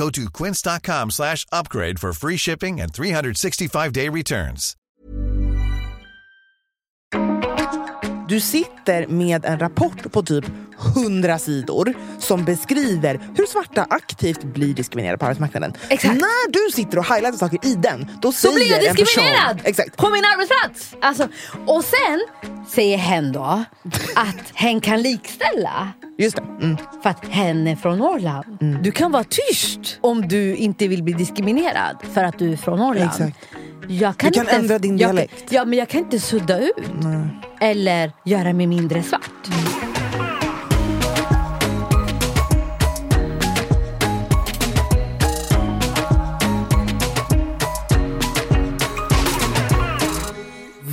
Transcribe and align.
Go 0.00 0.08
to 0.10 0.30
quince.com 0.30 1.10
slash 1.10 1.44
upgrade 1.52 1.98
for 1.98 2.12
free 2.12 2.38
shipping 2.38 2.80
and 2.80 2.90
365-day 2.92 4.08
returns. 4.08 4.76
Du 8.28 8.40
sitter 8.40 9.06
med 9.06 9.44
en 9.44 9.58
rapport 9.58 10.12
på 10.12 10.22
typ 10.22 10.44
100 10.96 11.38
sidor 11.38 11.94
som 12.18 12.44
beskriver 12.44 13.20
hur 13.36 13.46
svarta 13.46 13.86
aktivt 13.90 14.42
blir 14.42 14.74
diskriminerade 14.74 15.18
på 15.18 15.24
arbetsmarknaden. 15.24 15.72
Exakt. 15.88 16.14
När 16.14 16.52
du 16.52 16.72
sitter 16.72 16.98
och 16.98 17.04
highlightar 17.14 17.38
saker 17.38 17.58
i 17.66 17.74
den, 17.74 18.06
då 18.22 18.28
Då 18.28 18.32
säger 18.32 18.54
blir 18.54 18.66
jag 18.70 18.80
person... 18.80 18.96
diskriminerad 18.96 19.60
Exakt. 19.64 19.96
på 19.96 20.10
min 20.10 20.24
arbetsplats! 20.24 20.94
Alltså, 21.00 21.28
och 21.66 21.84
sen 21.84 22.20
säger 22.68 22.96
hen 22.98 23.32
då 23.32 23.64
att 24.14 24.50
hen 24.54 24.80
kan 24.80 25.02
likställa. 25.02 25.88
Just 26.18 26.36
det. 26.36 26.42
Mm. 26.42 26.76
För 27.02 27.10
att 27.10 27.24
hen 27.26 27.66
är 27.66 27.76
från 27.76 27.98
Norrland. 27.98 28.58
Du 28.82 28.90
kan 28.92 29.12
vara 29.12 29.24
tyst 29.24 29.98
om 30.00 30.28
du 30.28 30.56
inte 30.56 30.88
vill 30.88 31.02
bli 31.02 31.12
diskriminerad 31.12 31.96
för 32.14 32.24
att 32.24 32.38
du 32.38 32.52
är 32.52 32.56
från 32.56 32.78
Norrland. 32.78 33.10
Exakt. 33.10 33.36
Jag 33.88 34.16
kan 34.16 34.30
Du 34.30 34.34
kan 34.34 34.44
inte 34.44 34.56
ändra 34.56 34.78
din 34.78 34.98
jag 34.98 35.08
dialekt. 35.10 35.44
Ja, 35.50 35.64
men 35.64 35.78
jag 35.78 35.88
kan 35.88 36.00
inte 36.00 36.20
sudda 36.20 36.58
ut. 36.58 36.74
Eller 37.60 38.12
göra 38.24 38.52
mig 38.52 38.66
mindre 38.66 39.02
svart. 39.02 39.48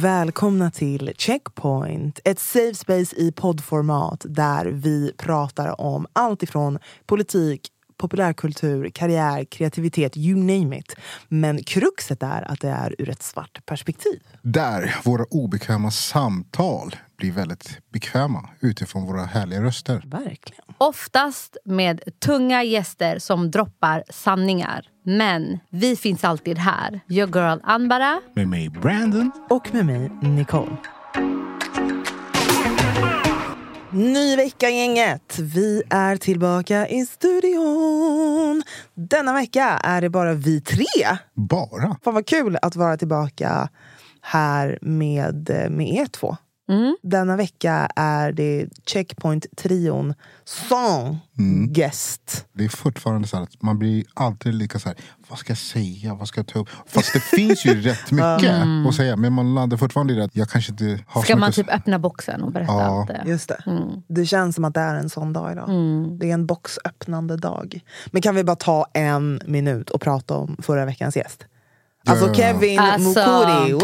Välkomna 0.01 0.71
till 0.71 1.11
Checkpoint, 1.17 2.19
ett 2.23 2.39
safe 2.39 2.73
space 2.73 3.15
i 3.15 3.31
poddformat 3.31 4.25
där 4.29 4.65
vi 4.65 5.13
pratar 5.17 5.81
om 5.81 6.07
allt 6.13 6.43
ifrån 6.43 6.79
politik, 7.05 7.67
populärkultur, 7.97 8.89
karriär, 8.89 9.45
kreativitet, 9.45 10.17
you 10.17 10.37
name 10.37 10.77
it. 10.77 10.95
Men 11.27 11.63
kruxet 11.63 12.23
är 12.23 12.51
att 12.51 12.59
det 12.59 12.69
är 12.69 12.95
ur 12.97 13.09
ett 13.09 13.23
svart 13.23 13.65
perspektiv. 13.65 14.21
Där 14.41 14.95
våra 15.03 15.23
obekväma 15.23 15.91
samtal 15.91 16.95
blir 17.17 17.31
väldigt 17.31 17.79
bekväma 17.93 18.49
utifrån 18.59 19.05
våra 19.05 19.23
härliga 19.25 19.63
röster. 19.63 20.03
Verkligen. 20.05 20.65
Oftast 20.77 21.57
med 21.65 22.01
tunga 22.25 22.63
gäster 22.63 23.19
som 23.19 23.51
droppar 23.51 24.03
sanningar. 24.09 24.89
Men 25.03 25.59
vi 25.69 25.95
finns 25.95 26.23
alltid 26.23 26.57
här. 26.57 26.99
Your 27.09 27.27
girl 27.35 27.59
Anbara. 27.63 28.21
Med 28.33 28.47
mig 28.47 28.69
Brandon. 28.69 29.31
Och 29.49 29.73
med 29.73 29.85
mig, 29.85 30.09
Nicole. 30.21 30.77
Ny 33.91 34.35
vecka 34.35 34.69
gänget! 34.69 35.39
Vi 35.39 35.83
är 35.89 36.17
tillbaka 36.17 36.87
i 36.87 37.05
studion. 37.05 38.63
Denna 38.93 39.33
vecka 39.33 39.63
är 39.83 40.01
det 40.01 40.09
bara 40.09 40.33
vi 40.33 40.61
tre. 40.61 41.17
Bara. 41.33 41.97
Fan 42.03 42.13
vad 42.13 42.25
kul 42.25 42.57
att 42.61 42.75
vara 42.75 42.97
tillbaka 42.97 43.69
här 44.21 44.79
med, 44.81 45.49
med 45.71 45.93
er 45.93 46.05
två. 46.05 46.37
Denna 47.03 47.35
vecka 47.35 47.89
är 47.95 48.31
det 48.31 48.67
Checkpoint-trion 48.85 50.13
som 50.45 51.17
guest. 51.69 52.45
Det 52.53 52.65
är 52.65 52.69
fortfarande 52.69 53.27
så 53.27 53.35
här 53.37 53.43
att 53.43 53.61
man 53.61 53.79
blir 53.79 54.03
alltid 54.13 54.53
lika 54.53 54.79
så 54.79 54.89
här. 54.89 54.97
Vad 55.29 55.39
ska 55.39 55.51
jag 55.51 55.57
säga? 55.57 56.13
Vad 56.13 56.27
ska 56.27 56.39
jag 56.39 56.47
ta 56.47 56.59
upp? 56.59 56.69
Fast 56.87 57.13
det 57.13 57.19
finns 57.19 57.65
ju 57.65 57.81
rätt 57.81 58.11
mycket 58.11 58.53
att 58.89 58.95
säga. 58.95 59.15
Men 59.15 59.33
man 59.33 59.55
landar 59.55 59.77
fortfarande 59.77 60.13
i 60.13 60.15
det 60.15 60.23
att 60.23 60.35
jag 60.35 60.49
kanske 60.49 60.71
inte 60.71 61.03
har 61.07 61.21
Ska 61.21 61.35
man 61.35 61.51
typ 61.51 61.69
öppna 61.69 61.99
boxen 61.99 62.43
och 62.43 62.51
berätta 62.51 62.73
Ja. 62.73 62.99
allt 62.99 63.07
det? 63.07 63.23
Just 63.25 63.47
det. 63.49 63.63
Det 64.07 64.25
känns 64.25 64.55
som 64.55 64.65
att 64.65 64.73
det 64.73 64.79
är 64.79 64.95
en 64.95 65.09
sån 65.09 65.33
dag 65.33 65.51
idag. 65.51 65.69
Det 66.19 66.29
är 66.29 66.33
en 66.33 66.45
boxöppnande 66.45 67.37
dag. 67.37 67.79
Men 68.07 68.21
kan 68.21 68.35
vi 68.35 68.43
bara 68.43 68.55
ta 68.55 68.85
en 68.93 69.41
minut 69.45 69.89
och 69.89 70.01
prata 70.01 70.37
om 70.37 70.57
förra 70.61 70.85
veckans 70.85 71.15
gäst? 71.17 71.45
Alltså. 72.05 72.33
Kevin 72.33 72.79
Alltså. 72.79 73.19
Mukuri. 73.19 73.77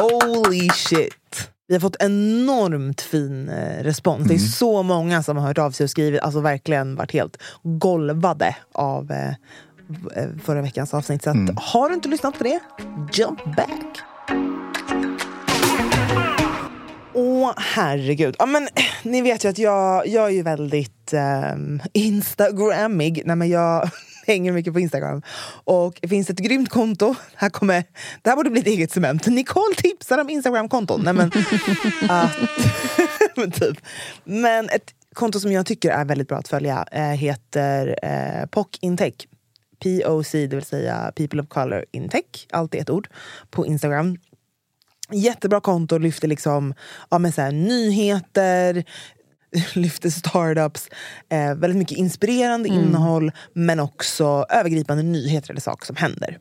Holy 0.00 0.68
shit. 0.68 1.50
Vi 1.68 1.74
har 1.74 1.80
fått 1.80 1.96
enormt 2.00 3.00
fin 3.00 3.48
eh, 3.48 3.82
respons. 3.82 4.28
Det 4.28 4.34
är 4.34 4.38
så 4.38 4.82
många 4.82 5.22
som 5.22 5.36
har 5.36 5.46
hört 5.46 5.58
av 5.58 5.70
sig 5.70 5.84
och 5.84 5.90
skrivit, 5.90 6.20
alltså 6.20 6.40
verkligen 6.40 6.96
varit 6.96 7.12
helt 7.12 7.36
golvade 7.62 8.56
av 8.72 9.10
eh, 9.10 9.28
eh, 10.16 10.28
förra 10.44 10.62
veckans 10.62 10.94
avsnitt. 10.94 11.22
Så 11.22 11.30
att, 11.30 11.36
har 11.56 11.88
du 11.88 11.94
inte 11.94 12.08
lyssnat 12.08 12.38
på 12.38 12.44
det, 12.44 12.60
jump 13.12 13.44
back. 13.56 14.00
Åh 17.14 17.52
herregud. 17.56 18.36
Ja, 18.38 18.46
men, 18.46 18.62
eh, 18.62 18.84
ni 19.02 19.22
vet 19.22 19.44
ju 19.44 19.48
att 19.48 19.58
jag, 19.58 20.06
jag 20.06 20.24
är 20.24 20.30
ju 20.30 20.42
väldigt 20.42 21.12
um, 21.54 21.82
instagrammig. 21.92 23.22
Nej, 23.24 23.36
men 23.36 23.48
jag 23.48 23.90
hänger 24.30 24.52
mycket 24.52 24.72
på 24.72 24.80
Instagram. 24.80 25.22
Och 25.64 25.98
det 26.02 26.08
finns 26.08 26.30
ett 26.30 26.38
grymt 26.38 26.68
konto. 26.68 27.14
Här 27.34 27.50
kommer, 27.50 27.84
det 28.22 28.30
här 28.30 28.36
borde 28.36 28.50
bli 28.50 28.60
ett 28.60 28.66
eget 28.66 28.92
cement. 28.92 29.26
Nicole 29.26 29.74
tipsar 29.76 30.18
om 30.18 30.30
Instagram-konton. 30.30 31.00
Nej, 31.04 31.14
men, 31.14 31.26
att, 32.10 32.36
men, 33.36 33.50
typ. 33.50 33.78
men 34.24 34.68
ett 34.68 34.94
konto 35.14 35.40
som 35.40 35.52
jag 35.52 35.66
tycker 35.66 35.90
är 35.90 36.04
väldigt 36.04 36.28
bra 36.28 36.38
att 36.38 36.48
följa 36.48 36.84
eh, 36.92 37.02
heter 37.02 37.98
eh, 38.02 38.46
POC 38.46 38.66
Intech. 38.80 39.14
POC, 39.82 40.32
det 40.32 40.46
vill 40.54 40.64
säga 40.64 41.12
People 41.16 41.42
of 41.42 41.48
Color 41.48 41.84
Intech. 41.92 42.46
Allt 42.50 42.74
är 42.74 42.80
ett 42.80 42.90
ord. 42.90 43.08
På 43.50 43.66
Instagram. 43.66 44.16
Jättebra 45.12 45.60
konto, 45.60 45.98
lyfter 45.98 46.28
liksom 46.28 46.74
ja, 47.10 47.18
men 47.18 47.32
så 47.32 47.40
här, 47.42 47.52
nyheter, 47.52 48.84
lyfter 49.74 50.10
startups, 50.10 50.88
eh, 51.28 51.54
väldigt 51.54 51.76
mycket 51.76 51.98
inspirerande 51.98 52.68
innehåll 52.68 53.32
men 53.52 53.80
också 53.80 54.46
övergripande 54.48 55.02
nyheter 55.02 55.50
eller 55.50 55.60
saker 55.60 55.86
som 55.86 55.96
händer. 55.96 56.38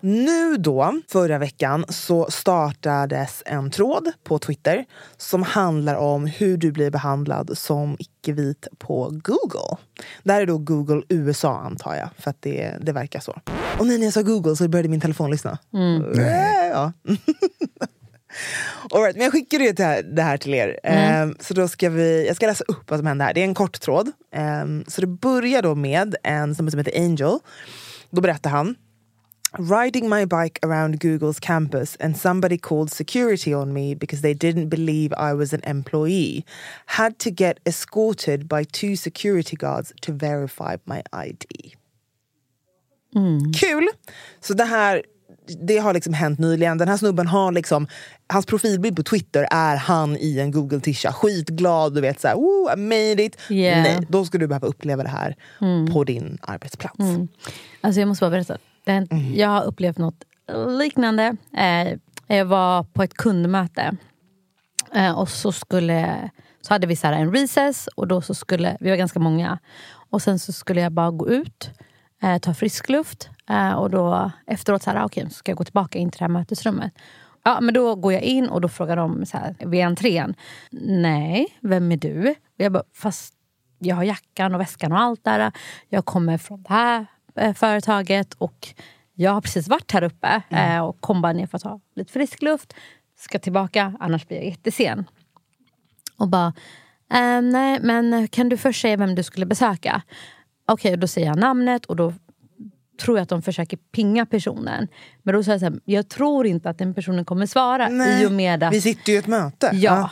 Nu 0.00 0.56
då, 0.56 1.00
förra 1.08 1.38
veckan, 1.38 1.84
så 1.88 2.30
startades 2.30 3.42
en 3.46 3.70
tråd 3.70 4.12
på 4.24 4.38
Twitter 4.38 4.84
som 5.16 5.42
handlar 5.42 5.94
om 5.94 6.26
hur 6.26 6.56
du 6.56 6.72
blir 6.72 6.90
behandlad 6.90 7.58
som 7.58 7.96
icke-vit 7.98 8.68
på 8.78 9.10
Google. 9.10 9.76
Det 10.22 10.32
här 10.32 10.40
är 10.40 10.46
då 10.46 10.58
Google 10.58 11.02
USA 11.08 11.58
antar 11.58 11.94
jag, 11.94 12.08
för 12.18 12.30
att 12.30 12.42
det, 12.42 12.74
det 12.80 12.92
verkar 12.92 13.20
så. 13.20 13.40
Och 13.78 13.86
när 13.86 13.98
jag 13.98 14.12
sa 14.12 14.22
Google 14.22 14.56
så 14.56 14.68
började 14.68 14.88
min 14.88 15.00
telefon 15.00 15.30
lyssna. 15.30 15.58
Nej. 16.14 16.68
Ja. 16.68 16.92
All 18.90 19.02
right, 19.02 19.16
men 19.16 19.24
jag 19.24 19.32
skickade 19.32 19.64
ju 19.64 19.72
det 19.72 19.84
här, 19.84 20.02
det 20.02 20.22
här 20.22 20.36
till 20.36 20.54
er. 20.54 20.80
Ehm, 20.82 21.36
så 21.40 21.54
då 21.54 21.68
ska 21.68 21.90
vi, 21.90 22.26
jag 22.26 22.36
ska 22.36 22.46
läsa 22.46 22.64
upp 22.68 22.90
vad 22.90 22.98
som 22.98 23.06
hände 23.06 23.24
här. 23.24 23.34
Det 23.34 23.40
är 23.40 23.44
en 23.44 23.54
kort 23.54 23.80
tråd. 23.80 24.12
Ehm, 24.32 24.84
så 24.88 25.00
det 25.00 25.06
börjar 25.06 25.62
då 25.62 25.74
med 25.74 26.16
en 26.22 26.54
som 26.54 26.66
heter 26.66 27.00
Angel. 27.00 27.38
Då 28.10 28.20
berättar 28.20 28.50
han 28.50 28.74
Riding 29.58 30.08
my 30.08 30.26
bike 30.26 30.58
around 30.62 31.00
Google's 31.00 31.40
campus, 31.40 31.96
and 32.00 32.16
somebody 32.16 32.58
called 32.58 32.90
security 32.90 33.54
on 33.54 33.72
me 33.72 33.94
because 33.94 34.20
they 34.20 34.34
didn't 34.34 34.68
believe 34.68 35.14
I 35.14 35.32
was 35.32 35.54
an 35.54 35.62
employee. 35.64 36.44
Had 36.86 37.18
to 37.20 37.30
get 37.30 37.58
escorted 37.64 38.48
by 38.48 38.64
two 38.64 38.96
security 38.96 39.56
guards 39.56 39.94
to 40.02 40.12
verify 40.12 40.76
my 40.84 41.02
ID. 41.12 41.74
Kul! 43.60 43.88
Så 44.40 44.54
det 44.54 44.64
här 44.64 45.02
det 45.66 45.78
har 45.78 45.94
liksom 45.94 46.12
hänt 46.12 46.38
nyligen. 46.38 46.78
Den 46.78 46.88
här 46.88 46.96
snubben 46.96 47.26
har 47.26 47.52
liksom, 47.52 47.86
hans 48.28 48.46
profilbild 48.46 48.96
på 48.96 49.02
Twitter 49.02 49.46
är 49.50 49.76
han 49.76 50.16
i 50.16 50.38
en 50.38 50.50
Google-tisha. 50.50 51.12
Skitglad, 51.12 51.94
du 51.94 52.00
vet 52.00 52.20
såhär, 52.20 52.34
oh, 52.34 52.72
I 52.72 52.76
made 52.76 53.22
it. 53.22 53.36
Yeah. 53.50 53.82
Nej, 53.82 54.06
då 54.08 54.24
ska 54.24 54.38
du 54.38 54.46
behöva 54.46 54.66
uppleva 54.66 55.02
det 55.02 55.08
här 55.08 55.36
på 55.92 56.04
din 56.04 56.38
arbetsplats. 56.42 56.96
Alltså 57.80 58.00
jag 58.00 58.08
måste 58.08 58.22
bara 58.22 58.30
berätta. 58.30 58.58
Det, 58.84 59.06
Jag 59.34 59.48
har 59.48 59.64
upplevt 59.64 59.98
något 59.98 60.24
liknande. 60.78 61.36
Eh, 61.56 61.98
jag 62.36 62.44
var 62.44 62.82
på 62.82 63.02
ett 63.02 63.14
kundmöte. 63.14 63.96
Eh, 64.94 65.18
och 65.18 65.28
så, 65.28 65.52
skulle, 65.52 66.30
så 66.60 66.74
hade 66.74 66.86
vi 66.86 66.96
så 66.96 67.06
här 67.06 67.14
en 67.14 67.32
recess 67.32 67.88
och 67.94 68.08
då 68.08 68.22
så 68.22 68.34
skulle, 68.34 68.76
vi 68.80 68.90
var 68.90 68.96
ganska 68.96 69.18
många. 69.18 69.58
Och 70.10 70.22
sen 70.22 70.38
så 70.38 70.52
skulle 70.52 70.80
jag 70.80 70.92
bara 70.92 71.10
gå 71.10 71.28
ut, 71.28 71.70
eh, 72.22 72.38
ta 72.38 72.54
frisk 72.54 72.88
luft. 72.88 73.28
Eh, 73.48 73.72
och 73.72 73.90
då 73.90 74.30
efteråt 74.46 74.82
så 74.82 74.90
här, 74.90 75.04
okej, 75.04 75.24
så 75.24 75.30
ska 75.30 75.50
jag 75.50 75.58
gå 75.58 75.64
tillbaka 75.64 75.98
in 75.98 76.10
till 76.10 76.18
det 76.18 76.24
här 76.24 76.28
mötesrummet. 76.28 76.92
Ja, 77.44 77.60
men 77.60 77.74
då 77.74 77.94
går 77.94 78.12
jag 78.12 78.22
in 78.22 78.48
och 78.48 78.60
då 78.60 78.68
frågar 78.68 78.96
de 78.96 79.26
så 79.26 79.36
här, 79.38 79.54
vid 79.66 79.84
entrén. 79.84 80.34
Nej, 80.80 81.58
vem 81.60 81.92
är 81.92 81.96
du? 81.96 82.34
Jag 82.56 82.72
bara, 82.72 82.82
fast 82.94 83.34
jag 83.78 83.96
har 83.96 84.04
jackan 84.04 84.54
och 84.54 84.60
väskan 84.60 84.92
och 84.92 85.00
allt 85.00 85.24
där. 85.24 85.52
Jag 85.88 86.04
kommer 86.04 86.38
från 86.38 86.62
det 86.62 86.68
här 86.68 87.06
eh, 87.34 87.54
företaget 87.54 88.34
och 88.34 88.68
jag 89.14 89.32
har 89.32 89.40
precis 89.40 89.68
varit 89.68 89.92
här 89.92 90.02
uppe 90.02 90.42
eh, 90.50 90.80
och 90.80 91.00
kom 91.00 91.22
bara 91.22 91.32
ner 91.32 91.46
för 91.46 91.56
att 91.56 91.62
ta 91.62 91.80
lite 91.94 92.12
frisk 92.12 92.42
luft. 92.42 92.74
Ska 93.18 93.38
tillbaka, 93.38 93.96
annars 94.00 94.28
blir 94.28 94.36
jag 94.36 94.46
jättesen. 94.46 95.04
Och 96.16 96.28
bara, 96.28 96.46
eh, 97.12 97.42
nej 97.42 97.78
men 97.82 98.28
kan 98.28 98.48
du 98.48 98.56
först 98.56 98.82
säga 98.82 98.96
vem 98.96 99.14
du 99.14 99.22
skulle 99.22 99.46
besöka? 99.46 100.02
Okej, 100.66 100.96
då 100.96 101.06
säger 101.06 101.26
jag 101.26 101.38
namnet 101.38 101.86
och 101.86 101.96
då 101.96 102.12
tror 102.98 103.18
jag 103.18 103.22
att 103.22 103.28
de 103.28 103.42
försöker 103.42 103.76
pinga 103.76 104.26
personen. 104.26 104.88
Men 105.22 105.34
då 105.34 105.42
säger 105.42 105.54
jag 105.54 105.60
så 105.60 105.66
här, 105.66 105.80
jag 105.84 106.08
tror 106.08 106.46
inte 106.46 106.70
att 106.70 106.78
den 106.78 106.94
personen 106.94 107.24
kommer 107.24 107.46
svara 107.46 107.88
Nej, 107.88 108.22
i 108.22 108.26
och 108.26 108.32
med 108.32 108.62
att 108.62 108.72
Vi 108.72 108.80
sitter 108.80 109.12
ju 109.12 109.16
i 109.16 109.18
ett 109.18 109.26
möte. 109.26 109.70
Ja. 109.74 110.10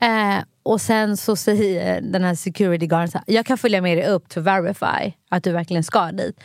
Eh, 0.00 0.44
och 0.62 0.80
sen 0.80 1.16
så 1.16 1.36
säger 1.36 2.00
den 2.00 2.24
här 2.24 2.34
security 2.34 2.86
guarden 2.86 3.08
så 3.08 3.18
här, 3.18 3.24
jag 3.26 3.46
kan 3.46 3.58
följa 3.58 3.82
med 3.82 3.98
dig 3.98 4.06
upp 4.06 4.28
to 4.28 4.40
verify 4.40 5.12
att 5.28 5.44
du 5.44 5.52
verkligen 5.52 5.84
ska 5.84 6.12
dit. 6.12 6.40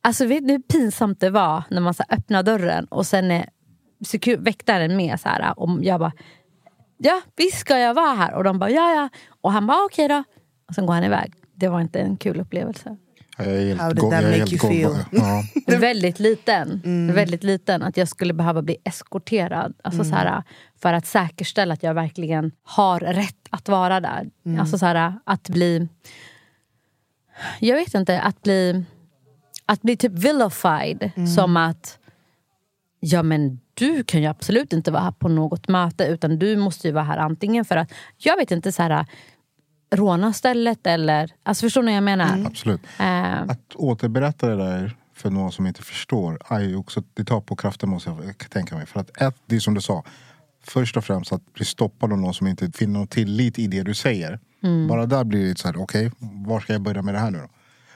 Alltså 0.00 0.26
vet 0.26 0.42
ni 0.42 0.52
hur 0.52 0.58
pinsamt 0.60 1.20
det 1.20 1.30
var 1.30 1.62
när 1.70 1.80
man 1.80 1.94
så 1.94 2.04
här, 2.08 2.18
öppnar 2.18 2.42
dörren 2.42 2.84
och 2.84 3.06
sen 3.06 3.30
är 3.30 3.48
väktaren 4.38 4.96
med 4.96 5.20
så 5.20 5.28
här, 5.28 5.60
och 5.60 5.84
jag 5.84 6.00
bara 6.00 6.12
Ja 6.98 7.22
visst 7.36 7.58
ska 7.58 7.78
jag 7.78 7.94
vara 7.94 8.14
här 8.14 8.34
och 8.34 8.44
de 8.44 8.58
bara 8.58 8.70
ja 8.70 8.94
ja 8.94 9.08
och 9.40 9.52
han 9.52 9.66
bara 9.66 9.84
okej 9.84 10.08
då 10.08 10.24
och 10.68 10.74
sen 10.74 10.86
går 10.86 10.94
han 10.94 11.04
iväg. 11.04 11.32
Det 11.54 11.68
var 11.68 11.80
inte 11.80 12.00
en 12.00 12.16
kul 12.16 12.40
upplevelse. 12.40 12.96
Jag 13.38 13.46
är 13.46 13.66
helt 13.66 13.80
How 13.80 13.88
did 13.88 13.98
go- 13.98 14.10
that 14.10 14.22
jag 14.22 14.34
är 14.34 14.38
make 14.38 14.50
helt 14.50 14.64
you 14.64 14.82
golvad. 14.82 15.04
feel? 15.10 15.44
Ja. 15.66 15.78
Väldigt 15.78 16.18
liten. 16.20 16.82
Väldigt 17.14 17.44
liten. 17.44 17.82
Att 17.82 17.96
jag 17.96 18.08
skulle 18.08 18.32
behöva 18.34 18.62
bli 18.62 18.76
eskorterad. 18.84 19.74
Alltså 19.82 20.04
så 20.04 20.14
här, 20.14 20.42
för 20.82 20.92
att 20.92 21.06
säkerställa 21.06 21.74
att 21.74 21.82
jag 21.82 21.94
verkligen 21.94 22.52
har 22.62 23.00
rätt 23.00 23.34
att 23.50 23.68
vara 23.68 24.00
där. 24.00 24.30
Alltså 24.60 24.78
så 24.78 24.86
här, 24.86 25.12
att 25.24 25.48
bli... 25.48 25.88
Jag 27.60 27.76
vet 27.76 27.94
inte, 27.94 28.20
att 28.20 28.42
bli... 28.42 28.84
Att 29.66 29.82
bli 29.82 29.96
typ 29.96 30.12
vilified. 30.12 31.10
Som 31.36 31.56
att... 31.56 31.98
Ja 33.00 33.22
men 33.22 33.60
du 33.74 34.04
kan 34.04 34.20
ju 34.22 34.26
absolut 34.26 34.72
inte 34.72 34.90
vara 34.90 35.02
här 35.02 35.10
på 35.10 35.28
något 35.28 35.68
möte 35.68 36.04
utan 36.04 36.38
du 36.38 36.56
måste 36.56 36.88
ju 36.88 36.92
vara 36.94 37.04
här 37.04 37.18
antingen 37.18 37.64
för 37.64 37.76
att, 37.76 37.92
jag 38.16 38.36
vet 38.36 38.50
inte, 38.50 38.72
så 38.72 38.82
här 38.82 39.06
råna 39.90 40.32
stället 40.32 40.86
eller... 40.86 41.32
Alltså 41.42 41.66
förstår 41.66 41.82
ni 41.82 41.90
vad 41.90 41.96
jag 41.96 42.02
menar? 42.02 42.46
Absolut. 42.46 42.80
Eh, 42.98 43.42
Att 43.42 43.74
återberätta 43.74 44.48
det 44.48 44.56
där 44.56 44.96
för 45.14 45.30
någon 45.30 45.52
som 45.52 45.66
inte 45.66 45.82
förstår, 45.82 46.38
är 46.48 46.60
ju 46.60 46.76
också, 46.76 47.02
det 47.14 47.24
tar 47.24 47.40
på 47.40 47.56
kraften 47.56 47.88
måste 47.88 48.10
jag 48.10 48.50
tänka 48.50 48.76
mig. 48.76 48.86
För 48.86 49.00
att 49.00 49.22
ett, 49.22 49.36
det 49.46 49.56
är 49.56 49.60
som 49.60 49.74
du 49.74 49.80
sa, 49.80 50.04
först 50.64 50.96
och 50.96 51.04
främst 51.04 51.32
att 51.32 51.52
bli 51.54 51.64
stoppad 51.64 52.12
av 52.12 52.18
någon 52.18 52.34
som 52.34 52.46
inte 52.46 52.70
finner 52.70 52.98
någon 52.98 53.06
tillit 53.06 53.58
i 53.58 53.66
det 53.66 53.82
du 53.82 53.94
säger. 53.94 54.38
Bara 54.88 55.06
där 55.06 55.24
blir 55.24 55.48
det 55.48 55.58
så 55.58 55.68
här, 55.68 55.82
okej, 55.82 56.10
var 56.18 56.60
ska 56.60 56.72
jag 56.72 56.82
börja 56.82 57.02
med 57.02 57.14
det 57.14 57.18
här 57.20 57.30
nu 57.30 57.38
då? 57.38 57.48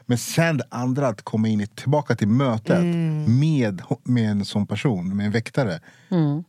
Men 0.07 0.19
sen 0.19 0.57
det 0.57 0.65
andra, 0.71 1.09
att 1.09 1.23
komma 1.23 1.49
in 1.49 1.61
i, 1.61 1.67
tillbaka 1.67 2.17
till 2.17 2.29
mötet 2.29 2.85
med, 3.29 3.83
med 4.03 4.31
en 4.31 4.45
sån 4.45 4.67
person, 4.67 5.17
med 5.17 5.27
en 5.27 5.33
väktare. 5.33 5.81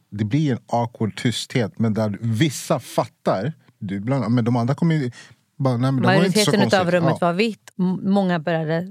Det 0.09 0.25
blir 0.25 0.51
en 0.51 0.59
awkward 0.67 1.17
tysthet, 1.17 1.79
men 1.79 1.93
där 1.93 2.17
vissa 2.21 2.79
fattar. 2.79 3.53
Du, 3.87 3.99
bland, 3.99 4.31
men 4.31 4.45
de 4.45 4.55
andra 4.55 4.75
kommer 4.75 4.95
ju 4.95 5.11
bara, 5.55 5.77
nej, 5.77 5.91
men 5.91 6.01
det 6.01 6.07
var 6.07 6.25
inte 6.25 6.39
så 6.39 6.51
Majoriteten 6.51 6.79
av 6.79 6.91
rummet 6.91 7.17
Ja. 7.21 7.27
var 7.27 7.33
vitt. 7.33 7.71
Många 8.01 8.39
började 8.39 8.87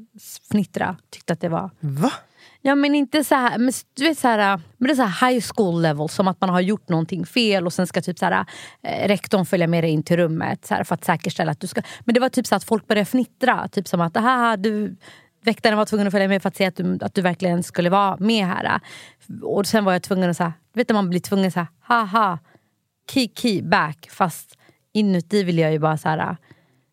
fnittra. 0.51 0.97
Tyckte 1.11 1.33
att 1.33 1.41
det 1.41 1.49
var... 1.49 1.71
Va? 1.81 2.13
Ja 2.65 2.75
men 2.75 2.95
inte 2.95 3.25
så 3.25 3.35
här, 3.35 3.59
men 3.59 3.73
du 3.95 4.05
vet 4.05 4.19
så 4.19 4.29
här, 4.29 4.61
men 4.79 4.89
det 4.89 4.93
är 4.93 4.97
så 4.97 5.03
här 5.03 5.31
high 5.31 5.45
school 5.55 5.83
level. 5.83 6.09
Som 6.09 6.29
att 6.29 6.41
man 6.41 6.51
har 6.51 6.61
gjort 6.61 6.89
någonting 6.89 7.27
fel 7.27 7.67
och 7.67 7.73
sen 7.73 7.87
ska 7.87 8.01
typ 8.03 8.19
så 8.19 8.25
här, 8.25 8.47
eh, 8.83 9.09
rektorn 9.09 9.47
följa 9.47 9.67
med 9.67 9.85
dig 9.85 9.91
in 9.91 10.03
till 10.03 10.17
rummet 10.17 10.67
så 10.67 10.75
här, 10.75 10.85
för 10.85 10.95
att 10.95 11.05
säkerställa 11.05 11.53
att 11.53 11.61
du 11.61 11.67
ska... 11.67 11.83
Men 12.01 12.15
det 12.15 12.21
var 12.21 12.29
typ 12.29 12.47
så 12.47 12.55
att 12.55 12.65
folk 12.65 12.87
började 12.87 13.05
fnittra. 13.05 13.69
Typ 13.69 13.89
som 13.89 14.01
att 14.01 14.17
aha, 14.17 14.57
du, 14.57 14.97
väktaren 15.45 15.79
var 15.79 15.85
tvungen 15.85 16.07
att 16.07 16.13
följa 16.13 16.29
med 16.29 16.43
för 16.43 16.49
att 16.49 16.57
se 16.57 16.67
att 16.67 16.77
du, 16.77 16.99
att 17.03 17.15
du 17.15 17.23
verkligen 17.23 17.63
skulle 17.63 17.91
vara 17.91 18.17
med 18.17 18.47
här. 18.47 18.81
Och 19.43 19.67
sen 19.67 19.85
var 19.85 19.93
jag 19.93 20.03
tvungen 20.03 20.31
att 20.31 20.37
säga, 20.37 20.53
vet 20.75 20.89
du 20.89 20.95
man 20.95 21.11
blir 21.11 21.21
tvungen 21.21 21.47
att 21.47 21.53
säga 21.53 21.69
haha, 21.81 22.39
key 23.35 23.63
back. 23.63 24.09
Fast 24.11 24.59
inuti 24.93 25.43
vill 25.43 25.59
jag 25.59 25.73
ju 25.73 25.79
bara 25.79 25.99
så 25.99 26.09
här 26.09 26.37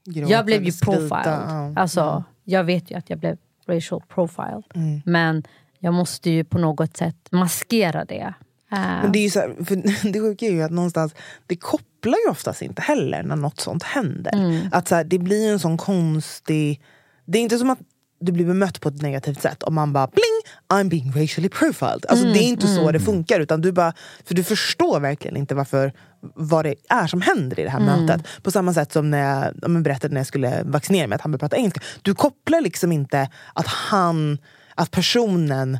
Gråta 0.05 0.31
jag 0.31 0.45
blev 0.45 0.63
ju 0.63 0.71
profiled. 0.71 1.21
ja. 1.25 1.73
Alltså, 1.75 2.23
Jag 2.43 2.63
vet 2.63 2.91
ju 2.91 2.95
att 2.95 3.09
jag 3.09 3.19
blev 3.19 3.37
racial 3.67 4.01
profiled. 4.13 4.63
Mm. 4.75 5.01
Men 5.05 5.43
jag 5.79 5.93
måste 5.93 6.29
ju 6.29 6.43
på 6.43 6.57
något 6.57 6.97
sätt 6.97 7.27
maskera 7.31 8.05
det. 8.05 8.33
Men 8.71 9.11
det 9.11 9.19
är 9.19 9.23
ju 9.23 9.29
så 9.29 9.39
här, 9.39 9.65
för 9.65 9.75
det 10.11 10.19
sjuka 10.19 10.45
är 10.45 10.51
ju 10.51 10.61
att 10.61 10.71
någonstans, 10.71 11.15
det 11.47 11.55
kopplar 11.55 12.17
ju 12.25 12.31
oftast 12.31 12.61
inte 12.61 12.81
heller 12.81 13.23
när 13.23 13.35
något 13.35 13.59
sånt 13.59 13.83
händer. 13.83 14.33
Mm. 14.33 14.67
Att 14.71 14.87
så 14.87 14.95
här, 14.95 15.03
det 15.03 15.19
blir 15.19 15.51
en 15.51 15.59
sån 15.59 15.77
konstig... 15.77 16.81
Det 17.25 17.37
är 17.37 17.41
inte 17.41 17.57
som 17.57 17.69
att 17.69 17.79
du 18.19 18.31
blir 18.31 18.45
bemött 18.45 18.81
på 18.81 18.89
ett 18.89 19.01
negativt 19.01 19.41
sätt 19.41 19.63
om 19.63 19.73
man 19.75 19.93
bara 19.93 20.07
bling, 20.07 20.53
I'm 20.79 20.89
being 20.89 21.11
racially 21.15 21.49
profiled. 21.49 22.05
Alltså 22.09 22.25
Mm, 22.25 22.33
det 22.33 22.39
är 22.39 22.47
inte 22.47 22.67
så 22.67 22.91
det 22.91 22.99
funkar. 22.99 23.39
Utan 23.39 23.61
du 23.61 23.71
bara, 23.71 23.93
för 24.25 24.35
du 24.35 24.43
förstår 24.43 24.99
verkligen 24.99 25.37
inte 25.37 25.55
varför, 25.55 25.93
vad 26.35 26.65
det 26.65 26.75
är 26.89 27.07
som 27.07 27.21
händer 27.21 27.59
i 27.59 27.63
det 27.63 27.69
här 27.69 27.79
Mm. 27.79 28.05
mötet. 28.05 28.27
På 28.43 28.51
samma 28.51 28.73
sätt 28.73 28.91
som 28.93 29.09
när 29.09 29.19
jag, 29.19 29.53
jag 29.61 29.81
berättade 29.83 30.13
när 30.13 30.19
jag 30.19 30.27
skulle 30.27 30.63
vaccinera 30.63 31.07
mig 31.07 31.15
att 31.15 31.21
han 31.21 31.31
började 31.31 31.39
prata 31.41 31.57
engelska. 31.57 31.81
Du 32.01 32.15
kopplar 32.15 32.61
liksom 32.61 32.91
inte 32.91 33.29
att 33.53 33.67
han, 33.67 34.37
att 34.75 34.91
personen 34.91 35.77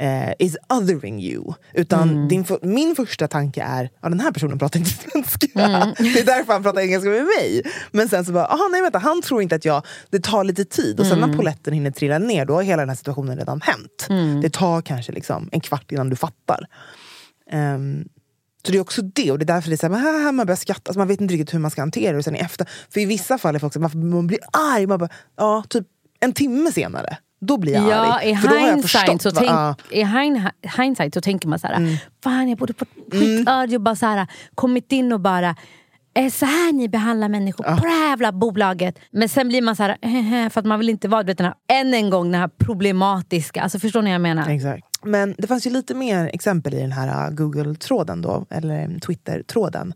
eh, 0.00 0.32
is 0.38 0.56
othering 0.68 1.20
you. 1.22 1.54
Utan 1.74 2.10
Mm. 2.10 2.28
din, 2.28 2.44
min 2.62 2.96
första 2.96 3.28
tanke 3.28 3.62
är 3.62 3.90
ja 4.02 4.08
den 4.08 4.20
här 4.20 4.32
personen 4.32 4.58
pratar 4.58 4.78
inte 4.78 4.90
svenska. 4.90 5.46
Mm. 5.54 5.94
Det 5.98 6.20
är 6.20 6.24
därför 6.24 6.52
han 6.52 6.62
pratar 6.62 6.80
engelska 6.80 7.10
med 7.10 7.24
mig. 7.24 7.62
Men 7.92 8.08
sen 8.08 8.24
så 8.24 8.32
bara, 8.32 8.44
aha, 8.46 8.68
nej 8.72 8.82
vänta, 8.82 8.98
han 8.98 9.22
tror 9.22 9.42
inte 9.42 9.54
att 9.54 9.64
jag... 9.64 9.86
Det 10.10 10.22
tar 10.22 10.44
lite 10.44 10.64
tid 10.64 11.00
och 11.00 11.06
sen 11.06 11.18
Mm. 11.18 11.30
när 11.30 11.36
polletten 11.36 11.72
hinner 11.74 11.90
trilla 11.90 12.18
ner 12.18 12.44
då 12.44 12.54
har 12.54 12.62
hela 12.62 12.82
den 12.82 12.88
här 12.88 12.96
situationen 12.96 13.36
redan 13.38 13.60
hänt. 13.60 14.06
Mm. 14.08 14.40
Det 14.40 14.50
tar 14.52 14.82
kanske 14.82 15.12
liksom 15.12 15.48
en 15.52 15.60
kvart 15.60 15.92
innan 15.92 16.10
du 16.10 16.16
fattar. 16.16 16.66
Ehm, 17.50 18.04
så 18.66 18.72
det 18.72 18.78
är 18.78 18.82
också 18.82 19.02
det, 19.02 19.30
och 19.32 19.38
det 19.38 19.44
är 19.44 19.46
därför 19.54 19.68
det 19.70 19.74
är 19.74 19.88
så 19.88 19.92
här, 19.94 20.22
man, 20.24 20.34
man 20.36 20.46
börjar 20.46 20.56
skratta, 20.56 20.82
alltså 20.90 20.98
man 20.98 21.08
vet 21.08 21.20
inte 21.20 21.34
riktigt 21.34 21.54
hur 21.54 21.58
man 21.58 21.70
ska 21.70 21.82
hantera 21.82 22.12
det. 22.12 22.18
Och 22.18 22.24
sen 22.24 22.34
efter, 22.34 22.68
för 22.90 23.00
i 23.00 23.04
vissa 23.04 23.38
fall 23.38 23.54
är 23.54 23.58
folk 23.58 23.72
så 23.72 23.80
här, 23.80 23.88
man, 23.94 24.08
man 24.10 24.26
blir 24.26 24.38
arg, 24.52 24.86
man 24.86 24.98
bara, 24.98 25.08
ja, 25.36 25.64
typ 25.68 25.86
en 26.20 26.32
timme 26.32 26.72
senare. 26.72 27.16
Då 27.40 27.56
blir 27.58 27.72
jag 27.74 27.88
Ja, 27.88 27.94
arg. 28.14 28.30
i 28.30 28.36
För 28.36 28.54
jag 28.54 28.70
hindsight, 28.70 29.22
så 29.22 29.28
vad- 29.30 29.34
tänk, 29.38 29.50
ja. 29.50 29.74
i 29.90 30.02
hin- 30.02 30.50
hindsight 30.78 31.14
så 31.14 31.20
tänker 31.20 31.48
man 31.48 31.58
så 31.58 31.66
här, 31.66 31.74
Mm. 31.74 31.96
fan 32.24 32.48
jag 32.48 32.58
borde 32.58 32.72
på 32.72 32.84
skitarg 33.12 33.74
och 33.76 33.82
bara 33.82 33.96
så 33.96 34.06
här, 34.06 34.26
kommit 34.54 34.92
in 34.92 35.12
och 35.12 35.20
bara 35.20 35.56
är 36.14 36.30
så 36.30 36.46
här 36.46 36.72
ni 36.72 36.88
behandlar 36.88 37.28
människor 37.28 37.64
på 37.64 37.84
det 37.84 37.88
här 37.90 38.08
jävla 38.08 38.32
bolaget. 38.32 38.98
Men 39.10 39.28
sen 39.28 39.48
blir 39.48 39.62
man 39.62 39.76
så 39.76 39.82
här, 39.82 39.96
för 40.50 40.60
att 40.60 40.66
man 40.66 40.78
vill 40.78 40.88
inte 40.88 41.08
vara 41.08 41.22
du 41.22 41.26
vet, 41.26 41.38
den 41.38 41.46
här, 41.46 41.80
än 41.80 41.94
en 41.94 42.10
gång 42.10 42.32
den 42.32 42.40
här 42.40 42.50
problematiska. 42.58 43.62
Alltså 43.62 43.78
förstår 43.78 44.02
ni 44.02 44.10
vad 44.10 44.14
jag 44.14 44.20
menar? 44.20 44.48
Exakt. 44.48 44.84
Men 45.02 45.34
det 45.38 45.46
fanns 45.46 45.66
ju 45.66 45.70
lite 45.70 45.94
mer 45.94 46.30
exempel 46.32 46.74
i 46.74 46.80
den 46.80 46.92
här 46.92 47.28
uh, 47.28 47.34
Google-tråden 47.34 48.22
då, 48.22 48.46
eller 48.50 48.98
Twitter-tråden. 48.98 49.94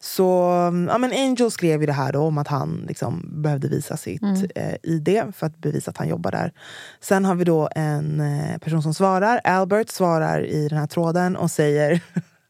Så 0.00 0.52
um, 0.52 0.88
ja, 0.88 0.98
men 0.98 1.12
Angel 1.12 1.50
skrev 1.50 1.80
ju 1.80 1.86
det 1.86 1.92
här 1.92 2.12
då 2.12 2.20
om 2.20 2.38
att 2.38 2.48
han 2.48 2.84
liksom 2.88 3.42
behövde 3.42 3.68
visa 3.68 3.96
sitt 3.96 4.22
eh, 4.54 4.74
ID 4.82 5.22
för 5.36 5.46
att 5.46 5.58
bevisa 5.58 5.90
att 5.90 5.96
han 5.96 6.08
jobbar 6.08 6.30
där. 6.30 6.52
Sen 7.00 7.24
har 7.24 7.34
vi 7.34 7.44
då 7.44 7.68
en 7.74 8.20
eh, 8.20 8.58
person 8.58 8.82
som 8.82 8.94
svarar. 8.94 9.40
Albert 9.44 9.90
svarar 9.90 10.46
i 10.46 10.68
den 10.68 10.78
här 10.78 10.86
tråden 10.86 11.36
och 11.36 11.50
säger 11.50 12.00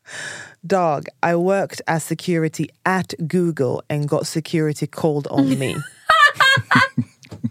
Dog, 0.61 1.09
I 1.31 1.33
worked 1.33 1.81
as 1.87 2.05
security 2.05 2.69
at 2.83 3.15
Google 3.19 3.81
and 3.89 4.09
got 4.09 4.27
security 4.27 4.87
called 4.87 5.27
on 5.31 5.59
me. 5.59 5.75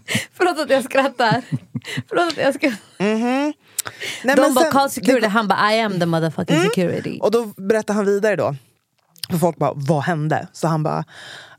Förlåt 0.32 0.58
att 0.58 0.70
jag 0.70 0.84
skrattar. 0.84 1.42
Förlåt 2.08 2.32
att 2.32 2.36
jag 2.36 2.54
skrattar. 2.54 3.65
Nej, 4.24 4.36
De 4.36 4.54
bara 4.54 4.70
call 4.70 4.90
security, 4.90 5.20
det- 5.20 5.28
han 5.28 5.48
bara 5.48 5.74
I 5.74 5.80
am 5.80 6.00
the 6.00 6.06
motherfucking 6.06 6.60
security. 6.62 7.18
Och 7.22 7.30
då 7.30 7.44
berättar 7.56 7.94
han 7.94 8.04
vidare 8.04 8.36
då. 8.36 8.54
För 9.30 9.38
folk 9.38 9.56
bara, 9.56 9.72
vad 9.74 10.02
hände? 10.02 10.46
Så 10.52 10.68
han 10.68 10.82
bara, 10.82 11.04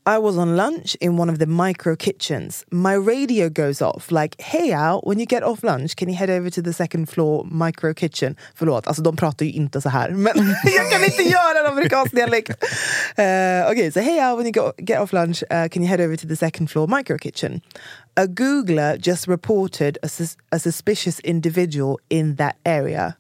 I 0.10 0.18
was 0.22 0.36
on 0.38 0.56
lunch 0.58 0.98
in 1.00 1.20
one 1.20 1.32
of 1.34 1.40
the 1.40 1.46
micro 1.46 1.96
kitchens. 1.96 2.66
My 2.72 2.96
radio 2.96 3.50
goes 3.50 3.82
off 3.82 4.12
like, 4.12 4.36
hey 4.44 4.74
Al, 4.74 5.02
when 5.06 5.20
you 5.20 5.28
get 5.30 5.44
off 5.44 5.64
lunch 5.64 5.96
can 5.96 6.10
you 6.10 6.18
head 6.18 6.30
over 6.30 6.50
to 6.50 6.62
the 6.64 6.74
second 6.74 7.10
floor 7.10 7.66
micro 7.66 7.94
kitchen? 7.94 8.36
Förlåt, 8.56 8.88
alltså 8.88 9.04
de 9.04 9.16
pratar 9.16 9.46
ju 9.46 9.52
inte 9.52 9.82
så 9.82 9.90
här. 9.90 10.10
Men 10.10 10.34
jag 10.64 10.92
kan 10.92 11.04
inte 11.04 11.24
göra 11.24 11.60
en 11.60 11.66
amerikansk 11.74 12.16
dialekt. 12.16 12.50
Uh, 12.50 13.72
okay, 13.72 13.92
so 13.92 14.00
hey 14.00 14.20
Al, 14.20 14.38
when 14.38 14.46
you 14.46 14.52
go, 14.54 14.72
get 14.78 15.02
off 15.02 15.14
lunch 15.14 15.44
uh, 15.44 15.68
can 15.68 15.84
you 15.84 15.86
head 15.88 16.02
over 16.06 16.18
to 16.18 16.28
the 16.28 16.36
second 16.36 16.72
floor 16.72 16.98
micro 16.98 17.18
kitchen? 17.18 17.62
A 18.20 18.26
Googler 18.26 18.98
just 19.08 19.28
reported 19.28 19.98
a, 20.04 20.08
sus- 20.08 20.38
a 20.52 20.60
suspicious 20.60 21.20
individual 21.20 21.98
in 22.10 22.38
that 22.38 22.56
area. 22.66 23.14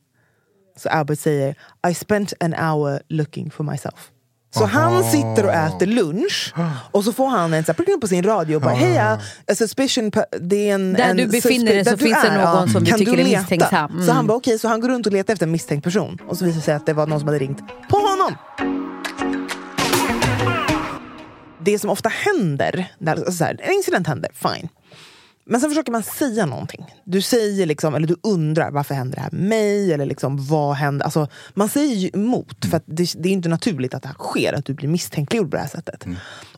Så 0.77 0.89
Albert 0.89 1.19
säger 1.19 1.55
I 1.89 1.93
spent 1.93 2.33
an 2.39 2.53
hour 2.53 3.01
looking 3.09 3.51
for 3.51 3.63
myself. 3.63 4.11
Så 4.55 4.65
han 4.65 5.03
sitter 5.03 5.45
och 5.45 5.53
äter 5.53 5.85
lunch 5.85 6.53
och 6.91 7.03
så 7.03 7.13
får 7.13 7.27
han 7.27 7.53
en 7.53 7.63
så 7.63 7.73
här, 7.73 7.99
på 7.99 8.07
sin 8.07 8.23
radio 8.23 8.55
och 8.55 8.61
bara 8.61 8.73
heja, 8.73 9.21
a 9.51 9.55
suspicion, 9.55 10.11
det 10.41 10.69
är 10.69 10.75
en, 10.75 10.93
Där 10.93 11.09
en 11.09 11.17
du 11.17 11.27
befinner 11.27 11.73
dig 11.73 11.85
så 11.85 11.91
du 11.91 11.97
finns 11.97 12.21
det 12.21 12.27
är, 12.27 12.55
någon 12.55 12.69
som 12.69 12.83
du 12.83 12.91
tycker 12.91 13.13
är 13.13 13.17
leta? 13.17 13.39
misstänksam? 13.39 13.91
Mm. 13.91 14.05
Så 14.05 14.11
han 14.11 14.27
bara 14.27 14.37
okej, 14.37 14.59
så 14.59 14.67
han 14.67 14.81
går 14.81 14.89
runt 14.89 15.05
och 15.05 15.13
letar 15.13 15.33
efter 15.33 15.45
en 15.45 15.51
misstänkt 15.51 15.83
person 15.83 16.17
och 16.27 16.37
så 16.37 16.45
visar 16.45 16.57
det 16.57 16.63
sig 16.63 16.73
att 16.73 16.85
det 16.85 16.93
var 16.93 17.07
någon 17.07 17.19
som 17.19 17.27
hade 17.27 17.39
ringt 17.39 17.59
på 17.89 17.97
honom. 17.97 18.35
Det 21.59 21.79
som 21.79 21.89
ofta 21.89 22.09
händer, 22.09 22.91
när, 22.97 23.15
alltså 23.15 23.31
så 23.31 23.43
här, 23.43 23.59
en 23.63 23.73
incident 23.73 24.07
händer, 24.07 24.31
fine. 24.33 24.69
Men 25.49 25.61
sen 25.61 25.69
försöker 25.69 25.91
man 25.91 26.03
säga 26.03 26.45
någonting. 26.45 26.85
Du 27.05 27.21
säger 27.21 27.65
liksom, 27.65 27.95
eller 27.95 28.07
du 28.07 28.15
undrar 28.23 28.71
varför 28.71 28.95
händer 28.95 29.15
det 29.15 29.21
här 29.21 29.31
med 29.31 29.41
mig? 29.41 29.93
Eller 29.93 30.05
liksom, 30.05 30.45
vad 30.45 30.75
händer? 30.75 31.05
Alltså, 31.05 31.27
man 31.53 31.69
säger 31.69 31.95
ju 31.95 32.09
emot, 32.13 32.65
för 32.65 32.77
att 32.77 32.83
det, 32.85 33.13
det 33.17 33.29
är 33.29 33.33
inte 33.33 33.49
naturligt 33.49 33.93
att 33.93 34.01
det 34.01 34.07
här 34.07 34.15
sker, 34.15 34.53
att 34.53 34.65
du 34.65 34.73
blir 34.73 34.89
misstänkliggjord 34.89 35.51
på 35.51 35.57
det 35.57 35.61
här 35.61 35.69
sättet. 35.69 36.05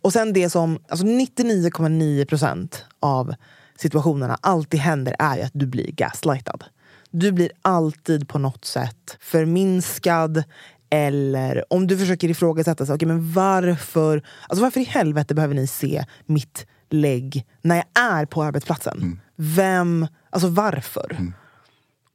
Och 0.01 0.13
sen 0.13 0.33
det 0.33 0.49
som, 0.49 0.79
alltså 0.87 1.05
99,9 1.05 2.25
procent 2.25 2.85
av 2.99 3.33
situationerna 3.77 4.37
alltid 4.41 4.79
händer 4.79 5.15
är 5.19 5.37
ju 5.37 5.43
att 5.43 5.53
du 5.53 5.67
blir 5.67 5.91
gaslightad. 5.91 6.63
Du 7.11 7.31
blir 7.31 7.51
alltid 7.61 8.27
på 8.27 8.39
något 8.39 8.65
sätt 8.65 9.17
förminskad 9.19 10.43
eller 10.89 11.73
om 11.73 11.87
du 11.87 11.97
försöker 11.97 12.29
ifrågasätta, 12.29 12.85
så, 12.85 12.93
okay, 12.93 13.07
men 13.07 13.33
varför, 13.33 14.23
alltså 14.47 14.63
varför 14.63 14.79
i 14.79 14.83
helvete 14.83 15.35
behöver 15.35 15.55
ni 15.55 15.67
se 15.67 16.05
mitt 16.25 16.65
lägg 16.89 17.45
när 17.61 17.75
jag 17.75 18.03
är 18.03 18.25
på 18.25 18.43
arbetsplatsen? 18.43 19.21
Vem, 19.35 20.07
alltså 20.29 20.47
varför? 20.47 21.17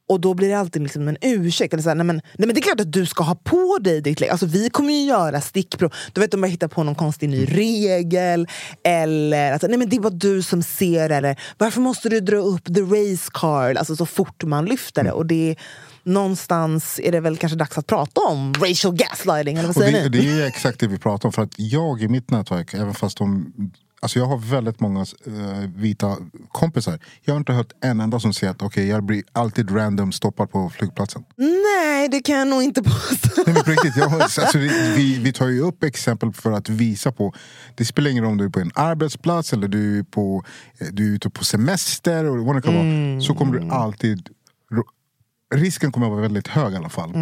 Och 0.07 0.21
då 0.21 0.33
blir 0.33 0.49
det 0.49 0.59
alltid 0.59 0.81
liksom 0.81 1.07
en 1.07 1.17
ursäkt. 1.21 1.73
Eller 1.73 1.83
så 1.83 1.89
här, 1.89 1.95
nej, 1.95 2.05
men, 2.05 2.15
nej 2.15 2.47
men 2.47 2.53
det 2.53 2.59
är 2.59 2.61
klart 2.61 2.79
att 2.79 2.91
du 2.91 3.05
ska 3.05 3.23
ha 3.23 3.35
på 3.35 3.77
dig 3.81 4.01
ditt 4.01 4.19
lägg. 4.19 4.29
Alltså, 4.29 4.45
vi 4.45 4.69
kommer 4.69 4.93
ju 4.93 4.99
göra 5.05 5.41
stickprov. 5.41 5.93
Du 6.13 6.21
vet, 6.21 6.31
de 6.31 6.43
har 6.43 6.49
hittat 6.49 6.71
på 6.71 6.83
någon 6.83 6.95
konstig 6.95 7.29
ny 7.29 7.45
regel. 7.45 8.47
Eller 8.83 9.51
att 9.51 9.61
nej, 9.61 9.77
men 9.77 9.89
det 9.89 9.99
var 9.99 10.11
du 10.11 10.41
som 10.41 10.63
ser. 10.63 11.09
Eller 11.09 11.39
varför 11.57 11.81
måste 11.81 12.09
du 12.09 12.19
dra 12.19 12.37
upp 12.37 12.65
the 12.75 12.81
race 12.81 13.31
card? 13.33 13.77
Alltså 13.77 13.95
så 13.95 14.05
fort 14.05 14.43
man 14.43 14.65
lyfter 14.65 15.03
det. 15.03 15.11
Och 15.11 15.25
det 15.25 15.55
någonstans 16.03 16.99
är 17.03 17.11
det 17.11 17.19
väl 17.19 17.37
kanske 17.37 17.57
dags 17.57 17.77
att 17.77 17.87
prata 17.87 18.21
om 18.21 18.53
racial 18.53 18.95
gaslighting. 18.95 19.57
Eller 19.57 19.67
vad 19.67 19.77
Och 19.77 19.83
säger 19.83 20.09
det, 20.09 20.17
ni? 20.17 20.25
det 20.25 20.41
är 20.41 20.47
exakt 20.47 20.79
det 20.79 20.87
vi 20.87 20.97
pratar 20.97 21.29
om. 21.29 21.33
För 21.33 21.41
att 21.41 21.53
jag 21.55 22.01
i 22.01 22.07
mitt 22.07 22.31
nätverk, 22.31 22.73
även 22.73 22.93
fast 22.93 23.17
de... 23.17 23.53
Alltså 24.05 24.19
jag 24.19 24.25
har 24.25 24.37
väldigt 24.37 24.79
många 24.79 25.01
eh, 25.01 25.69
vita 25.75 26.17
kompisar. 26.51 26.99
Jag 27.21 27.33
har 27.33 27.39
inte 27.39 27.53
hört 27.53 27.71
en 27.81 27.99
enda 27.99 28.19
som 28.19 28.33
säger 28.33 28.51
att 28.51 28.61
okej, 28.61 28.87
jag 28.87 29.03
blir 29.03 29.23
alltid 29.31 29.75
random 29.75 30.11
stoppad 30.11 30.51
på 30.51 30.69
flygplatsen. 30.69 31.23
Nej, 31.37 32.09
det 32.09 32.19
kan 32.19 32.35
jag 32.35 32.47
nog 32.47 32.63
inte 32.63 32.83
påstå. 32.83 33.43
Nej, 33.45 33.53
men 33.55 33.63
riktigt, 33.63 33.97
jag 33.97 34.09
har, 34.09 34.19
alltså, 34.19 34.57
vi, 34.95 35.19
vi 35.19 35.33
tar 35.33 35.47
ju 35.47 35.61
upp 35.61 35.83
exempel 35.83 36.33
för 36.33 36.51
att 36.51 36.69
visa 36.69 37.11
på 37.11 37.33
Det 37.75 37.85
spelar 37.85 38.11
ingen 38.11 38.23
roll 38.23 38.31
om 38.31 38.37
du 38.37 38.45
är 38.45 38.49
på 38.49 38.59
en 38.59 38.71
arbetsplats 38.75 39.53
eller 39.53 39.67
du 39.67 39.99
är, 39.99 40.03
på, 40.03 40.43
eh, 40.77 40.87
du 40.91 41.11
är 41.11 41.15
ute 41.15 41.29
på 41.29 41.43
semester. 41.43 42.25
Och 42.25 42.45
vad 42.45 42.55
det 42.55 42.61
kan 42.61 42.73
vara, 42.73 43.21
så 43.21 43.33
kommer 43.33 43.59
du 43.59 43.69
alltid 43.69 44.29
Risken 45.55 45.91
kommer 45.91 46.07
att 46.07 46.11
vara 46.11 46.21
väldigt 46.21 46.47
hög 46.47 46.73
i 46.73 46.75
alla 46.75 46.89
fall. 46.89 47.13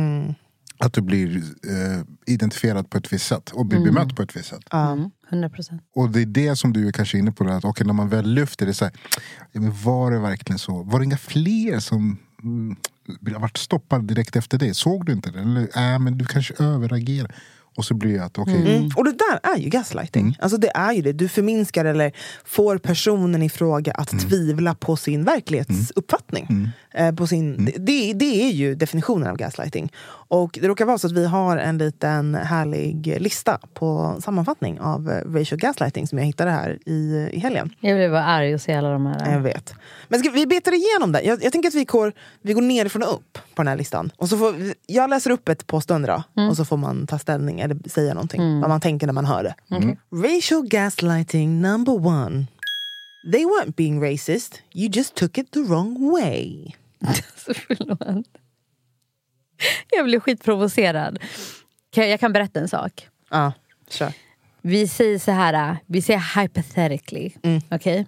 Att 0.85 0.93
du 0.93 1.01
blir 1.01 1.37
eh, 1.37 2.01
identifierad 2.25 2.89
på 2.89 2.97
ett 2.97 3.13
visst 3.13 3.27
sätt 3.27 3.49
och 3.49 3.65
blir 3.65 3.79
bemött 3.79 4.15
på 4.15 4.21
ett 4.21 4.35
visst 4.35 4.49
sätt. 4.49 4.63
Mm, 4.73 5.11
100%. 5.29 5.79
Och 5.95 6.09
det 6.09 6.21
är 6.21 6.25
det 6.25 6.55
som 6.55 6.73
du 6.73 6.87
är 6.87 6.91
kanske 6.91 7.17
inne 7.17 7.31
på. 7.31 7.43
Att, 7.43 7.65
okay, 7.65 7.87
när 7.87 7.93
man 7.93 8.09
väl 8.09 8.33
lyfter 8.33 8.65
det, 8.65 8.73
så 8.73 8.85
här, 8.85 8.93
ja, 9.51 9.61
men 9.61 9.73
var 9.83 10.11
det 10.11 10.19
verkligen 10.19 10.59
så? 10.59 10.83
Var 10.83 10.99
det 10.99 11.05
inga 11.05 11.17
fler 11.17 11.79
som 11.79 12.17
mm, 12.43 12.75
har 13.33 13.39
varit 13.39 13.57
stoppade 13.57 14.03
direkt 14.03 14.35
efter 14.35 14.57
det? 14.57 14.73
Såg 14.73 15.05
du 15.05 15.11
inte 15.11 15.31
det? 15.31 15.39
Eller 15.39 15.93
äh, 15.93 15.99
men 15.99 16.17
du 16.17 16.25
kanske 16.25 16.63
överreagerar. 16.63 17.35
Och 17.75 17.85
så 17.85 17.93
blir 17.93 18.13
det 18.13 18.25
att 18.25 18.37
okej, 18.37 18.77
Mm. 18.77 18.91
Och 18.95 19.03
det 19.03 19.11
där 19.11 19.53
är 19.53 19.57
ju 19.57 19.69
gaslighting. 19.69 20.37
Alltså 20.39 20.57
det 20.57 20.71
är 20.75 20.93
ju 20.93 21.01
det. 21.01 21.13
Du 21.13 21.27
förminskar 21.27 21.85
eller 21.85 22.11
får 22.45 22.77
personen 22.77 23.43
i 23.43 23.49
fråga 23.49 23.91
att 23.91 24.09
tvivla 24.09 24.75
på 24.75 24.95
sin 24.95 25.23
verklighetsuppfattning. 25.23 26.69
Eh, 26.93 27.15
på 27.15 27.27
sin, 27.27 27.65
det, 27.65 27.71
det, 27.77 28.13
det 28.13 28.43
är 28.43 28.51
ju 28.51 28.75
definitionen 28.75 29.27
av 29.27 29.37
gaslighting. 29.37 29.91
Och 30.33 30.59
det 30.61 30.67
råkar 30.67 30.85
vara 30.85 30.97
så 30.97 31.07
att 31.07 31.13
vi 31.13 31.25
har 31.25 31.57
en 31.57 31.77
liten 31.77 32.35
härlig 32.35 33.17
lista 33.21 33.59
på 33.73 34.17
sammanfattning 34.23 34.79
av 34.79 35.09
eh, 35.09 35.33
racial 35.33 35.59
gaslighting 35.59 36.07
som 36.07 36.17
jag 36.17 36.25
hittade 36.25 36.51
här 36.51 36.79
i, 36.85 37.29
i 37.31 37.39
helgen. 37.39 37.75
Jag 37.79 37.97
blev 37.97 38.11
bara 38.11 38.23
arg 38.23 38.53
att 38.53 38.61
se 38.61 38.73
alla 38.73 38.91
de 38.91 39.05
här. 39.05 39.31
Jag 39.31 39.39
vet. 39.39 39.73
Men 40.07 40.19
ska, 40.19 40.29
vi 40.29 40.47
betar 40.47 40.71
igenom 40.71 41.11
det. 41.11 41.21
Jag, 41.21 41.43
jag 41.43 41.51
tänker 41.51 41.69
att 41.69 41.75
vi 41.75 41.85
går, 41.85 42.13
vi 42.41 42.53
går 42.53 42.61
nerifrån 42.61 43.03
och 43.03 43.13
upp 43.13 43.33
på 43.33 43.61
den 43.61 43.67
här 43.67 43.75
listan. 43.75 44.11
Och 44.17 44.29
så 44.29 44.37
får, 44.37 44.55
jag 44.87 45.09
läser 45.09 45.31
upp 45.31 45.49
ett 45.49 45.67
påstående 45.67 46.07
då, 46.07 46.43
och 46.49 46.57
så 46.57 46.65
får 46.65 46.77
man 46.77 47.07
ta 47.07 47.19
ställning 47.19 47.59
eller 47.59 47.89
säga 47.89 48.13
någonting. 48.13 48.59
Vad 48.59 48.69
man 48.69 48.81
tänker 48.81 49.07
när 49.07 49.13
man 49.13 49.25
hör 49.25 49.43
det. 49.43 49.55
Racial 50.11 50.67
gaslighting 50.67 51.61
number 51.61 52.07
one. 52.07 52.45
They 53.31 53.45
weren't 53.45 53.73
being 53.75 54.11
racist, 54.11 54.61
you 54.75 54.89
just 54.93 55.15
took 55.15 55.37
it 55.37 55.51
the 55.51 55.59
wrong 55.59 56.11
way. 56.11 56.71
Så 57.35 57.53
förlåt. 57.53 58.27
Jag 59.91 60.05
blir 60.05 60.19
skitprovocerad. 60.19 61.19
Jag 61.95 62.19
kan 62.19 62.33
berätta 62.33 62.59
en 62.59 62.67
sak. 62.67 63.07
Ja, 63.29 63.53
kör. 63.89 64.13
Vi 64.61 64.87
säger 64.87 65.19
så 65.19 65.31
här, 65.31 65.77
vi 65.85 66.01
säger 66.01 66.41
hypothetically. 66.41 67.31
Okej? 67.71 68.05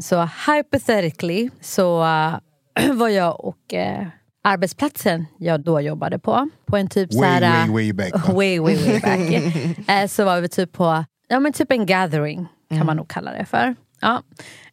Så 0.00 0.28
hypothetically 0.46 1.50
så 1.60 1.98
var 2.92 3.08
jag 3.08 3.44
och 3.44 3.74
äh, 3.74 4.06
arbetsplatsen 4.44 5.26
jag 5.38 5.60
då 5.60 5.80
jobbade 5.80 6.18
på, 6.18 6.48
på 6.66 6.76
en 6.76 6.88
typ 6.88 7.12
så 7.12 7.20
way, 7.20 7.30
här... 7.30 7.68
way, 7.68 7.92
way 7.92 7.92
back. 7.92 8.28
way, 8.28 8.58
way, 8.58 8.76
way 8.76 9.00
back. 9.00 9.88
Eh, 9.88 10.06
så 10.06 10.24
var 10.24 10.40
vi 10.40 10.48
typ 10.48 10.72
på 10.72 11.04
ja, 11.28 11.40
men 11.40 11.52
typ 11.52 11.72
en 11.72 11.86
gathering, 11.86 12.48
kan 12.68 12.86
man 12.86 12.96
nog 12.96 13.08
kalla 13.08 13.32
det 13.32 13.44
för. 13.44 13.74
Ja. 14.00 14.22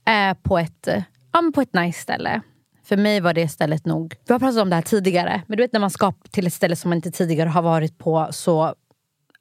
Eh, 0.05 0.37
på, 0.41 0.57
ett, 0.57 0.87
eh, 0.87 1.03
ja, 1.33 1.41
men 1.41 1.53
på 1.53 1.61
ett 1.61 1.73
nice 1.73 2.01
ställe. 2.01 2.41
För 2.87 2.97
mig 2.97 3.19
var 3.19 3.33
det 3.33 3.47
stället 3.47 3.85
nog... 3.85 4.15
Vi 4.27 4.33
har 4.33 4.39
pratat 4.39 4.61
om 4.61 4.69
det 4.69 4.75
här 4.75 4.83
tidigare, 4.83 5.41
men 5.47 5.57
du 5.57 5.63
vet 5.63 5.73
när 5.73 5.79
man 5.79 5.89
ska 5.89 6.13
till 6.31 6.47
ett 6.47 6.53
ställe 6.53 6.75
som 6.75 6.89
man 6.89 6.95
inte 6.95 7.11
tidigare 7.11 7.49
har 7.49 7.61
varit 7.61 7.97
på 7.97 8.27
så 8.31 8.73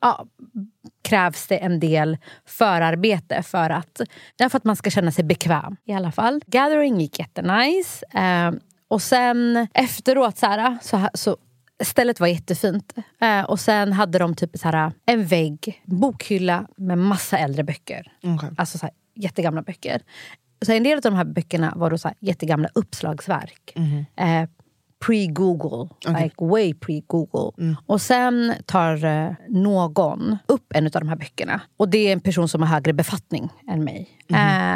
ja, 0.01 0.27
krävs 1.03 1.47
det 1.47 1.57
en 1.57 1.81
del 1.81 2.19
förarbete 2.47 3.43
för 3.43 3.71
att, 3.71 4.01
för 4.39 4.57
att 4.57 4.65
man 4.65 4.77
ska 4.77 4.91
känna 4.91 5.13
sig 5.13 5.25
bekväm. 5.25 5.77
i 5.85 5.93
alla 5.93 6.13
fall. 6.13 6.41
Gathering 6.47 7.01
gick 7.01 7.19
jättenice. 7.19 8.07
Eh, 8.15 8.53
och 8.89 9.03
sen 9.03 9.69
efteråt 9.75 10.39
så, 10.39 10.47
här, 10.47 10.79
så, 10.83 11.09
så 11.15 11.37
Stället 11.85 12.21
var 12.21 12.27
jättefint. 12.27 12.95
Eh, 13.21 13.43
och 13.43 13.61
sen 13.61 13.93
hade 13.93 14.19
de 14.19 14.35
typ 14.35 14.59
så 14.59 14.69
här, 14.69 14.93
en 15.07 15.27
vägg, 15.27 15.83
bokhylla 15.85 16.67
med 16.77 16.99
massa 16.99 17.39
äldre 17.39 17.65
böcker. 17.65 18.13
Okej. 18.23 18.51
Alltså 18.57 18.79
så 18.79 18.87
här, 18.87 18.95
jättegamla 19.15 19.63
böcker. 19.63 20.03
Så 20.67 20.73
en 20.73 20.83
del 20.83 20.97
av 20.97 21.03
de 21.03 21.15
här 21.15 21.25
böckerna 21.25 21.73
var 21.77 21.91
då 21.91 21.99
så 21.99 22.09
här, 22.09 22.17
jättegamla 22.21 22.69
uppslagsverk. 22.75 23.73
Eh, 24.17 24.49
Pre-Google, 25.07 25.89
like 26.23 26.35
way 26.39 26.73
pre-Google. 26.75 27.53
Och 27.87 28.01
sen 28.01 28.53
tar 28.67 29.05
eh, 29.05 29.33
någon 29.49 30.37
upp 30.47 30.73
en 30.75 30.85
av 30.85 30.91
de 30.91 31.09
här 31.09 31.17
böckerna. 31.17 31.61
Och 31.77 31.89
det 31.89 31.99
är 32.09 32.13
en 32.13 32.21
person 32.21 32.49
som 32.49 32.63
har 32.63 32.69
högre 32.69 32.93
befattning 32.93 33.49
än 33.69 33.85
mig. 33.85 34.09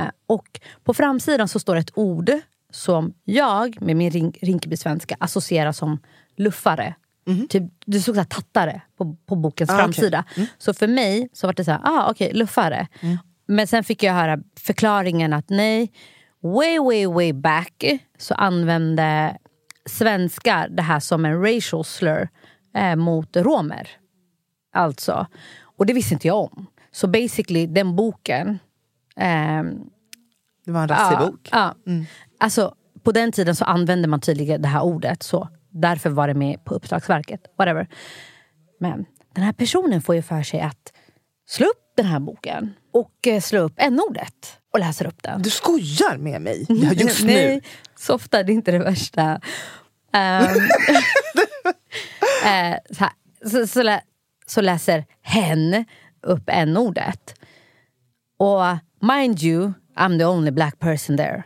Eh, 0.05 0.11
och 0.27 0.61
på 0.85 0.95
framsidan 0.95 1.49
så 1.49 1.59
står 1.59 1.77
ett 1.77 1.91
ord 1.95 2.31
som 2.73 3.13
jag 3.25 3.83
med 3.83 3.97
min 3.97 4.11
rin- 4.11 4.37
Rinkeby-svenska 4.43 5.17
associerar 5.21 5.73
som 5.73 5.99
luffare. 6.37 6.95
Typ, 7.49 7.63
det 7.87 8.01
stod 8.01 8.15
så 8.15 8.21
här 8.21 8.27
tattare 8.29 8.83
på, 8.99 9.17
på 9.27 9.37
bokens 9.37 9.71
Ah, 9.71 9.77
framsida. 9.79 10.25
Så 10.59 10.75
för 10.75 10.87
mig 10.89 11.29
så 11.33 11.47
var 11.47 11.55
det 11.55 11.65
så 11.65 11.71
här, 11.71 11.81
ah, 11.85 12.11
okej, 12.11 12.33
luffare. 12.35 12.87
Men 13.51 13.67
sen 13.67 13.85
fick 13.85 14.03
jag 14.03 14.13
höra 14.13 14.39
förklaringen 14.61 15.33
att 15.33 15.51
nej, 15.51 15.93
way, 16.43 16.79
way, 16.79 17.07
way 17.07 17.33
back 17.33 17.85
så 18.19 18.35
använde 18.35 19.37
svenskar 19.87 20.69
det 20.69 20.83
här 20.83 21.01
som 21.01 21.25
en 21.25 21.43
racial 21.43 21.85
slur 21.85 22.29
eh, 22.75 22.97
mot 22.97 23.37
romer. 23.37 23.89
Alltså. 24.73 25.27
Och 25.63 25.87
det 25.87 25.93
visste 25.93 26.15
inte 26.15 26.29
jag 26.29 26.39
om. 26.39 26.67
Så 26.93 27.09
basically, 27.09 27.67
den 27.67 27.97
boken... 27.97 28.59
ehm, 29.17 29.81
Det 30.65 30.73
var 30.73 30.83
en 30.83 30.89
rassig 30.89 31.17
ja, 31.17 31.27
bok. 31.27 31.49
Ja. 31.53 31.75
Alltså, 32.39 32.75
på 33.03 33.13
den 33.13 33.33
tiden 33.33 33.57
så 33.57 33.65
använde 33.65 34.09
man 34.09 34.21
tydligen 34.21 34.63
det 34.63 34.69
här 34.69 34.83
ordet. 34.83 35.23
så 35.23 35.49
Därför 35.71 36.11
var 36.11 36.29
det 36.29 36.35
med 36.35 36.65
på 36.65 36.75
Uppslagsverket. 36.75 37.41
Whatever. 37.59 37.89
Men 38.81 39.05
den 39.35 39.45
här 39.45 39.53
personen 39.53 40.03
får 40.03 40.15
ju 40.15 40.23
för 40.23 40.43
sig 40.43 40.61
att 40.61 40.93
slå 41.47 41.67
upp 41.67 41.93
den 41.97 42.07
här 42.07 42.21
boken 42.21 42.75
och 42.93 43.27
eh, 43.27 43.41
slå 43.41 43.61
upp 43.61 43.75
n-ordet 43.77 44.59
och 44.73 44.81
läser 44.81 45.07
upp 45.07 45.23
den. 45.23 45.43
Du 45.43 45.51
skojar 45.51 46.17
med 46.17 46.43
mig? 46.43 46.67
Ja, 46.69 46.93
just 46.93 47.25
nu. 47.25 47.33
Nej, 47.33 47.63
så 47.99 48.15
ofta 48.15 48.39
är 48.39 48.45
det 48.45 48.53
inte 48.53 48.73
det 48.73 48.79
värsta. 48.79 49.41
Eh, 52.45 52.77
så, 52.91 53.05
här, 53.05 53.13
så, 53.51 53.67
så, 53.67 53.83
lä, 53.83 54.01
så 54.47 54.61
läser 54.61 55.05
hen 55.23 55.85
upp 56.23 56.43
n-ordet. 56.47 57.35
Och 58.39 58.63
mind 59.01 59.43
you, 59.43 59.73
I'm 59.97 60.19
the 60.19 60.25
only 60.25 60.51
black 60.51 60.79
person 60.79 61.17
there. 61.17 61.43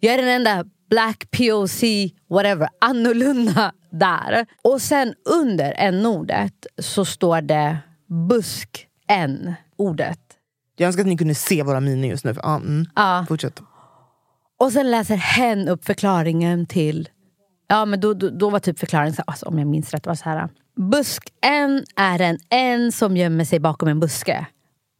Jag 0.00 0.14
är 0.14 0.18
den 0.18 0.28
enda 0.28 0.64
black 0.90 1.30
POC, 1.30 1.82
whatever, 2.28 2.68
annorlunda 2.80 3.72
där. 3.90 4.46
Och 4.62 4.82
sen 4.82 5.14
under 5.24 5.74
n-ordet 5.76 6.66
så 6.78 7.04
står 7.04 7.40
det 7.40 7.78
busk 8.28 8.86
n-ordet. 9.08 10.29
Jag 10.80 10.86
önskar 10.86 11.02
att 11.02 11.08
ni 11.08 11.16
kunde 11.16 11.34
se 11.34 11.62
våra 11.62 11.80
miner 11.80 12.08
just 12.08 12.24
nu. 12.24 12.34
För, 12.34 12.46
ah, 12.46 12.56
mm. 12.56 12.86
Ja. 12.94 13.24
Fortsätt. 13.28 13.60
Och 14.58 14.72
sen 14.72 14.90
läser 14.90 15.16
hen 15.16 15.68
upp 15.68 15.84
förklaringen 15.84 16.66
till... 16.66 17.08
Ja, 17.68 17.84
men 17.84 18.00
då, 18.00 18.14
då, 18.14 18.28
då 18.30 18.50
var 18.50 18.58
typ 18.58 18.78
förklaringen, 18.78 19.14
så, 19.14 19.22
alltså, 19.26 19.46
om 19.46 19.58
jag 19.58 19.68
minns 19.68 19.90
rätt, 19.90 20.06
var 20.06 20.14
så 20.14 20.24
här. 20.24 20.48
Busk-en 20.76 21.84
är 21.96 22.20
en 22.20 22.38
en 22.50 22.92
som 22.92 23.16
gömmer 23.16 23.44
sig 23.44 23.60
bakom 23.60 23.88
en 23.88 24.00
buske. 24.00 24.46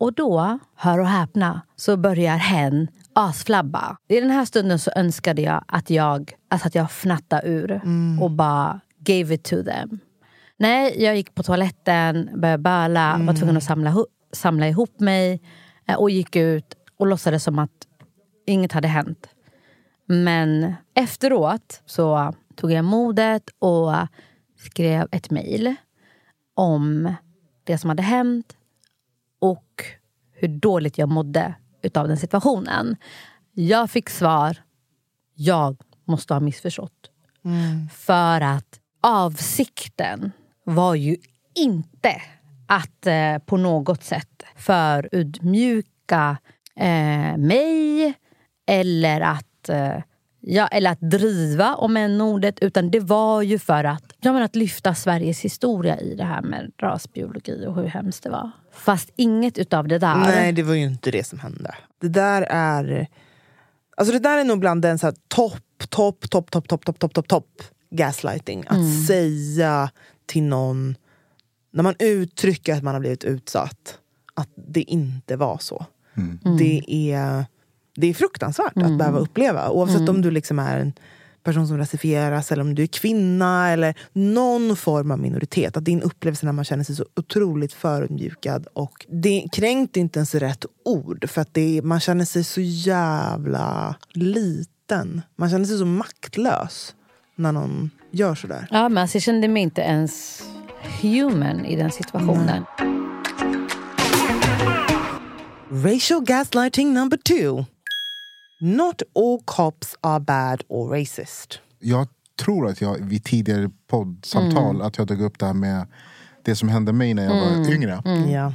Och 0.00 0.12
då, 0.14 0.58
hör 0.76 0.98
och 0.98 1.06
häpna, 1.06 1.60
så 1.76 1.96
börjar 1.96 2.36
hen 2.36 2.88
asflabba. 3.14 3.96
I 4.08 4.20
den 4.20 4.30
här 4.30 4.44
stunden 4.44 4.78
så 4.78 4.90
önskade 4.96 5.42
jag 5.42 5.64
att 5.68 5.90
jag, 5.90 6.32
alltså 6.50 6.68
att 6.68 6.74
jag 6.74 6.90
fnattade 6.90 7.48
ur 7.48 7.80
och 8.20 8.30
bara 8.30 8.80
gave 8.98 9.34
it 9.34 9.44
to 9.44 9.62
them. 9.62 9.98
Nej, 10.58 11.02
jag 11.04 11.16
gick 11.16 11.34
på 11.34 11.42
toaletten, 11.42 12.30
började 12.40 12.62
böla, 12.62 13.20
var 13.26 13.34
tvungen 13.34 13.56
att 13.56 13.64
samla, 13.64 13.90
hu- 13.90 14.06
samla 14.32 14.68
ihop 14.68 15.00
mig 15.00 15.40
och 15.96 16.10
gick 16.10 16.36
ut 16.36 16.74
och 16.96 17.06
låtsades 17.06 17.44
som 17.44 17.58
att 17.58 17.86
inget 18.46 18.72
hade 18.72 18.88
hänt. 18.88 19.28
Men 20.06 20.74
efteråt 20.94 21.82
så 21.86 22.34
tog 22.56 22.72
jag 22.72 22.84
modet 22.84 23.50
och 23.58 23.92
skrev 24.56 25.08
ett 25.12 25.30
mejl 25.30 25.74
om 26.54 27.14
det 27.64 27.78
som 27.78 27.90
hade 27.90 28.02
hänt 28.02 28.56
och 29.38 29.84
hur 30.32 30.48
dåligt 30.48 30.98
jag 30.98 31.08
mådde 31.08 31.54
utav 31.82 32.08
den 32.08 32.16
situationen. 32.16 32.96
Jag 33.52 33.90
fick 33.90 34.10
svar, 34.10 34.56
jag 35.34 35.76
måste 36.04 36.34
ha 36.34 36.40
missförstått. 36.40 37.10
För 37.92 38.40
att 38.40 38.80
avsikten 39.00 40.32
var 40.64 40.94
ju 40.94 41.16
inte 41.54 42.22
att 42.66 43.06
eh, 43.06 43.38
på 43.38 43.56
något 43.56 44.04
sätt 44.04 44.29
förödmjuka 44.60 46.36
eh, 46.76 47.36
mig 47.36 48.14
eller 48.66 49.20
att, 49.20 49.68
eh, 49.68 50.02
ja, 50.40 50.66
eller 50.66 50.90
att 50.90 51.00
driva 51.00 51.74
om 51.74 51.96
en 51.96 52.20
ordet 52.20 52.58
utan 52.60 52.90
det 52.90 53.00
var 53.00 53.42
ju 53.42 53.58
för 53.58 53.84
att, 53.84 54.04
ja, 54.20 54.32
men 54.32 54.42
att 54.42 54.56
lyfta 54.56 54.94
Sveriges 54.94 55.40
historia 55.40 56.00
i 56.00 56.14
det 56.14 56.24
här 56.24 56.42
med 56.42 56.72
rasbiologi 56.82 57.66
och 57.66 57.74
hur 57.74 57.86
hemskt 57.86 58.22
det 58.22 58.30
var. 58.30 58.50
Fast 58.72 59.10
inget 59.16 59.58
utav 59.58 59.88
det 59.88 59.98
där 59.98 60.14
Nej, 60.14 60.52
det 60.52 60.62
var 60.62 60.74
ju 60.74 60.82
inte 60.84 61.10
det 61.10 61.26
som 61.26 61.38
hände. 61.38 61.74
Det 62.00 62.08
där 62.08 62.42
är... 62.50 63.06
Alltså 63.96 64.12
det 64.12 64.18
där 64.18 64.38
är 64.38 64.44
nog 64.44 64.60
bland 64.60 64.82
den 64.82 64.98
så 64.98 65.06
här 65.06 65.14
topp, 65.28 65.88
topp, 65.88 66.30
topp, 66.30 66.50
topp, 66.50 66.68
topp, 66.68 66.84
topp, 66.84 66.98
topp, 66.98 67.14
topp, 67.14 67.28
topp 67.28 67.62
gaslighting. 67.90 68.64
Att 68.66 69.06
säga 69.06 69.90
till 70.26 70.42
någon, 70.42 70.96
när 71.72 71.82
man 71.82 71.94
uttrycker 71.98 72.74
att 72.74 72.82
man 72.82 72.94
har 72.94 73.00
blivit 73.00 73.24
utsatt, 73.24 73.98
att 74.40 74.48
det 74.56 74.82
inte 74.82 75.36
var 75.36 75.58
så. 75.58 75.86
Det, 76.58 76.82
är, 77.12 77.44
det 77.96 78.06
är 78.06 78.14
fruktansvärt 78.14 78.76
att 78.76 78.98
behöva 78.98 79.18
uppleva. 79.18 79.70
Oavsett 79.70 80.08
om 80.08 80.22
du 80.22 80.30
liksom 80.30 80.58
är 80.58 80.78
en 80.78 80.92
person 81.42 81.68
som 81.68 81.78
rasifieras 81.78 82.52
eller 82.52 82.62
om 82.62 82.74
du 82.74 82.82
är 82.82 82.86
kvinna 82.86 83.70
eller 83.70 83.94
någon 84.12 84.76
form 84.76 85.10
av 85.10 85.18
minoritet. 85.18 85.76
Att 85.76 85.84
din 85.84 86.02
upplevelse 86.02 86.46
när 86.46 86.52
man 86.52 86.64
känner 86.64 86.84
sig 86.84 86.96
så 86.96 87.04
otroligt 87.16 87.72
förödmjukad 87.72 88.66
och 88.72 89.06
det 89.08 89.44
kränkt 89.52 89.96
är 89.96 90.00
inte 90.00 90.18
ens 90.18 90.34
rätt 90.34 90.64
ord 90.84 91.30
för 91.30 91.40
att 91.40 91.54
det 91.54 91.78
är, 91.78 91.82
man 91.82 92.00
känner 92.00 92.24
sig 92.24 92.44
så 92.44 92.60
jävla 92.60 93.94
liten. 94.12 95.22
Man 95.36 95.50
känner 95.50 95.64
sig 95.64 95.78
så 95.78 95.86
maktlös 95.86 96.94
när 97.36 97.52
någon 97.52 97.90
gör 98.10 98.34
sådär. 98.34 98.66
Ja, 98.70 98.88
men 98.88 99.02
alltså, 99.02 99.16
jag 99.16 99.22
kände 99.22 99.48
mig 99.48 99.62
inte 99.62 99.80
ens 99.80 100.42
human 101.02 101.64
i 101.64 101.76
den 101.76 101.90
situationen. 101.90 102.64
Racial 105.72 106.20
gaslighting 106.20 106.92
number 106.92 107.16
two. 107.16 107.64
Not 108.60 109.02
all 109.14 109.40
cops 109.44 109.96
are 110.00 110.20
bad 110.20 110.64
or 110.68 110.88
racist. 110.88 111.60
Jag 111.78 112.08
tror 112.38 112.68
att 112.68 112.80
jag 112.80 112.98
vid 112.98 113.24
tidigare 113.24 113.70
poddsamtal 113.90 114.82
att 114.82 114.98
jag 114.98 115.08
tog 115.08 115.20
upp 115.20 115.38
det 115.38 115.46
här 115.46 115.54
med 115.54 115.86
det 116.44 116.56
som 116.56 116.68
hände 116.68 116.92
mig 116.92 117.14
när 117.14 117.24
jag 117.24 117.30
var 117.40 117.72
yngre. 117.74 118.02
Ja. 118.32 118.52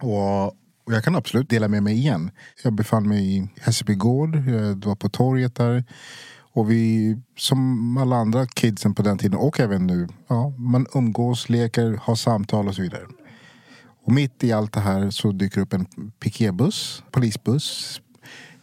Och, 0.00 0.46
och 0.86 0.92
jag 0.92 1.04
kan 1.04 1.16
absolut 1.16 1.48
dela 1.48 1.68
med 1.68 1.82
mig 1.82 1.94
igen. 1.94 2.30
Jag 2.64 2.72
befann 2.72 3.08
mig 3.08 3.36
i 3.36 3.48
Hässelby 3.60 3.94
gård, 3.94 4.36
jag 4.36 4.84
var 4.84 4.94
på 4.96 5.08
torget 5.08 5.54
där. 5.54 5.84
Och 6.36 6.70
vi, 6.70 7.16
som 7.36 7.96
alla 7.96 8.16
andra 8.16 8.46
kidsen 8.46 8.94
på 8.94 9.02
den 9.02 9.18
tiden 9.18 9.38
och 9.38 9.60
även 9.60 9.86
nu, 9.86 10.08
ja, 10.28 10.48
man 10.58 10.86
umgås, 10.94 11.48
leker, 11.48 11.98
har 12.02 12.14
samtal 12.14 12.68
och 12.68 12.74
så 12.74 12.82
vidare. 12.82 13.02
Och 14.04 14.12
mitt 14.12 14.44
i 14.44 14.52
allt 14.52 14.72
det 14.72 14.80
här 14.80 15.10
så 15.10 15.32
dyker 15.32 15.60
upp 15.60 15.72
en 15.72 15.86
piketbuss, 16.20 17.02
polisbuss. 17.10 18.00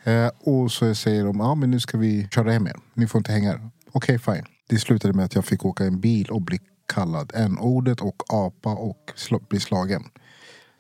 Eh, 0.04 0.30
och 0.39 0.71
så 0.71 0.95
säger 0.95 1.23
de, 1.25 1.39
ja 1.39 1.56
men 1.56 1.71
nu 1.71 1.80
ska 1.80 1.97
vi 1.97 2.27
köra 2.36 2.51
hem 2.51 2.67
er. 2.67 2.75
Ni 2.93 3.08
får 3.08 3.19
inte 3.19 3.32
hänga 3.32 3.51
här. 3.51 3.69
Okej, 3.91 4.19
fine. 4.19 4.45
Det 4.69 4.77
slutade 4.80 5.13
med 5.13 5.25
att 5.25 5.36
jag 5.36 5.45
fick 5.45 5.65
åka 5.65 5.84
en 5.86 5.99
bil 5.99 6.27
och 6.32 6.41
bli 6.41 6.60
kallad 6.93 7.32
n-ordet 7.36 8.01
och 8.01 8.23
apa 8.30 8.69
och 8.69 9.12
sl- 9.15 9.47
bli 9.49 9.60
slagen. 9.60 10.04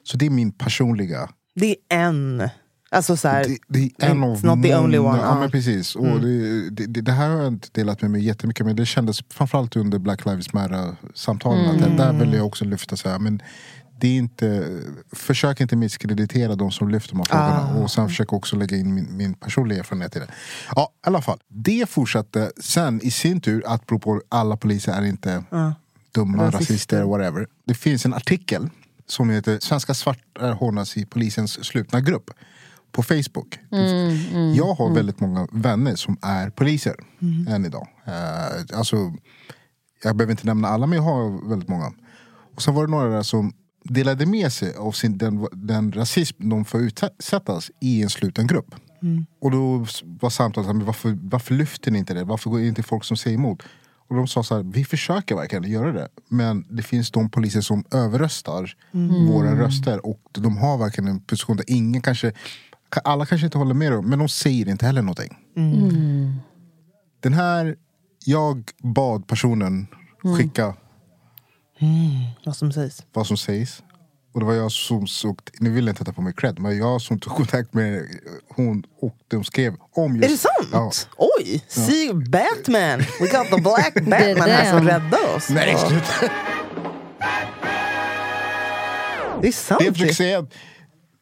Så 0.03 0.17
det 0.17 0.25
är 0.25 0.29
min 0.29 0.51
personliga 0.51 1.29
Det 1.55 1.69
är 1.69 1.75
en. 1.89 2.49
Alltså 2.93 3.17
så 3.17 3.27
här, 3.27 3.43
det, 3.43 3.57
det 3.67 3.91
är 4.05 4.09
en 4.11 4.23
av 4.23 4.45
not 4.45 4.63
the 4.63 4.75
only 4.75 4.97
one. 4.97 5.17
Ja, 5.21 5.39
men 5.39 5.51
precis. 5.51 5.95
Och 5.95 6.21
det, 6.21 6.69
det, 6.69 7.01
det, 7.01 7.11
här 7.11 7.29
har 7.29 7.37
jag 7.37 7.47
inte 7.47 7.67
delat 7.71 8.01
med 8.01 8.11
mig 8.11 8.21
jättemycket 8.23 8.65
men 8.65 8.75
det 8.75 8.85
kändes 8.85 9.19
framförallt 9.29 9.75
under 9.75 9.99
Black 9.99 10.25
Lives 10.25 10.53
Matter-samtalen. 10.53 11.69
att 11.69 11.79
det- 11.79 11.97
Där 11.97 12.13
vill 12.13 12.33
jag 12.33 12.45
också 12.45 12.65
lyfta 12.65 12.97
så 12.97 13.09
här, 13.09 13.19
men 13.19 13.41
det 14.01 14.07
är 14.07 14.17
inte, 14.17 14.79
försök 15.11 15.61
inte 15.61 15.75
misskreditera 15.75 16.55
de 16.55 16.71
som 16.71 16.89
lyfter 16.89 17.11
de 17.13 17.17
här 17.17 17.25
frågorna. 17.25 17.79
Ah. 17.79 17.83
Och 17.83 17.91
sen 17.91 18.07
försök 18.07 18.33
också 18.33 18.55
lägga 18.55 18.77
in 18.77 18.93
min, 18.93 19.17
min 19.17 19.33
personliga 19.33 19.79
erfarenhet 19.79 20.15
i 20.15 20.19
det. 20.19 20.27
Ja, 20.75 20.91
i 20.93 21.07
alla 21.07 21.21
fall. 21.21 21.39
Det 21.47 21.89
fortsatte 21.89 22.51
sen 22.61 23.01
i 23.03 23.11
sin 23.11 23.41
tur, 23.41 23.63
att 23.65 23.85
på 23.85 24.21
alla 24.29 24.57
poliser 24.57 24.91
är 24.91 25.05
inte 25.05 25.43
dumma, 26.13 26.43
Rasister. 26.43 26.59
rasister, 26.59 27.03
whatever. 27.03 27.47
Det 27.65 27.73
finns 27.73 28.05
en 28.05 28.13
artikel 28.13 28.69
som 29.07 29.29
heter 29.29 29.59
Svenska 29.59 29.93
svarta 29.93 30.53
hånas 30.53 30.97
i 30.97 31.05
polisens 31.05 31.65
slutna 31.65 32.01
grupp 32.01 32.31
på 32.91 33.03
Facebook. 33.03 33.59
jag 34.55 34.73
har 34.73 34.93
väldigt 34.93 35.19
många 35.19 35.47
vänner 35.51 35.95
som 35.95 36.17
är 36.21 36.49
poliser 36.49 36.95
än 37.49 37.65
idag. 37.65 37.87
Eh, 38.05 38.77
alltså, 38.77 39.13
jag 40.03 40.15
behöver 40.15 40.31
inte 40.31 40.45
nämna 40.45 40.67
alla 40.67 40.87
men 40.87 40.95
jag 40.95 41.03
har 41.03 41.49
väldigt 41.49 41.69
många. 41.69 41.93
Och 42.55 42.61
sen 42.61 42.73
var 42.73 42.85
det 42.85 42.91
några 42.91 43.09
där 43.09 43.23
som 43.23 43.53
delade 43.83 44.25
med 44.25 44.53
sig 44.53 44.75
av 44.75 44.91
sin, 44.91 45.17
den, 45.17 45.47
den 45.51 45.91
rasism 45.91 46.49
de 46.49 46.65
får 46.65 46.81
utsättas 46.81 47.71
i 47.79 48.03
en 48.03 48.09
sluten 48.09 48.47
grupp. 48.47 48.75
Och 49.41 49.51
då 49.51 49.85
var 50.21 50.29
samtalet, 50.29 50.65
så 50.65 50.71
här, 50.71 50.77
men 50.77 50.85
varför, 50.85 51.17
varför 51.21 51.53
lyfter 51.53 51.91
ni 51.91 51.99
inte 51.99 52.13
det? 52.13 52.23
Varför 52.23 52.49
går 52.49 52.59
det 52.59 52.67
inte 52.67 52.83
folk 52.83 53.03
som 53.03 53.17
säger 53.17 53.37
emot? 53.37 53.63
Och 54.07 54.15
de 54.15 54.27
sa 54.27 54.43
så 54.43 54.55
här, 54.55 54.63
vi 54.63 54.85
försöker 54.85 55.35
verkligen 55.35 55.71
göra 55.71 55.91
det. 55.91 56.07
Men 56.29 56.65
det 56.69 56.83
finns 56.83 57.11
de 57.11 57.29
poliser 57.29 57.61
som 57.61 57.83
överröstar 57.91 58.75
våra 59.27 59.59
röster. 59.59 60.05
Och 60.05 60.21
de 60.31 60.57
har 60.57 60.77
verkligen 60.77 61.07
en 61.09 61.19
position 61.19 61.57
där 61.57 61.65
ingen 61.67 62.01
kanske, 62.01 62.33
alla 63.03 63.25
kanske 63.25 63.47
inte 63.47 63.57
håller 63.57 63.73
med 63.73 63.91
dem, 63.91 64.09
men 64.09 64.19
de 64.19 64.29
säger 64.29 64.69
inte 64.69 64.85
heller 64.85 65.01
någonting. 65.01 65.37
Den 67.19 67.33
här, 67.33 67.75
jag 68.25 68.63
bad 68.83 69.27
personen 69.27 69.87
skicka 70.37 70.73
vad 72.45 72.55
som 72.55 72.71
sägs. 72.71 73.03
vad 73.13 73.27
som 73.27 73.37
sägs. 73.37 73.83
Och 74.33 74.39
det 74.39 74.45
var 74.45 74.53
jag 74.53 74.71
som 74.71 75.07
såg, 75.07 75.39
nu 75.59 75.69
vill 75.69 75.85
jag 75.85 75.91
inte 75.91 76.03
ta 76.05 76.11
på 76.13 76.21
mig 76.21 76.33
cred, 76.33 76.59
men 76.59 76.77
jag 76.77 77.01
som 77.01 77.19
tog 77.19 77.33
kontakt 77.33 77.73
med 77.73 78.03
hon 78.55 78.83
och 79.01 79.15
de 79.27 79.43
skrev 79.43 79.73
om 79.95 80.15
just... 80.15 80.25
Är 80.25 80.29
det 80.29 80.37
sant? 80.37 81.07
Ja. 81.17 81.27
Oj! 81.39 81.63
See 81.67 82.13
Batman! 82.13 82.99
We 82.99 83.27
got 83.27 83.47
the 83.55 83.61
black 83.61 83.93
Batman 83.95 84.49
här 84.49 84.77
som 84.77 84.87
räddar 84.87 85.35
oss. 85.35 85.49
Nej, 85.49 85.71
Ja. 85.71 85.89
sluta! 85.89 86.33
Det 89.41 89.47
är 89.47 89.51
sant. 89.51 89.79
Det 89.79 89.85
jag 89.85 89.93
försöker 89.93 90.13
säga, 90.13 90.45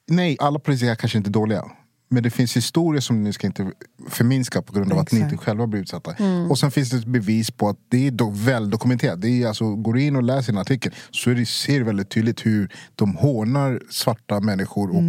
nej, 0.08 0.38
alla 0.40 0.60
poliser 0.60 0.92
är 0.92 0.96
kanske 0.96 1.18
inte 1.18 1.30
dåliga. 1.30 1.64
Men 2.12 2.24
det 2.24 2.30
finns 2.30 2.58
historier 2.58 3.02
som 3.02 3.24
ni 3.24 3.34
ska 3.34 3.48
inte 3.48 3.72
förminska 4.10 4.62
på 4.62 4.74
grund 4.74 4.94
av 4.94 5.00
att 5.00 5.12
ni 5.12 5.20
inte 5.20 5.38
själva 5.38 5.68
blir 5.68 5.82
utsatta. 5.82 6.16
Och 6.50 6.60
sen 6.60 6.72
finns 6.72 6.90
det 6.90 6.98
ett 6.98 7.06
bevis 7.06 7.52
på 7.52 7.70
att 7.70 7.78
det 7.90 8.08
är 8.08 8.12
do- 8.12 8.34
väl 8.46 8.70
dokumenterat. 8.70 9.22
Det 9.22 9.44
är 9.44 9.48
alltså, 9.48 9.76
går 9.76 9.94
du 9.94 10.02
in 10.04 10.16
och 10.16 10.24
läser 10.24 10.54
en 10.54 10.58
artikel 10.60 10.94
så 11.12 11.30
det, 11.30 11.46
ser 11.46 11.80
du 11.80 11.86
väldigt 11.86 12.10
tydligt 12.10 12.46
hur 12.46 12.70
de 12.96 13.16
hånar 13.16 13.82
svarta 13.90 14.40
människor 14.40 14.90
och 14.90 15.04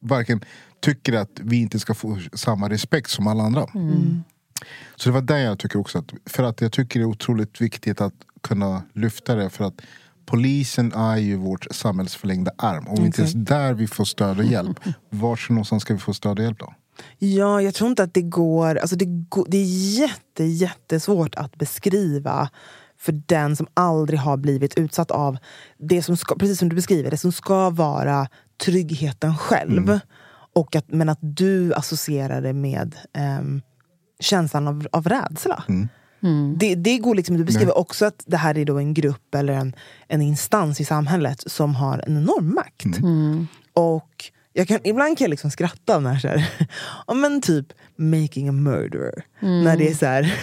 varken 0.00 0.44
tycker 0.80 1.12
att 1.12 1.30
vi 1.40 1.56
inte 1.56 1.78
ska 1.78 1.94
få 1.94 2.18
samma 2.32 2.68
respekt 2.70 3.10
som 3.10 3.26
alla 3.26 3.42
andra. 3.42 3.66
Så 4.96 5.08
det 5.08 5.12
var 5.12 5.22
där 5.22 5.38
jag 5.38 5.58
tycker 5.58 5.78
också 5.78 5.98
att, 5.98 6.12
för 6.26 6.42
att 6.42 6.60
jag 6.60 6.72
tycker 6.72 7.00
det 7.00 7.04
är 7.04 7.08
otroligt 7.08 7.60
viktigt 7.60 8.00
att 8.00 8.14
kunna 8.40 8.82
lyfta 8.92 9.34
det 9.34 9.50
för 9.50 9.64
att 9.64 9.80
polisen 10.26 10.92
är 10.92 11.16
ju 11.16 11.36
vårt 11.36 11.66
samhälls 11.70 12.14
förlängda 12.14 12.50
arm. 12.58 12.88
Om 12.88 13.04
inte 13.04 13.20
ens 13.20 13.34
där 13.34 13.74
vi 13.74 13.86
får 13.86 14.04
stöd 14.04 14.38
och 14.38 14.44
hjälp, 14.44 14.80
var 15.10 15.50
någonstans 15.50 15.82
ska 15.82 15.94
vi 15.94 16.00
få 16.00 16.14
stöd 16.14 16.38
och 16.38 16.44
hjälp 16.44 16.58
då? 16.58 16.74
Ja, 17.18 17.62
jag 17.62 17.74
tror 17.74 17.90
inte 17.90 18.02
att 18.02 18.14
det 18.14 18.22
går... 18.22 18.76
Alltså 18.76 18.96
det, 18.96 19.06
det 19.46 19.58
är 19.58 19.98
jätte, 19.98 20.44
jättesvårt 20.44 21.34
att 21.34 21.56
beskriva 21.56 22.50
för 22.98 23.12
den 23.26 23.56
som 23.56 23.66
aldrig 23.74 24.20
har 24.20 24.36
blivit 24.36 24.78
utsatt 24.78 25.10
av 25.10 25.38
det 25.78 26.02
som 26.02 26.16
ska, 26.16 26.34
precis 26.34 26.58
som 26.58 26.68
du 26.68 26.76
beskriver, 26.76 27.10
det 27.10 27.16
som 27.16 27.32
ska 27.32 27.70
vara 27.70 28.28
tryggheten 28.64 29.36
själv. 29.36 29.98
Och 30.54 30.76
att, 30.76 30.84
men 30.88 31.08
att 31.08 31.18
du 31.20 31.74
associerar 31.74 32.40
det 32.40 32.52
med 32.52 32.96
ehm, 33.12 33.62
känslan 34.20 34.68
av, 34.68 34.86
av 34.92 35.08
rädsla. 35.08 35.64
Det, 36.56 36.74
det 36.74 36.98
går 36.98 37.14
liksom, 37.14 37.36
du 37.36 37.44
beskriver 37.44 37.78
också 37.78 38.04
att 38.04 38.22
det 38.26 38.36
här 38.36 38.58
är 38.58 38.64
då 38.64 38.78
en 38.78 38.94
grupp 38.94 39.34
eller 39.34 39.52
en, 39.52 39.74
en 40.08 40.22
instans 40.22 40.80
i 40.80 40.84
samhället 40.84 41.42
som 41.46 41.74
har 41.74 42.04
en 42.06 42.16
enorm 42.16 42.54
makt. 42.54 42.86
Och 43.72 44.30
jag 44.52 44.68
kan, 44.68 44.80
ibland 44.84 45.18
kan 45.18 45.24
jag 45.24 45.30
liksom 45.30 45.50
skratta 45.50 46.00
när 46.00 46.18
så 46.18 46.28
här, 46.28 46.50
men 47.14 47.40
typ 47.40 47.66
making 47.96 48.48
a 48.48 48.52
murderer. 48.52 49.24
När 49.40 49.76
det 49.76 49.88
är 49.88 49.94
så 49.94 50.06
här 50.06 50.34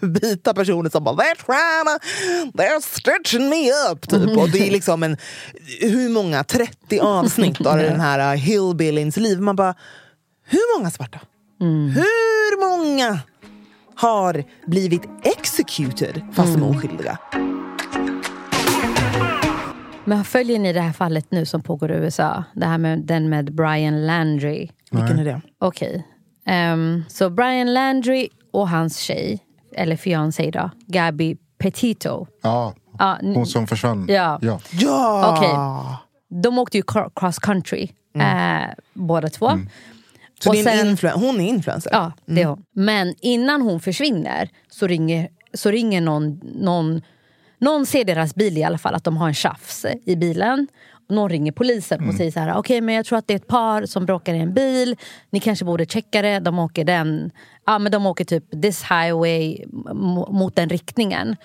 vita 0.00 0.54
personer 0.54 0.90
som 0.90 1.04
bara 1.04 1.16
they're 1.16 1.46
trying 1.46 1.84
to, 1.84 2.58
they're 2.58 2.80
stitching 2.80 3.48
me 3.48 3.70
up. 3.90 4.08
Typ. 4.08 4.38
Och 4.38 4.50
det 4.50 4.68
är 4.68 4.70
liksom 4.70 5.02
en, 5.02 5.16
hur 5.80 6.08
många, 6.08 6.44
30 6.44 6.98
avsnitt 7.02 7.66
av 7.66 7.78
den 7.78 8.00
här 8.00 8.34
uh, 8.34 8.40
hillbillyns 8.40 9.16
liv. 9.16 9.40
Man 9.40 9.56
bara, 9.56 9.74
hur 10.44 10.78
många 10.78 10.90
svarta? 10.90 11.20
Hur 11.94 12.60
många 12.60 13.20
har 13.94 14.44
blivit 14.66 15.02
executed 15.22 16.22
fast 16.32 16.54
de 16.54 16.62
är 16.62 16.70
oskyldiga? 16.70 17.18
Men 20.04 20.24
följer 20.24 20.58
ni 20.58 20.72
det 20.72 20.80
här 20.80 20.92
fallet 20.92 21.26
nu 21.30 21.46
som 21.46 21.62
pågår 21.62 21.90
i 21.92 21.94
USA? 21.94 22.44
Det 22.54 22.66
här 22.66 22.78
med 22.78 22.98
den 23.06 23.28
med 23.28 23.54
Brian 23.54 24.06
Landry. 24.06 24.68
Vilken 24.90 25.18
är 25.18 25.24
det? 25.24 25.40
Okej. 25.58 26.06
Ehm, 26.46 27.04
så 27.08 27.30
Brian 27.30 27.72
Landry 27.74 28.28
och 28.52 28.68
hans 28.68 28.98
tjej, 28.98 29.38
eller 29.76 29.96
fiancé 29.96 30.50
då, 30.50 30.70
Gabby 30.86 31.36
Petito. 31.58 32.26
Ja, 32.42 32.74
n- 33.22 33.32
hon 33.36 33.46
som 33.46 33.66
försvann. 33.66 34.06
Ja. 34.08 34.38
ja. 34.42 34.60
Ja! 34.72 35.36
Okej. 35.36 36.42
De 36.42 36.58
åkte 36.58 36.76
ju 36.78 36.82
cro- 36.82 37.10
cross 37.16 37.38
country, 37.38 37.88
eh, 38.18 38.68
båda 38.94 39.28
två. 39.28 39.50
Så 40.42 40.50
Och 40.50 40.56
sen- 40.56 40.96
hon 41.14 41.40
är 41.40 41.44
influencer? 41.48 41.90
Ja, 41.92 42.12
det 42.26 42.42
är 42.42 42.46
hon. 42.46 42.64
Men 42.74 43.14
innan 43.20 43.62
hon 43.62 43.80
försvinner 43.80 44.48
så 44.70 44.86
ringer, 44.86 45.28
så 45.54 45.70
ringer 45.70 46.00
någon, 46.00 46.40
någon, 46.54 47.02
någon 47.58 47.86
ser 47.86 48.04
deras 48.04 48.34
bil 48.34 48.58
i 48.58 48.64
alla 48.64 48.78
fall, 48.78 48.94
att 48.94 49.04
de 49.04 49.16
har 49.16 49.28
en 49.28 49.34
tjafs 49.34 49.86
i 50.06 50.16
bilen. 50.16 50.68
Någon 51.08 51.30
ringer 51.30 51.52
polisen 51.52 52.08
och 52.08 52.14
säger 52.14 52.30
så 52.30 52.40
här, 52.40 52.54
okej 52.54 52.80
men 52.80 52.94
jag 52.94 53.06
tror 53.06 53.18
att 53.18 53.26
det 53.26 53.34
är 53.34 53.36
ett 53.36 53.46
par 53.46 53.86
som 53.86 54.06
bråkar 54.06 54.34
i 54.34 54.38
en 54.38 54.54
bil, 54.54 54.96
ni 55.30 55.40
kanske 55.40 55.64
borde 55.64 55.86
checka 55.86 56.22
det, 56.22 56.38
de 56.38 56.58
åker 56.58 56.84
den, 56.84 57.30
ja 57.66 57.78
men 57.78 57.92
de 57.92 58.06
åker 58.06 58.24
typ 58.24 58.62
this 58.62 58.82
highway 58.82 59.64
mot 60.30 60.56
den 60.56 60.68
riktningen. 60.68 61.36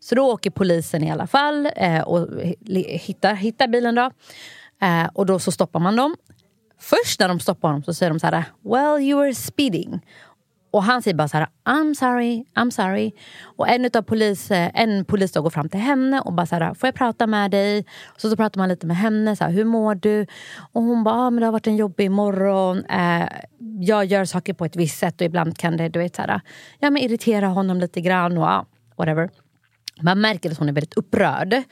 Så 0.00 0.14
då 0.14 0.32
åker 0.32 0.50
polisen 0.50 1.02
i 1.04 1.10
alla 1.10 1.26
fall 1.26 1.68
eh, 1.76 2.00
och 2.00 2.28
hi- 2.42 2.98
hittar, 2.98 3.34
hittar 3.34 3.68
bilen 3.68 3.94
då. 3.94 4.10
Eh, 4.82 5.06
och 5.14 5.26
då 5.26 5.38
så 5.38 5.52
stoppar 5.52 5.80
man 5.80 5.96
dem. 5.96 6.16
Först 6.90 7.20
när 7.20 7.28
de 7.28 7.40
stoppar 7.40 7.68
honom 7.68 7.82
så 7.82 7.94
säger 7.94 8.10
de 8.10 8.20
så 8.20 8.26
här, 8.26 8.44
well 8.62 9.02
you 9.02 9.20
were 9.20 9.34
speeding. 9.34 10.00
Och 10.70 10.82
han 10.82 11.02
säger 11.02 11.14
bara 11.16 11.28
så 11.28 11.36
här, 11.36 11.48
I'm 11.64 11.94
sorry, 11.94 12.44
I'm 12.54 12.70
sorry. 12.70 13.12
Och 13.56 13.68
en 13.68 13.84
utav 13.84 14.02
polis, 14.02 14.50
eh, 14.50 14.70
en 14.74 15.04
polis 15.04 15.32
då 15.32 15.42
går 15.42 15.50
fram 15.50 15.68
till 15.68 15.80
henne 15.80 16.20
och 16.20 16.32
bara 16.32 16.46
så 16.46 16.56
här, 16.56 16.74
får 16.74 16.86
jag 16.86 16.94
prata 16.94 17.26
med 17.26 17.50
dig? 17.50 17.86
Så, 18.16 18.30
så 18.30 18.36
pratar 18.36 18.58
man 18.58 18.68
lite 18.68 18.86
med 18.86 18.96
henne, 18.96 19.36
så 19.36 19.44
här, 19.44 19.50
hur 19.50 19.64
mår 19.64 19.94
du? 19.94 20.26
Och 20.72 20.82
hon 20.82 21.04
bara, 21.04 21.14
ah, 21.14 21.30
men 21.30 21.40
det 21.40 21.46
har 21.46 21.52
varit 21.52 21.66
en 21.66 21.76
jobbig 21.76 22.10
morgon. 22.10 22.84
Eh, 22.84 23.28
jag 23.80 24.04
gör 24.04 24.24
saker 24.24 24.54
på 24.54 24.64
ett 24.64 24.76
visst 24.76 24.98
sätt 24.98 25.20
och 25.20 25.24
ibland 25.24 25.58
kan 25.58 25.76
det 25.76 25.88
du 25.88 25.98
vet, 25.98 26.16
så 26.16 26.22
här, 26.22 26.40
ja, 26.78 26.90
men 26.90 27.02
irritera 27.02 27.46
honom 27.46 27.80
lite 27.80 28.00
grann 28.00 28.38
och 28.38 28.44
ah, 28.44 28.66
whatever. 28.96 29.30
Man 30.00 30.20
märker 30.20 30.50
att 30.50 30.58
hon 30.58 30.68
är 30.68 30.72
väldigt 30.72 30.94
upprörd. 30.94 31.62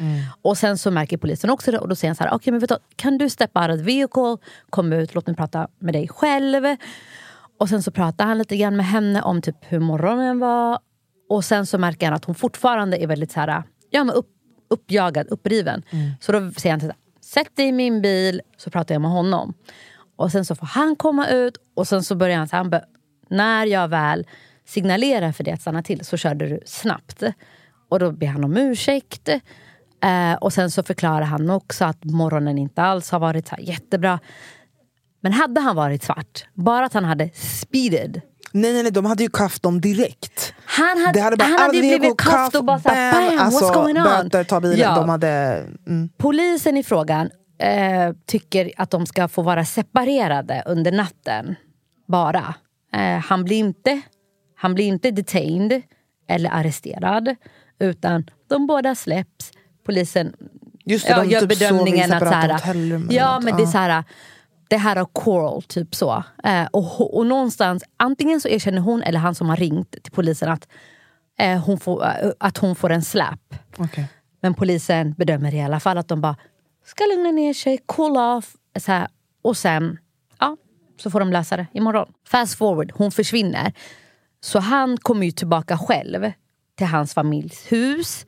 Och 0.43 0.59
sen 0.59 0.79
så 0.79 0.91
märker 0.91 1.17
polisen 1.17 1.51
också 1.51 1.71
det 1.71 1.79
och 1.79 1.89
då 1.89 1.95
säger 1.95 2.09
han 2.11 2.17
så 2.17 2.25
här, 2.25 2.35
okay, 2.35 2.51
men 2.53 2.61
vet 2.61 2.69
du, 2.69 2.77
kan 2.97 3.19
du 3.19 3.31
steppa 3.31 3.63
out 3.63 3.71
of 3.71 3.77
the 3.77 3.85
vehicle, 3.85 4.37
kom 4.71 4.93
ut, 4.93 5.15
låt 5.15 5.27
mig 5.27 5.37
prata 5.37 5.69
med 5.79 5.95
dig 5.95 6.09
själv. 6.09 6.77
Och 7.59 7.69
sen 7.69 7.83
så 7.83 7.91
pratar 7.91 8.27
han 8.27 8.39
lite 8.39 8.57
grann 8.57 8.77
med 8.77 8.87
henne 8.87 9.23
om 9.23 9.43
typ 9.43 9.57
hur 9.61 9.81
morgonen 9.81 10.39
var. 10.39 10.79
Och 11.29 11.45
sen 11.45 11.67
så 11.67 11.79
märker 11.79 12.07
han 12.07 12.15
att 12.15 12.25
hon 12.25 12.35
fortfarande 12.35 13.03
är 13.03 13.07
väldigt 13.07 13.33
så 13.33 13.41
här, 13.41 13.63
ja, 13.91 14.05
men 14.05 14.15
upp, 14.15 14.29
uppjagad, 14.71 15.27
uppriven. 15.29 15.83
Så 16.21 16.33
då 16.33 16.53
säger 16.53 16.71
han 16.71 16.81
till 16.81 16.93
sätt 17.21 17.57
dig 17.57 17.67
i 17.67 17.73
min 17.73 18.03
bil 18.03 18.41
så 18.57 18.71
pratar 18.71 18.95
jag 18.95 19.03
med 19.03 19.11
honom. 19.11 19.55
Och 20.17 20.33
sen 20.33 20.45
så 20.45 20.55
får 20.55 20.67
han 20.67 20.97
komma 20.97 21.29
ut 21.29 21.57
och 21.75 21.89
sen 21.89 22.03
så 22.03 22.15
börjar 22.15 22.39
han 22.39 22.49
så 22.49 22.57
här, 22.57 22.65
han 22.65 22.81
när 23.29 23.67
jag 23.67 23.89
väl 23.89 24.27
signalerar 24.67 25.33
för 25.33 25.45
dig 25.45 25.55
att 25.55 25.61
stanna 25.61 25.83
till 25.83 26.05
så 26.05 26.17
körde 26.17 26.49
du 26.49 26.61
snabbt. 26.67 27.23
Och 27.93 27.99
då 27.99 28.13
ber 28.13 28.27
han 28.27 28.45
om 28.45 28.57
ursäkt. 28.57 29.29
Eh, 29.29 30.35
och 30.41 30.53
sen 30.53 30.71
så 30.71 30.83
förklarar 30.83 31.23
han 31.23 31.51
också 31.51 31.85
att 31.85 32.05
morgonen 32.05 32.59
inte 32.59 32.83
alls 32.83 33.11
har 33.11 33.19
varit 33.19 33.49
så 33.49 33.57
jättebra. 33.59 34.19
Men 35.21 35.33
hade 35.33 35.61
han 35.61 35.77
varit 35.77 36.03
svart, 36.05 36.45
bara 36.55 36.87
att 36.87 36.93
han 36.95 37.05
hade 37.05 37.31
speeded. 37.35 38.21
Nej, 38.53 38.73
nej, 38.73 38.83
nej, 38.83 38.93
de 38.93 39.05
hade 39.05 39.23
ju 39.23 39.29
kaffat 39.29 39.63
dem 39.63 39.81
direkt. 39.81 40.55
Han 40.65 40.99
hade, 40.99 41.19
Det 41.19 41.23
hade 41.23 41.37
bara, 41.37 41.45
han 41.45 41.61
hade 41.61 41.77
ju 41.77 41.95
"Ah, 41.95 41.99
blivit 41.99 42.17
kast 42.19 42.55
och 42.55 42.65
bara 42.65 42.81
såhär, 42.81 43.13
bam!" 43.13 43.37
bam, 43.37 43.47
alltså, 43.47 43.65
what's 43.65 43.75
going 43.75 43.97
on? 43.97 44.03
Böter, 44.05 44.45
ta 44.45 44.61
bilen. 44.61 44.79
Ja. 44.79 44.95
De 44.95 45.09
hade... 45.09 45.29
Mm. 45.87 46.09
Polisen 46.17 46.77
i 46.77 46.83
frågan 46.83 47.31
eh, 47.59 48.13
tycker 48.27 48.71
att 48.77 48.91
de 48.91 49.07
ska 49.07 49.29
få 49.29 49.43
vara 49.43 49.65
separerade 49.65 50.63
under 50.67 50.93
natten. 50.93 51.55
Bara. 52.09 52.55
Eh, 52.95 53.19
han, 53.19 53.45
blir 53.45 53.59
inte, 53.59 54.01
han 54.57 54.75
blir 54.75 54.87
inte 54.87 55.11
detained 55.11 55.83
eller 56.29 56.51
arresterad. 56.51 57.37
Utan 57.79 58.31
de 58.49 58.67
båda 58.67 58.95
släpps. 58.95 59.53
Polisen 59.85 60.35
Just 60.85 61.07
det, 61.07 61.13
ja, 61.13 61.21
de 61.21 61.31
gör 61.31 61.41
typ 61.41 61.49
bedömningen 61.49 62.13
att 62.13 62.23
så 62.23 62.29
här, 62.29 63.13
Ja 63.13 63.41
men 63.41 63.57
det 63.57 63.63
är 63.63 63.67
så 63.67 63.79
här 63.79 64.05
det 64.73 64.79
här 64.79 64.97
har 64.97 65.05
Coral, 65.05 65.63
typ 65.63 65.95
så. 65.95 66.25
Eh, 66.45 66.67
och, 66.71 67.17
och 67.17 67.27
någonstans, 67.27 67.85
antingen 67.97 68.41
så 68.41 68.49
erkänner 68.49 68.81
hon 68.81 69.03
eller 69.03 69.19
han 69.19 69.35
som 69.35 69.49
har 69.49 69.57
ringt 69.57 70.03
till 70.03 70.13
polisen 70.13 70.49
att, 70.49 70.69
eh, 71.39 71.65
hon, 71.65 71.81
får, 71.81 72.05
eh, 72.05 72.31
att 72.39 72.59
hon 72.59 72.77
får 72.77 72.91
en 72.91 73.03
slap. 73.03 73.55
Okej. 73.77 74.09
Men 74.41 74.55
polisen 74.55 75.13
bedömer 75.13 75.55
i 75.55 75.63
alla 75.63 75.81
fall 75.81 75.99
att 75.99 76.09
de 76.09 76.21
bara 76.21 76.37
ska 76.85 77.05
lugna 77.05 77.31
ner 77.31 77.55
sig, 77.55 77.79
cool 77.87 78.17
off. 78.17 78.57
Så 78.79 78.93
här, 78.93 79.09
och 79.43 79.57
sen 79.57 79.99
ja, 80.39 80.57
så 81.03 81.11
får 81.11 81.21
de 81.21 81.33
lösa 81.33 81.57
det 81.57 81.67
imorgon. 81.73 82.13
Fast 82.29 82.59
forward, 82.59 82.93
hon 82.95 83.13
försvinner. 83.13 83.73
Så 84.41 84.59
han 84.59 84.97
kommer 84.97 85.27
ju 85.27 85.33
tillbaka 85.33 85.79
själv 85.79 86.33
till 86.75 86.87
hans 86.87 87.15
familjs 87.15 87.73
hus. 87.73 88.27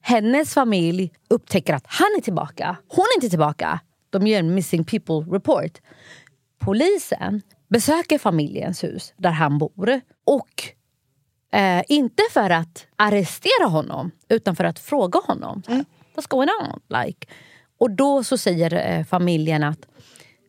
Hennes 0.00 0.54
familj 0.54 1.12
upptäcker 1.30 1.74
att 1.74 1.86
han 1.86 2.08
är 2.18 2.20
tillbaka. 2.20 2.76
Hon 2.88 3.04
är 3.04 3.16
inte 3.16 3.30
tillbaka. 3.30 3.80
De 4.10 4.26
gör 4.26 4.38
en 4.38 4.54
missing 4.54 4.84
people 4.84 5.36
report. 5.36 5.78
Polisen 6.58 7.42
besöker 7.68 8.18
familjens 8.18 8.84
hus 8.84 9.14
där 9.16 9.30
han 9.30 9.58
bor. 9.58 10.00
Och 10.24 10.76
Eh, 11.56 11.82
inte 11.88 12.22
för 12.30 12.50
att 12.50 12.86
arrestera 12.96 13.66
honom, 13.66 14.10
utan 14.28 14.56
för 14.56 14.64
att 14.64 14.78
fråga 14.78 15.20
honom. 15.26 15.62
Här, 15.68 15.84
What's 16.14 16.28
going 16.28 16.48
on? 16.62 16.80
Like. 16.88 17.26
Och 17.78 17.90
då 17.90 18.24
så 18.24 18.38
säger 18.38 18.98
eh, 18.98 19.04
familjen 19.04 19.62
att 19.62 19.78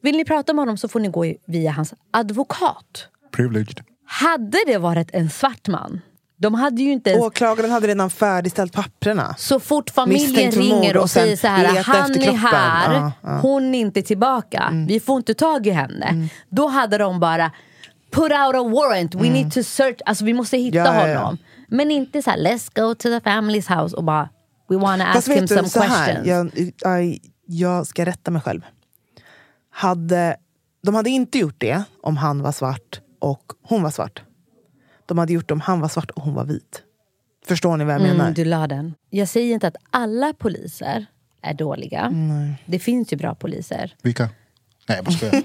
vill 0.01 0.17
ni 0.17 0.25
prata 0.25 0.53
med 0.53 0.61
honom 0.61 0.77
så 0.77 0.87
får 0.87 0.99
ni 0.99 1.07
gå 1.07 1.33
via 1.45 1.71
hans 1.71 1.93
advokat. 2.11 3.07
Privileged. 3.31 3.81
Hade 4.05 4.57
det 4.67 4.77
varit 4.77 5.11
en 5.13 5.29
svart 5.29 5.67
man, 5.67 6.01
de 6.39 6.53
hade 6.53 6.81
ju 6.81 6.91
inte 6.91 7.09
ens... 7.09 7.23
Åklagaren 7.25 7.71
hade 7.71 7.87
redan 7.87 8.09
färdigställt 8.09 8.73
papperna. 8.73 9.35
Så 9.37 9.59
fort 9.59 9.89
familjen 9.89 10.51
ringer 10.51 10.97
och, 10.97 11.09
säger 11.09 11.35
så 11.35 11.47
här, 11.47 11.83
han 11.83 12.11
är 12.11 12.13
kroppen." 12.13 12.35
här, 12.35 12.93
Ja, 12.93 13.11
ja. 13.21 13.39
hon 13.39 13.75
är 13.75 13.79
inte 13.79 14.01
tillbaka, 14.01 14.85
vi 14.87 14.99
får 14.99 15.17
inte 15.17 15.33
tag 15.33 15.67
i 15.67 15.69
henne. 15.69 16.29
Då 16.49 16.67
hade 16.67 16.97
de 16.97 17.19
bara, 17.19 17.51
put 18.11 18.23
out 18.23 18.55
a 18.55 18.63
warrant, 18.63 19.15
we 19.15 19.29
need 19.29 19.53
to 19.53 19.63
search, 19.63 19.97
alltså 20.05 20.25
vi 20.25 20.33
måste 20.33 20.57
hitta 20.57 20.77
Ja, 20.77 21.15
honom. 21.17 21.37
Men 21.69 21.91
inte 21.91 22.21
så 22.21 22.29
här, 22.29 22.37
let's 22.37 22.69
go 22.81 22.95
to 22.95 23.01
the 23.09 23.19
family's 23.29 23.81
house 23.81 23.95
och 23.95 24.03
bara, 24.03 24.29
we 24.69 24.77
wanna 24.77 25.05
ask 25.07 25.15
Fast 25.15 25.27
him 25.27 25.33
vet 25.35 25.49
du, 25.49 25.55
some 25.55 25.69
så 25.69 25.79
här, 25.79 26.05
questions. 26.23 26.27
jag, 26.27 26.71
jag, 27.01 27.17
jag 27.47 27.87
ska 27.87 28.05
rätta 28.05 28.31
mig 28.31 28.41
själv. 28.41 28.61
Hade 29.71 30.35
de 30.83 30.95
hade 30.95 31.09
inte 31.09 31.37
gjort 31.37 31.55
det 31.57 31.83
om 32.03 32.17
han 32.17 32.41
var 32.41 32.51
svart 32.51 33.01
och 33.19 33.43
hon 33.63 33.83
var 33.83 33.91
svart. 33.91 34.21
De 35.07 35.17
hade 35.17 35.33
gjort 35.33 35.51
om 35.51 35.59
han 35.59 35.79
var 35.79 35.87
svart 35.87 36.11
och 36.11 36.23
hon 36.23 36.33
var 36.33 36.45
vit. 36.45 36.83
Förstår 37.45 37.77
ni 37.77 37.85
vad 37.85 37.93
jag 37.93 38.01
menar? 38.01 38.23
Mm, 38.23 38.33
du 38.33 38.45
la 38.45 38.67
den. 38.67 38.93
Jag 39.09 39.27
säger 39.27 39.53
inte 39.53 39.67
att 39.67 39.75
alla 39.89 40.33
poliser 40.33 41.05
är 41.41 41.53
dåliga. 41.53 42.13
Det 42.65 42.79
finns 42.79 43.13
ju 43.13 43.17
bra 43.17 43.35
poliser. 43.35 43.95
Vilka? 44.01 44.29
Nej, 44.89 45.01
jag. 45.21 45.43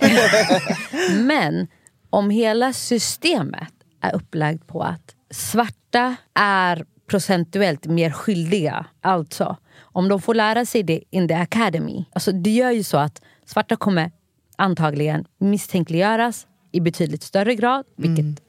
Men 1.25 1.67
om 2.11 2.31
hela 2.31 2.73
systemet 2.73 3.73
är 4.01 4.15
upplagt 4.15 4.67
på 4.67 4.83
att 4.83 5.15
svarta 5.31 6.17
är 6.35 6.85
procentuellt 7.07 7.87
mer 7.87 8.11
skyldiga, 8.11 8.87
alltså 9.01 9.57
om 9.81 10.09
de 10.09 10.21
får 10.21 10.35
lära 10.35 10.67
sig 10.67 10.83
det 10.83 11.03
in 11.11 11.29
the 11.29 11.35
academy, 11.35 12.05
alltså 12.13 12.33
det 12.33 12.51
gör 12.51 12.71
ju 12.71 12.83
så 12.83 12.97
att 12.97 13.23
svarta 13.47 13.77
kommer 13.77 14.11
antagligen 14.57 15.25
misstänkliggöras 15.39 16.47
i 16.73 16.81
betydligt 16.81 17.23
större 17.23 17.55
grad, 17.55 17.85
vilket 17.97 18.43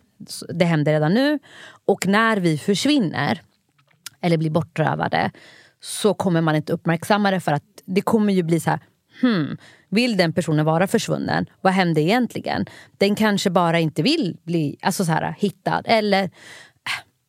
det 0.54 0.66
händer 0.66 0.94
redan 0.94 1.14
nu. 1.14 1.40
Och 1.86 2.08
när 2.08 2.38
vi 2.38 2.58
försvinner, 2.58 3.42
eller 4.22 4.38
blir 4.38 4.50
bortrövade, 4.50 5.32
så 5.82 6.14
kommer 6.14 6.42
man 6.42 6.56
inte 6.56 6.74
uppmärksamma 6.74 7.32
det 7.32 7.40
för 7.40 7.52
att 7.52 7.64
det 7.86 8.02
kommer 8.02 8.34
ju 8.34 8.44
bli 8.44 8.60
så 8.60 8.70
här, 8.70 8.80
hmm, 9.22 9.58
vill 9.90 10.18
den 10.18 10.34
personen 10.34 10.66
vara 10.66 10.88
försvunnen? 10.88 11.46
Vad 11.62 11.74
hände 11.74 12.02
egentligen? 12.02 12.66
Den 12.98 13.16
kanske 13.16 13.50
bara 13.50 13.80
inte 13.80 14.02
vill 14.02 14.38
bli 14.44 14.78
alltså 14.82 15.06
så 15.06 15.12
här, 15.12 15.36
hittad. 15.40 15.82
Eller 15.86 16.24
äh, 16.24 16.30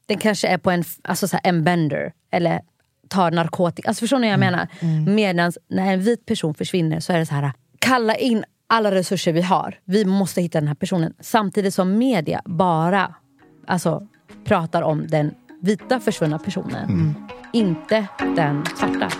den 0.07 0.19
kanske 0.19 0.49
är 0.49 0.59
på 0.59 0.71
en, 0.71 0.85
alltså 1.03 1.29
så 1.29 1.37
här, 1.37 1.49
en 1.49 1.65
bender. 1.65 2.13
Eller 2.31 2.61
tar 3.09 3.31
narkotika. 3.31 3.89
Alltså 3.89 4.01
förstår 4.01 4.19
ni 4.19 4.27
vad 4.27 4.33
jag 4.33 4.41
menar? 4.41 4.69
Medan 5.07 5.53
när 5.69 5.93
en 5.93 6.01
vit 6.01 6.27
person 6.27 6.55
försvinner 6.55 7.01
så 7.01 7.13
är 7.13 7.19
det 7.19 7.27
så 7.27 7.35
här, 7.35 7.53
kalla 7.79 8.17
in 8.17 8.45
alla 8.67 8.91
resurser 8.91 9.33
vi 9.33 9.43
har. 9.43 9.79
Vi 9.85 10.05
måste 10.05 10.41
hitta 10.41 10.61
den 10.61 10.69
här 10.69 10.75
personen. 10.75 11.15
Samtidigt 11.21 11.75
som 11.75 11.99
media 11.99 12.43
bara 12.45 13.15
alltså, 13.67 14.07
pratar 14.45 14.83
om 14.83 15.07
den 15.07 15.35
vita 15.61 16.01
försvunna 16.01 16.39
personen. 16.39 17.15
Inte 17.53 18.07
den 18.37 18.65
svarta. 18.77 19.11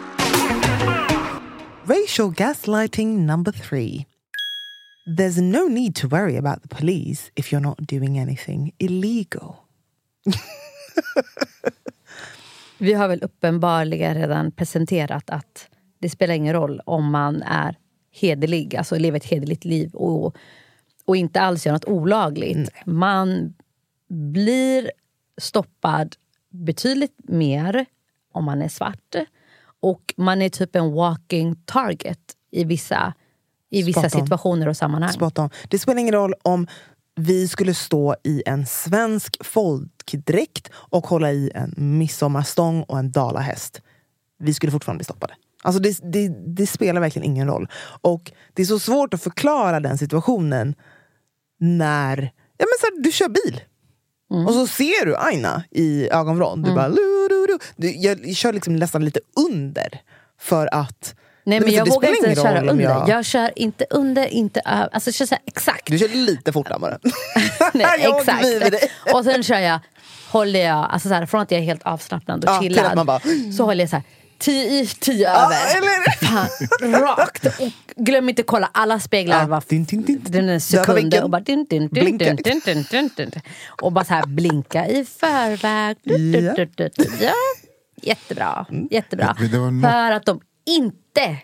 Racial 1.85 2.33
gaslighting 2.33 3.27
number 3.27 3.53
three. 3.53 4.07
There's 5.07 5.41
no 5.41 5.69
need 5.69 5.95
to 5.95 6.09
worry 6.09 6.37
about 6.37 6.63
the 6.63 6.69
police 6.69 7.31
if 7.35 7.53
you're 7.53 7.61
not 7.61 7.79
doing 7.79 8.19
anything 8.19 8.73
illegal. 8.79 9.55
Vi 12.79 12.93
har 12.93 13.09
väl 13.09 13.23
uppenbarligen 13.23 14.15
redan 14.15 14.53
presenterat 14.53 15.31
att 15.31 15.69
det 16.01 16.09
spelar 16.11 16.35
ingen 16.35 16.55
roll 16.55 16.81
om 16.85 17.11
man 17.11 17.43
är 17.43 17.77
hederlig, 18.15 18.77
alltså 18.77 18.99
lever 18.99 19.17
ett 19.17 19.25
hederligt 19.25 19.65
liv 19.65 19.95
och, 19.95 20.37
och 21.05 21.17
inte 21.17 21.41
alls 21.41 21.67
gör 21.67 21.73
något 21.73 21.85
olagligt. 21.85 22.71
Man 22.87 23.55
blir 24.09 24.91
stoppad 25.39 26.17
betydligt 26.51 27.15
mer 27.19 27.87
om 28.33 28.45
man 28.45 28.63
är 28.63 28.69
svart. 28.69 29.15
Och 29.81 30.15
man 30.17 30.43
är 30.43 30.49
typ 30.49 30.77
en 30.77 30.93
walking 30.93 31.57
target 31.65 32.21
i 32.51 32.65
vissa, 32.65 33.15
i 33.71 33.83
vissa 33.83 34.01
on. 34.01 34.11
situationer 34.11 34.69
och 34.69 34.77
sammanhang. 34.77 35.13
Spot 35.13 35.39
on. 35.39 35.51
Det 35.69 35.79
spelar 35.79 36.01
ingen 36.01 36.15
roll 36.15 36.35
om 36.43 36.67
vi 37.17 37.49
skulle 37.49 37.75
stå 37.75 38.17
i 38.23 38.43
en 38.47 38.67
svensk 38.67 39.45
folkdräkt 39.45 40.71
och 40.75 41.07
hålla 41.07 41.33
i 41.33 41.51
en 41.55 41.75
midsommarstång 41.77 42.83
och 42.83 42.99
en 42.99 43.13
dalahäst. 43.13 43.83
Vi 44.39 44.55
skulle 44.55 44.73
fortfarande 44.73 44.99
bli 44.99 45.05
stoppade. 45.05 45.35
Alltså 45.65 45.83
det, 45.83 45.99
det, 46.13 46.29
det 46.47 46.67
spelar 46.67 47.01
verkligen 47.01 47.27
ingen 47.27 47.47
roll. 47.49 47.69
Och 48.01 48.33
det 48.55 48.63
är 48.63 48.67
så 48.67 48.79
svårt 48.79 49.15
att 49.15 49.23
förklara 49.23 49.81
den 49.81 49.99
situationen 49.99 50.75
när 51.61 52.17
ja, 52.59 52.67
men 52.67 52.79
så 52.81 52.87
här, 52.87 53.03
du 53.03 53.13
kör 53.13 53.29
bil. 53.29 53.61
Mm. 54.33 54.47
Och 54.47 54.53
så 54.53 54.67
ser 54.67 55.07
du 55.07 55.17
Aina 55.17 55.65
i 55.71 56.09
ögonvrån. 56.11 56.63
Du 56.63 56.75
bara... 56.75 56.89
Lu, 56.89 57.29
lu, 57.31 57.47
lu. 57.47 57.59
Du, 57.77 57.91
jag 57.97 58.37
kör 58.37 58.53
liksom 58.53 58.77
nästan 58.77 59.05
lite 59.05 59.21
under. 59.51 60.01
För 60.41 60.75
att... 60.75 61.15
Nej 61.47 61.61
men 61.61 61.69
för 61.69 61.77
jag 61.77 61.89
vågar 61.89 62.09
inte 62.09 62.43
köra 62.43 62.71
under. 62.71 62.85
Jag... 62.85 63.09
Jag... 63.09 63.25
kör 63.25 63.51
inte 63.57 63.87
under, 63.91 64.27
inte 64.27 64.61
över. 64.67 64.89
Alltså 64.93 65.13
kör 65.13 65.27
så 65.27 65.35
här, 65.35 65.43
exakt. 65.47 65.87
Du 65.87 65.99
kör 65.99 66.09
lite 66.09 66.53
fortare 66.53 66.79
bara. 66.79 66.99
Nej, 67.75 67.87
exakt. 68.19 68.45
Och 69.15 69.25
sen 69.25 69.43
kör 69.43 69.59
jag, 69.59 69.81
håller 70.31 70.61
jag, 70.61 70.87
alltså 70.91 71.09
så 71.09 71.15
här, 71.15 71.27
från 71.27 71.41
att 71.41 71.51
jag 71.51 71.61
är 71.61 71.65
helt 71.65 71.83
avslappnad 71.83 72.45
och 72.45 72.51
Ja, 72.51 72.61
chillad. 72.61 73.07
bara- 73.07 73.21
Så 73.57 73.65
håller 73.65 73.83
jag 73.83 73.91
så 73.91 73.97
här, 73.97 74.05
tio 74.39 74.81
i, 74.81 74.87
tio 74.87 75.23
Ja, 75.23 75.45
över. 75.47 75.77
eller- 75.79 76.05
Fan, 76.27 76.49
rakt. 77.03 77.47
Och 77.47 77.73
glöm 77.97 78.29
inte 78.29 78.43
kolla 78.43 78.71
alla 78.73 79.01
speglar 79.01 79.41
Ja, 79.41 79.47
var 79.47 79.63
din, 79.69 79.85
din, 79.85 80.03
din. 80.03 80.23
den 80.25 80.61
sekunder 80.61 81.03
vinkeln. 81.03 81.25
och 81.25 81.31
bara 81.31 81.41
din, 81.41 81.67
din, 81.71 81.89
din, 81.89 82.19
din, 82.19 82.37
din, 82.37 82.61
din, 82.65 82.85
din, 82.91 83.11
din. 83.17 83.31
Och 83.83 83.93
bara 83.93 84.05
så 84.05 84.15
här 84.15 84.27
blinka 84.27 84.87
i 84.89 85.05
förväg. 85.05 85.97
Du, 86.03 86.33
du, 86.33 86.41
du, 86.57 86.65
du, 86.77 86.89
du. 86.97 87.25
Ja. 87.25 87.33
Jättebra. 88.03 88.67
Jättebra. 88.91 89.37
Det 89.51 89.59
var 89.59 89.71
något- 89.71 89.91
För 89.91 90.13
att 90.13 90.27
de 90.27 90.41
inte, 90.67 91.37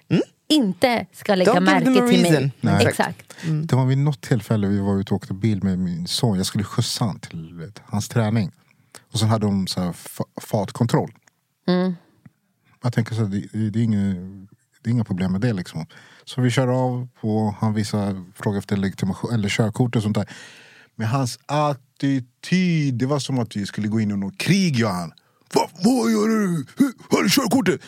inte 0.49 1.07
ska 1.13 1.35
lägga 1.35 1.53
Don't 1.53 1.61
märke 1.61 1.91
a 1.91 1.95
till 2.09 2.23
reason. 2.23 2.33
mig. 2.33 2.53
Nej. 2.61 2.87
Exakt. 2.87 3.35
Det 3.65 3.77
var 3.77 3.87
vid 3.87 3.99
något 3.99 4.21
tillfälle 4.21 4.67
vi 4.67 4.79
var 4.79 5.01
ute 5.01 5.15
och 5.15 5.17
åkte 5.17 5.35
bil 5.35 5.63
med 5.63 5.79
min 5.79 6.07
son. 6.07 6.37
Jag 6.37 6.47
skulle 6.47 6.65
skjutsa 6.65 7.05
han 7.05 7.21
till 7.21 7.55
vet, 7.55 7.83
hans 7.87 8.09
träning. 8.09 8.53
Och 9.13 9.19
sen 9.19 9.29
hade 9.29 9.47
de 9.47 9.67
så 9.67 9.81
här, 9.81 9.93
fa- 9.93 10.41
fartkontroll. 10.41 11.11
Jag 12.83 12.93
tänker 12.93 13.15
så 13.15 13.23
det, 13.23 13.71
det, 13.71 13.79
är 13.79 13.83
inga, 13.83 14.15
det 14.81 14.91
är 14.91 14.93
inga 14.93 15.05
problem 15.05 15.33
med 15.33 15.41
det 15.41 15.53
liksom. 15.53 15.87
Så 16.25 16.41
vi 16.41 16.51
kör 16.51 16.69
av 16.69 17.09
och 17.21 17.55
han 17.55 17.75
visar, 17.75 18.25
frågar 18.35 18.59
efter 18.59 18.77
legitimation 18.77 19.35
eller 19.35 19.49
körkort 19.49 19.97
och 19.97 20.03
sånt 20.03 20.17
där. 20.17 20.29
Men 20.95 21.07
hans 21.07 21.39
attityd, 21.47 22.95
det 22.95 23.07
var 23.07 23.19
som 23.19 23.39
att 23.39 23.57
vi 23.57 23.67
skulle 23.67 23.89
gå 23.89 24.01
in 24.01 24.11
i 24.11 24.17
något 24.17 24.39
krig 24.39 24.85
han. 24.85 25.13
Va, 25.55 25.71
vad 25.85 26.11
gör 26.11 26.29
du? 26.29 26.67
Har 27.11 27.23
du 27.23 27.31
körkortet? 27.31 27.81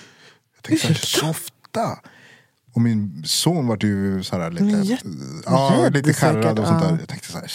Jag 0.54 0.62
tänkte 0.62 0.86
såhär, 0.86 1.32
softa. 1.32 1.98
Och 2.74 2.80
min 2.80 3.22
son 3.26 3.66
var 3.66 3.78
ju 3.80 4.22
så 4.22 4.38
här 4.38 4.50
lite, 4.50 4.98
ja, 5.44 5.88
lite 5.92 6.12
skärrad 6.12 6.58
och 6.58 6.66
sånt 6.66 6.82
ja. 6.82 6.88
där. 6.88 6.98
Jag 6.98 7.08
tänkte 7.08 7.28
så 7.28 7.38
här, 7.38 7.50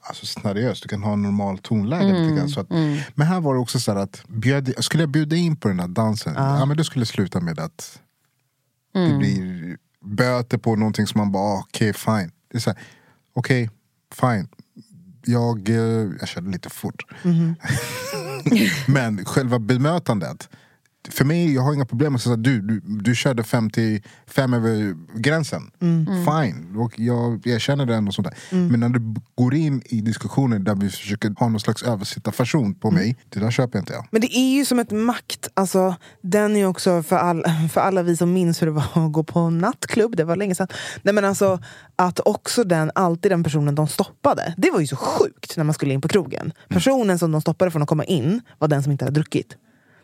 alltså 0.00 0.26
seriöst, 0.26 0.82
du 0.82 0.88
kan 0.88 1.02
ha 1.02 1.12
en 1.12 1.22
normal 1.22 1.58
tonläge 1.58 2.12
lite 2.12 2.36
grann. 2.36 2.48
Så 2.48 2.60
att, 2.60 2.70
Men 3.14 3.26
här 3.26 3.40
var 3.40 3.54
det 3.54 3.60
också 3.60 3.80
så 3.80 3.92
här 3.92 3.98
att, 3.98 4.22
bjöd, 4.28 4.84
skulle 4.84 5.02
jag 5.02 5.10
bjuda 5.10 5.36
in 5.36 5.56
på 5.56 5.68
den 5.68 5.80
här 5.80 5.88
dansen, 5.88 6.34
ja. 6.36 6.66
men 6.66 6.76
det 6.76 6.84
skulle 6.84 7.06
sluta 7.06 7.40
med 7.40 7.58
att 7.58 8.00
det 8.92 9.18
blir 9.18 9.76
böter 10.04 10.58
på 10.58 10.76
någonting 10.76 11.06
som 11.06 11.18
man 11.18 11.32
bara, 11.32 11.58
okej 11.58 11.92
fine. 11.92 12.32
Det 12.48 12.58
är 12.58 12.60
så 12.60 12.70
här, 12.70 12.78
okej, 13.32 13.70
fine. 14.14 14.48
Jag, 15.24 15.68
eh, 15.68 16.10
jag 16.20 16.28
körde 16.28 16.50
lite 16.50 16.70
fort. 16.70 17.02
Men 18.86 19.24
själva 19.24 19.58
bemötandet. 19.58 20.48
För 21.10 21.24
mig, 21.24 21.54
jag 21.54 21.62
har 21.62 21.74
inga 21.74 21.84
problem 21.84 22.12
med 22.12 22.16
att 22.16 22.22
säga 22.22 22.36
du, 22.36 22.60
du, 22.60 22.80
du 22.80 23.14
körde 23.14 23.42
55 23.42 24.54
över 24.54 24.94
gränsen. 25.20 25.70
Fine, 26.06 26.76
och 26.76 27.00
jag 27.00 27.46
erkänner 27.46 27.86
den 27.86 28.08
och 28.08 28.14
sånt 28.14 28.28
där. 28.28 28.56
Men 28.70 28.80
när 28.80 28.88
du 28.88 29.14
går 29.34 29.54
in 29.54 29.82
i 29.84 30.00
diskussioner 30.00 30.58
där 30.58 30.74
vi 30.74 30.90
försöker 30.90 31.34
ha 31.38 31.48
någon 31.48 31.60
slags 31.60 31.82
översittarfason 31.82 32.74
på 32.74 32.90
mig. 32.90 33.16
Det 33.28 33.40
där 33.40 33.50
köper 33.50 33.78
inte 33.78 33.92
jag. 33.92 34.06
Men 34.10 34.20
det 34.20 34.36
är 34.36 34.54
ju 34.54 34.64
som 34.64 34.78
ett 34.78 34.90
makt. 34.90 35.48
Alltså, 35.54 35.94
den 36.20 36.56
är 36.56 36.66
också 36.66 37.02
för, 37.02 37.16
all, 37.16 37.44
för 37.72 37.80
alla 37.80 38.02
vi 38.02 38.16
som 38.16 38.32
minns 38.32 38.62
hur 38.62 38.66
det 38.66 38.72
var 38.72 39.06
att 39.06 39.12
gå 39.12 39.22
på 39.22 39.50
nattklubb. 39.50 40.16
Det 40.16 40.24
var 40.24 40.36
länge 40.36 40.54
sedan. 40.54 40.68
Nej, 41.02 41.14
men 41.14 41.24
alltså, 41.24 41.60
att 41.96 42.20
också 42.20 42.64
den, 42.64 42.90
alltid 42.94 43.32
den 43.32 43.44
personen 43.44 43.74
de 43.74 43.88
stoppade. 43.88 44.54
Det 44.56 44.70
var 44.70 44.80
ju 44.80 44.86
så 44.86 44.96
sjukt 44.96 45.56
när 45.56 45.64
man 45.64 45.74
skulle 45.74 45.94
in 45.94 46.00
på 46.00 46.08
krogen. 46.08 46.52
Personen 46.68 47.18
som 47.18 47.32
de 47.32 47.40
stoppade 47.40 47.70
från 47.70 47.82
att 47.82 47.88
komma 47.88 48.04
in 48.04 48.40
var 48.58 48.68
den 48.68 48.82
som 48.82 48.92
inte 48.92 49.04
hade 49.04 49.14
druckit. 49.14 49.56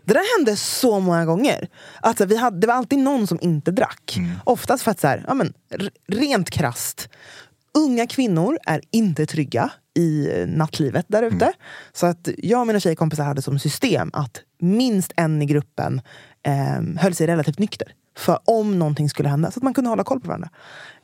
Det 0.09 0.15
där 0.15 0.39
hände 0.39 0.57
så 0.57 1.01
många 1.01 1.25
gånger. 1.25 1.69
Alltså, 2.01 2.25
vi 2.25 2.37
hade, 2.37 2.61
det 2.61 2.67
var 2.67 2.75
alltid 2.75 2.99
någon 2.99 3.27
som 3.27 3.39
inte 3.41 3.71
drack. 3.71 4.19
Oftast 4.45 4.83
för 4.83 4.91
att, 4.91 5.01
så 5.01 5.07
här, 5.07 5.25
ja, 5.27 5.35
men, 5.35 5.53
rent 6.07 6.51
krast 6.51 7.09
Unga 7.75 8.07
kvinnor 8.07 8.59
är 8.67 8.81
inte 8.91 9.27
trygga 9.27 9.71
i 9.95 10.29
nattlivet 10.47 11.07
där 11.09 11.23
ute. 11.23 11.53
Så 11.93 12.07
att 12.07 12.29
jag 12.39 12.61
och 12.61 12.67
mina 12.67 12.81
tjejkompisar 12.81 13.25
hade 13.25 13.43
som 13.43 13.59
system 13.59 14.11
att 14.13 14.41
minst 14.61 15.13
en 15.17 15.43
i 15.43 15.47
gruppen 15.47 16.01
eh, 16.43 17.01
höll 17.01 17.15
sig 17.15 17.27
relativt 17.27 17.59
nykter. 17.59 17.93
För 18.17 18.39
om 18.45 18.79
någonting 18.79 19.11
skulle 19.11 19.29
hända, 19.29 19.51
så 19.51 19.59
att 19.59 19.63
man 19.63 19.75
kunde 19.75 19.91
hålla 19.91 20.05
koll 20.05 20.21
på 20.21 20.29
varandra. 20.29 20.49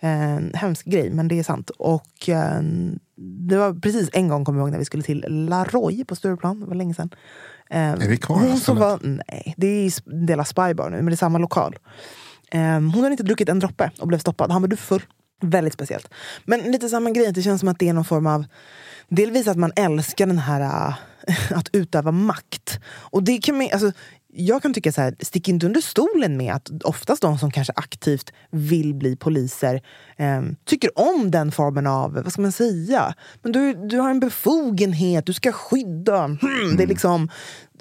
Eh, 0.01 0.39
hemsk 0.55 0.87
grej, 0.87 1.11
men 1.11 1.29
det 1.29 1.39
är 1.39 1.43
sant. 1.43 1.71
Och 1.71 2.29
eh, 2.29 2.61
det 3.49 3.57
var 3.57 3.81
precis 3.81 4.11
en 4.13 4.29
gång, 4.29 4.45
kommer 4.45 4.59
jag 4.59 4.67
ihåg, 4.67 4.73
när 4.73 4.79
vi 4.79 4.85
skulle 4.85 5.03
till 5.03 5.25
La 5.29 5.65
Roy 5.65 6.05
på 6.05 6.17
Stureplan. 6.17 6.61
Det 6.61 6.67
var 6.67 6.75
länge 6.75 6.95
sedan. 6.95 7.11
Eh, 7.71 7.91
Är 7.91 8.09
det 8.09 8.17
kvar, 8.17 8.37
hon 8.37 8.57
som 8.57 8.79
var, 8.79 8.99
nej, 9.03 9.55
det 9.57 9.67
är 9.67 9.93
en 10.13 10.27
del 10.27 10.41
av 10.41 10.45
Spybar 10.45 10.91
nu, 10.91 10.97
men 10.97 11.07
det 11.07 11.13
är 11.13 11.17
samma 11.17 11.39
lokal. 11.39 11.77
Ehm, 12.51 12.91
hon 12.91 13.03
hade 13.03 13.13
inte 13.13 13.23
druckit 13.23 13.49
en 13.49 13.59
droppe 13.59 13.91
och 14.01 14.09
blev 14.09 14.19
stoppad. 14.19 14.51
Han 14.51 14.63
var 14.63 14.69
du 14.69 14.77
full. 14.77 15.03
Väldigt 15.43 15.75
speciellt. 15.75 16.09
Men 16.45 16.61
lite 16.61 16.89
samma 16.89 17.11
grej, 17.11 17.33
det 17.33 17.43
känns 17.43 17.61
som 17.61 17.69
att 17.69 17.79
det 17.79 17.89
är 17.89 17.93
någon 17.93 18.05
form 18.05 18.27
av... 18.27 18.45
Delvis 19.09 19.49
att 19.49 19.57
man 19.57 19.73
älskar 19.77 20.27
den 20.27 20.39
här 20.39 20.61
äh, 20.61 21.53
att 21.59 21.69
utöva 21.73 22.13
makt. 22.13 22.81
Och 22.87 23.23
det 23.23 23.39
kan 23.39 23.57
man, 23.57 23.69
alltså, 23.73 23.93
jag 24.37 24.63
kan 24.63 24.75
tycka 24.75 24.93
så 24.93 25.01
här, 25.01 25.15
stick 25.21 25.49
inte 25.49 25.67
under 25.67 25.81
stolen 25.81 26.37
med 26.37 26.55
att 26.55 26.71
oftast 26.85 27.23
de 27.23 27.39
som 27.39 27.51
kanske 27.51 27.73
aktivt 27.77 28.33
vill 28.51 28.95
bli 28.95 29.17
poliser 29.17 29.83
eh, 30.17 30.43
tycker 30.65 30.99
om 30.99 31.31
den 31.31 31.53
formen 31.53 31.87
av, 31.87 32.13
vad 32.13 32.33
ska 32.33 32.43
man 32.43 32.53
säga, 32.53 33.15
men 33.43 33.53
du, 33.53 33.75
du 33.75 33.99
har 33.99 34.11
en 34.11 34.21
befogenhet, 34.21 35.27
du 35.27 35.33
ska 35.33 35.53
skydda. 35.53 36.25
Hmm, 36.25 36.77
det 36.77 36.83
är 36.83 36.87
liksom, 36.87 37.29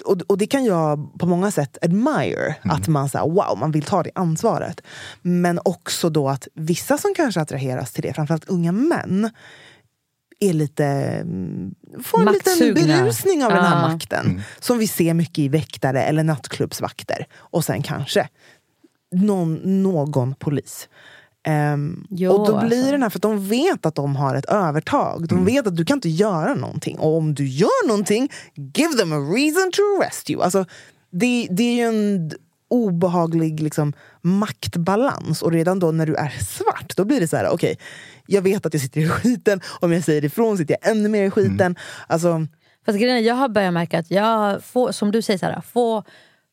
och, 0.04 0.22
och 0.26 0.38
det 0.38 0.46
kan 0.46 0.64
jag 0.64 1.18
på 1.18 1.26
många 1.26 1.50
sätt 1.50 1.78
admire, 1.82 2.56
att 2.62 2.88
man 2.88 3.08
så 3.08 3.18
här, 3.18 3.24
wow, 3.24 3.58
man 3.58 3.70
vill 3.70 3.82
ta 3.82 4.02
det 4.02 4.10
ansvaret. 4.14 4.80
Men 5.22 5.60
också 5.64 6.10
då 6.10 6.28
att 6.28 6.48
vissa 6.54 6.98
som 6.98 7.14
kanske 7.16 7.40
attraheras 7.40 7.92
till 7.92 8.02
det, 8.02 8.14
framförallt 8.14 8.48
unga 8.48 8.72
män, 8.72 9.30
är 10.48 10.52
lite, 10.52 10.84
mm, 10.84 11.74
får 12.02 12.20
en 12.20 12.32
liten 12.32 12.74
berusning 12.74 13.44
av 13.44 13.50
den 13.50 13.64
här 13.64 13.82
Ja. 13.82 13.88
makten. 13.88 14.42
Som 14.60 14.78
vi 14.78 14.86
ser 14.88 15.14
mycket 15.14 15.38
i 15.38 15.48
väktare 15.48 16.02
eller 16.02 16.24
nattklubbsvakter. 16.24 17.26
Och 17.36 17.64
sen 17.64 17.82
kanske 17.82 18.28
någon, 19.14 19.54
någon 19.82 20.34
polis. 20.34 20.88
Ehm, 21.46 22.06
Jo, 22.10 22.32
och 22.32 22.46
då 22.46 22.66
blir 22.66 22.78
alltså. 22.78 22.90
den 22.90 23.02
här, 23.02 23.10
för 23.10 23.18
att 23.18 23.22
de 23.22 23.48
vet 23.48 23.86
att 23.86 23.94
de 23.94 24.16
har 24.16 24.34
ett 24.34 24.44
övertag. 24.44 25.28
De 25.28 25.44
vet 25.44 25.66
att 25.66 25.76
du 25.76 25.84
kan 25.84 25.96
inte 25.96 26.08
göra 26.08 26.54
någonting. 26.54 26.98
Och 26.98 27.16
om 27.16 27.34
du 27.34 27.46
gör 27.48 27.88
någonting, 27.88 28.32
give 28.54 28.94
them 28.98 29.12
a 29.12 29.18
reason 29.18 29.70
to 29.72 29.82
arrest 30.00 30.30
you. 30.30 30.42
Alltså, 30.42 30.64
det, 31.10 31.48
det 31.50 31.62
är 31.62 31.74
ju 31.74 31.82
en 31.82 32.30
obehaglig 32.68 33.60
liksom, 33.60 33.92
maktbalans. 34.22 35.42
Och 35.42 35.52
redan 35.52 35.78
då 35.78 35.92
när 35.92 36.06
du 36.06 36.14
är 36.14 36.28
svart, 36.44 36.96
då 36.96 37.04
blir 37.04 37.20
det 37.20 37.28
så 37.28 37.36
här, 37.36 37.48
okej, 37.48 37.78
jag 38.26 38.42
vet 38.42 38.66
att 38.66 38.74
jag 38.74 38.82
sitter 38.82 39.00
i 39.00 39.08
skiten. 39.08 39.60
Om 39.80 39.92
jag 39.92 40.04
säger 40.04 40.24
ifrån 40.24 40.58
sitter 40.58 40.76
jag 40.80 40.90
ännu 40.90 41.08
mer 41.08 41.24
i 41.24 41.30
skiten. 41.30 41.76
Alltså, 42.06 42.46
Fast 42.86 42.98
grejen 42.98 43.24
jag 43.24 43.34
har 43.34 43.48
börjat 43.48 43.72
märka 43.74 43.98
att 43.98 44.10
jag 44.10 44.64
får, 44.64 44.92
som 44.92 45.10
du 45.12 45.22
säger, 45.22 45.38
så 45.38 45.46
här, 45.46 45.60
får, 45.60 46.04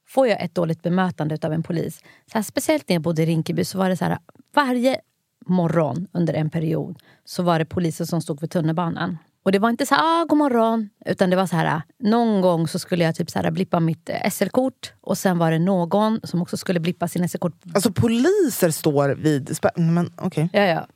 får 0.07 0.27
jag 0.27 0.41
ett 0.43 0.55
dåligt 0.55 0.81
bemötande 0.83 1.37
av 1.41 1.53
en 1.53 1.63
polis. 1.63 1.97
Så 2.31 2.37
här, 2.37 2.41
speciellt 2.41 2.89
när 2.89 2.95
jag 2.95 3.01
bodde 3.01 3.23
i 3.23 3.25
Rinkeby 3.25 3.65
så 3.65 3.77
var 3.77 3.89
det 3.89 3.97
så 3.97 4.05
här, 4.05 4.17
varje 4.55 4.97
morgon 5.45 6.07
under 6.11 6.33
en 6.33 6.49
period 6.49 6.97
så 7.25 7.43
var 7.43 7.59
det 7.59 7.65
polisen 7.65 8.07
som 8.07 8.21
stod 8.21 8.41
vid 8.41 8.51
tunnelbanan. 8.51 9.17
Och 9.43 9.51
det 9.51 9.59
var 9.59 9.69
inte 9.69 9.85
så 9.85 9.95
här, 9.95 10.21
ah, 10.21 10.25
god 10.25 10.37
morgon, 10.37 10.89
utan 11.05 11.29
det 11.29 11.35
var 11.35 11.47
så 11.47 11.55
här, 11.55 11.81
någon 11.99 12.41
gång 12.41 12.67
så 12.67 12.79
skulle 12.79 13.03
jag 13.03 13.15
typ 13.15 13.29
så 13.29 13.39
här, 13.39 13.51
blippa 13.51 13.79
mitt 13.79 14.09
SL-kort 14.31 14.93
och 15.01 15.17
sen 15.17 15.37
var 15.37 15.51
det 15.51 15.59
någon 15.59 16.19
som 16.23 16.41
också 16.41 16.57
skulle 16.57 16.79
blippa 16.79 17.07
sin 17.07 17.29
SL-kort. 17.29 17.53
alltså 17.73 17.91
poliser 17.91 18.69
står 18.71 19.09
vid... 19.09 19.49
spä- 19.49 19.79
Men 19.79 20.13
okej. 20.17 20.49
Ja, 20.53 20.61
ja. 20.61 20.87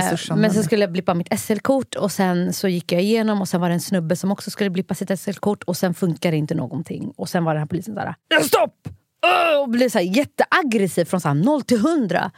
Eh, 0.00 0.08
men 0.36 0.50
sen 0.54 0.64
skulle 0.64 0.80
jag 0.82 0.92
blippa 0.92 1.14
mitt 1.14 1.40
SL-kort 1.40 1.94
och 1.94 2.12
sen 2.12 2.52
så 2.52 2.68
gick 2.68 2.92
jag 2.92 3.02
igenom 3.02 3.40
och 3.40 3.48
sen 3.48 3.60
var 3.60 3.68
det 3.68 3.74
en 3.74 3.80
snubbe 3.80 4.16
som 4.16 4.32
också 4.32 4.50
skulle 4.50 4.70
blippa 4.70 4.94
sitt 4.94 5.20
SL-kort 5.20 5.62
och 5.62 5.76
sen 5.76 5.94
funkar 5.94 6.30
det 6.30 6.36
inte 6.36 6.54
någonting. 6.54 7.12
Och 7.16 7.28
sen 7.28 7.44
var 7.44 7.54
den 7.54 7.60
här 7.60 7.66
polisen 7.66 7.94
såhär, 7.94 8.14
"Ja, 8.28 8.40
stopp! 8.42 8.88
Åh!" 9.26 9.62
Och 9.62 9.68
blev 9.70 9.88
så 9.88 9.98
här 9.98 10.04
jätteaggressiv 10.16 11.04
från 11.04 11.20
så 11.20 11.28
här 11.28 11.34
0 11.34 11.62
till 11.62 11.76
100. 11.78 12.30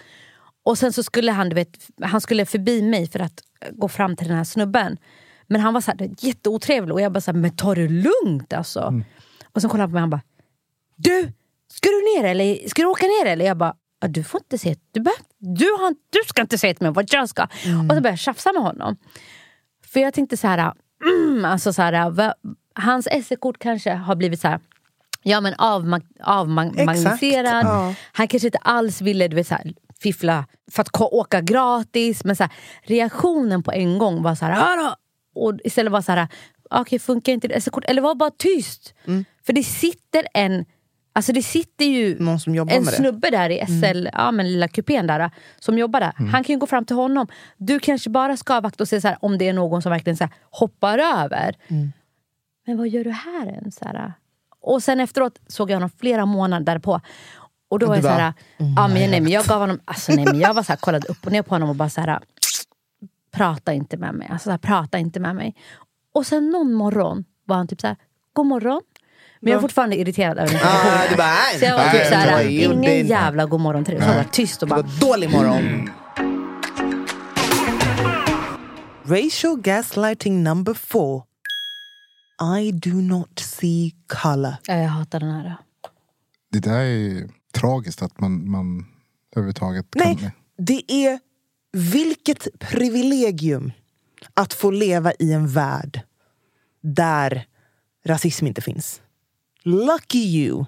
Och 0.65 0.79
sen 0.79 0.93
så 0.93 1.03
skulle 1.03 1.33
han, 1.33 1.49
du 1.49 1.55
vet, 1.55 1.79
han 2.03 2.21
skulle 2.21 2.47
förbi 2.47 2.83
mig 2.83 3.09
för 3.09 3.21
att 3.21 3.43
gå 3.73 3.89
fram 3.89 4.17
till 4.17 4.29
den 4.29 4.37
här 4.37 4.45
snubben. 4.45 4.97
Men 5.47 5.61
han 5.61 5.75
var 5.75 5.81
så 5.81 5.91
här, 5.91 6.11
jätteotrevlig 6.19 6.93
och 6.95 7.01
jag 7.01 7.13
bara 7.13 7.21
så 7.21 7.31
här, 7.33 7.39
men 7.39 7.57
ta 7.57 7.75
det 7.75 7.89
lugnt 7.89 8.53
alltså. 8.53 9.03
Och 9.53 9.61
sen 9.61 9.71
kollade 9.71 9.83
han 9.83 9.91
på 9.91 9.95
mig 9.95 9.99
och 9.99 10.01
han 10.01 10.11
bara, 10.11 10.23
du! 10.97 11.33
Ska 11.73 11.89
du 11.89 12.21
ner 12.21 12.31
eller 12.31 12.69
ska 12.69 12.83
du 12.83 12.89
åka 12.89 13.07
ner 13.07 13.27
eller? 13.27 13.45
Jag 13.45 13.57
bara, 13.57 13.69
"Ja, 13.69 13.82
du 14.09 14.25
får 14.25 14.41
inte 14.41 14.59
se, 14.59 14.77
du, 14.91 15.01
bör, 15.01 15.13
du, 15.39 15.65
har, 15.65 15.95
du 16.11 16.19
ska 16.29 16.43
inte 16.43 16.59
säga 16.59 16.75
till 16.75 16.85
mig 16.85 16.93
vad 16.93 17.05
jag 17.09 17.29
ska. 17.29 17.43
Och 17.43 17.49
så 17.69 17.87
började 17.87 18.09
jag 18.09 18.19
tjafsa 18.19 18.53
med 18.53 18.63
honom. 18.63 18.97
För 19.93 20.01
jag 20.01 20.15
tänkte 20.15 20.37
så 20.37 20.47
här, 20.47 20.73
mm, 21.05 21.45
alltså 21.45 21.73
så 21.73 21.83
här 21.83 22.11
va, 22.11 22.35
hans 22.75 23.09
SE-kort 23.27 23.59
kanske 23.59 23.91
har 23.91 24.17
blivit 24.17 24.41
så 24.41 24.49
här 24.49 24.61
Ja 25.25 25.41
men 25.41 25.55
avmag, 25.55 26.03
ja. 27.65 27.95
Han 28.13 28.29
kanske 28.29 28.49
inte 28.49 28.59
alls 28.59 29.01
ville 29.01 29.29
du 29.29 29.37
vet, 29.37 29.47
så 29.47 29.55
här, 29.55 29.73
fiffla 30.01 30.47
för 30.71 30.83
att 30.83 31.03
åka 31.03 31.41
gratis. 31.41 32.25
Men 32.25 32.37
så 32.37 32.43
här, 32.43 32.53
reaktionen 32.83 33.63
på 33.63 33.73
en 33.73 33.99
gång 33.99 34.23
var 34.23 34.35
så 34.35 34.45
här, 34.45 34.53
"Hallå!" 34.53 34.95
och 35.35 35.59
istället 35.65 35.93
var 35.93 36.03
så 36.03 36.13
här, 36.13 36.29
okej 36.71 36.99
funkar 36.99 37.33
inte 37.33 37.49
det 37.49 37.61
SE-kort? 37.61 37.85
Eller 37.85 38.03
var 38.03 38.15
bara 38.15 38.31
tyst. 38.31 38.95
Mm. 39.05 39.25
För 39.47 39.53
det 39.53 39.63
sitter 39.63 40.27
en 40.35 40.65
Alltså 41.13 41.33
det 41.33 41.43
sitter 41.43 41.85
ju 41.85 42.19
Någon 42.19 42.41
som 42.41 42.55
jobbar 42.55 42.73
en 42.73 42.85
med 42.85 42.93
det. 42.93 42.99
Mm. 42.99 43.11
snubbe 43.11 43.31
där 43.31 43.51
i 43.51 43.67
SL, 43.67 44.09
ja 44.13 44.31
men 44.31 44.53
lilla 44.53 44.69
kupén 44.69 45.07
där, 45.07 45.31
som 45.59 45.79
jobbar 45.79 46.01
där. 46.01 46.13
Han 46.17 46.45
kan 46.45 46.55
ju 46.55 46.59
gå 46.59 46.67
fram 46.67 46.85
till 46.85 46.97
honom. 46.97 47.27
Du 47.57 47.79
kanske 47.79 48.11
bara 48.11 48.37
ska 48.37 48.55
avvakta 48.55 48.85
och 48.85 48.89
se 48.89 49.01
så 49.01 49.09
här, 49.09 49.19
om 49.21 49.39
det 49.39 49.49
är 49.49 49.53
någon 49.53 49.83
som 49.83 49.91
verkligen 49.93 50.17
så 50.17 50.25
här, 50.25 50.33
hoppar 50.51 50.99
över. 50.99 51.57
Mm. 51.69 51.93
Men 52.67 52.79
vad 52.79 52.89
gör 52.89 53.05
du 53.05 53.11
här 53.11 53.47
här, 53.81 54.13
och 54.61 54.83
sen 54.83 55.01
efteråt 55.01 55.41
såg 55.47 55.71
jag 55.71 55.77
honom 55.77 55.91
flera 55.99 56.27
månader 56.27 56.75
därpå. 56.75 57.01
Och 57.69 57.79
då 57.79 57.87
var 57.87 57.95
jag 57.95 58.05
så 58.05 58.11
här, 58.11 58.19
bara, 58.19 58.35
ja, 58.77 58.89
men, 58.89 59.11
nej, 59.11 59.21
men 59.21 59.33
jag 59.33 59.45
gav 59.45 59.61
honom, 59.61 59.81
alltså, 59.85 60.13
nej, 60.13 60.25
men 60.25 60.41
jag 60.41 60.55
var 60.55 60.63
så 60.63 60.73
här, 60.73 60.77
kollade 60.77 61.09
upp 61.09 61.27
och 61.27 61.33
ner 61.33 61.43
på 61.43 61.55
honom 61.55 61.69
och 61.69 61.77
bara 61.77 61.89
så 61.89 62.01
här, 62.01 62.21
prata 63.31 63.73
inte 63.73 63.97
med 63.97 64.15
mig. 64.15 64.29
Alltså, 64.31 64.47
så 64.47 64.51
här, 64.51 64.59
prata 64.59 64.99
inte 64.99 65.21
med 65.21 65.37
mig. 65.37 65.55
Och 66.13 66.27
sen 66.27 66.51
någon 66.51 66.73
morgon 66.73 67.25
var 67.45 67.57
han 67.57 67.69
typ 67.69 67.81
så 67.81 67.87
här, 67.87 67.97
god 68.33 68.47
morgon. 68.47 68.83
Men 69.45 69.51
jag 69.53 69.59
är 69.59 69.61
fortfarande 69.61 69.97
irriterad 69.97 70.39
över 70.39 70.49
den 70.53 70.61
Ah, 70.65 70.69
situationen. 70.69 71.11
du 71.11 71.17
bara, 71.17 71.35
Så 71.59 71.65
jag 71.65 71.77
var 71.77 71.91
typ 71.91 72.07
såhär, 72.07 72.43
ingen 72.49 73.07
jävla 73.07 73.47
god 73.47 73.61
morgon 73.61 73.85
till 73.85 73.95
dig. 73.95 74.03
Så 74.03 74.09
jag 74.09 74.17
var 74.17 74.25
tyst 74.25 74.63
och 74.63 74.69
Det 74.69 74.75
bara, 74.75 74.83
var 74.83 75.01
dålig 75.01 75.31
morgon. 75.31 75.91
Racial 79.05 79.61
gaslighting 79.61 80.43
number 80.43 80.75
four. 80.75 81.23
I 82.59 82.73
do 82.73 82.91
not 82.95 83.39
see 83.39 83.93
color. 84.07 84.55
ja, 84.67 84.75
jag 84.75 84.89
hatar 84.89 85.21
den 85.21 85.31
här. 85.31 85.57
Det 86.53 86.59
där 86.61 86.81
är 86.81 87.29
tragiskt 87.53 88.03
att 88.03 88.21
man, 88.21 88.51
man 88.51 88.87
överhuvudtaget 89.37 89.87
kan... 89.91 90.03
Nej, 90.21 90.31
det 90.59 90.93
är 90.93 91.19
vilket 91.73 92.49
privilegium 92.59 93.73
att 94.35 94.53
få 94.55 94.71
leva 94.71 95.13
i 95.19 95.33
en 95.33 95.49
värld 95.49 96.01
där 96.83 97.45
rasism 98.07 98.47
inte 98.47 98.61
finns. 98.61 99.01
Lucky 99.65 100.19
you. 100.19 100.65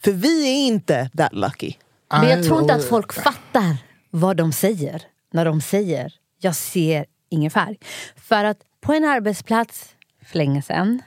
För 0.00 0.12
vi 0.12 0.48
är 0.48 0.66
inte 0.66 1.10
that 1.16 1.32
lucky. 1.32 1.72
Men 2.10 2.28
jag 2.28 2.44
tror 2.44 2.60
inte 2.60 2.74
att 2.74 2.84
folk 2.84 3.12
fattar 3.12 3.76
vad 4.10 4.36
de 4.36 4.52
säger 4.52 5.02
när 5.32 5.44
de 5.44 5.60
säger 5.60 6.12
jag 6.40 6.56
ser 6.56 7.06
ingen 7.28 7.50
färg. 7.50 7.78
För 8.16 8.44
att 8.44 8.58
på 8.80 8.92
en 8.92 9.04
arbetsplats 9.04 9.88
för 10.24 10.38
länge 10.38 10.62
sedan, 10.62 11.02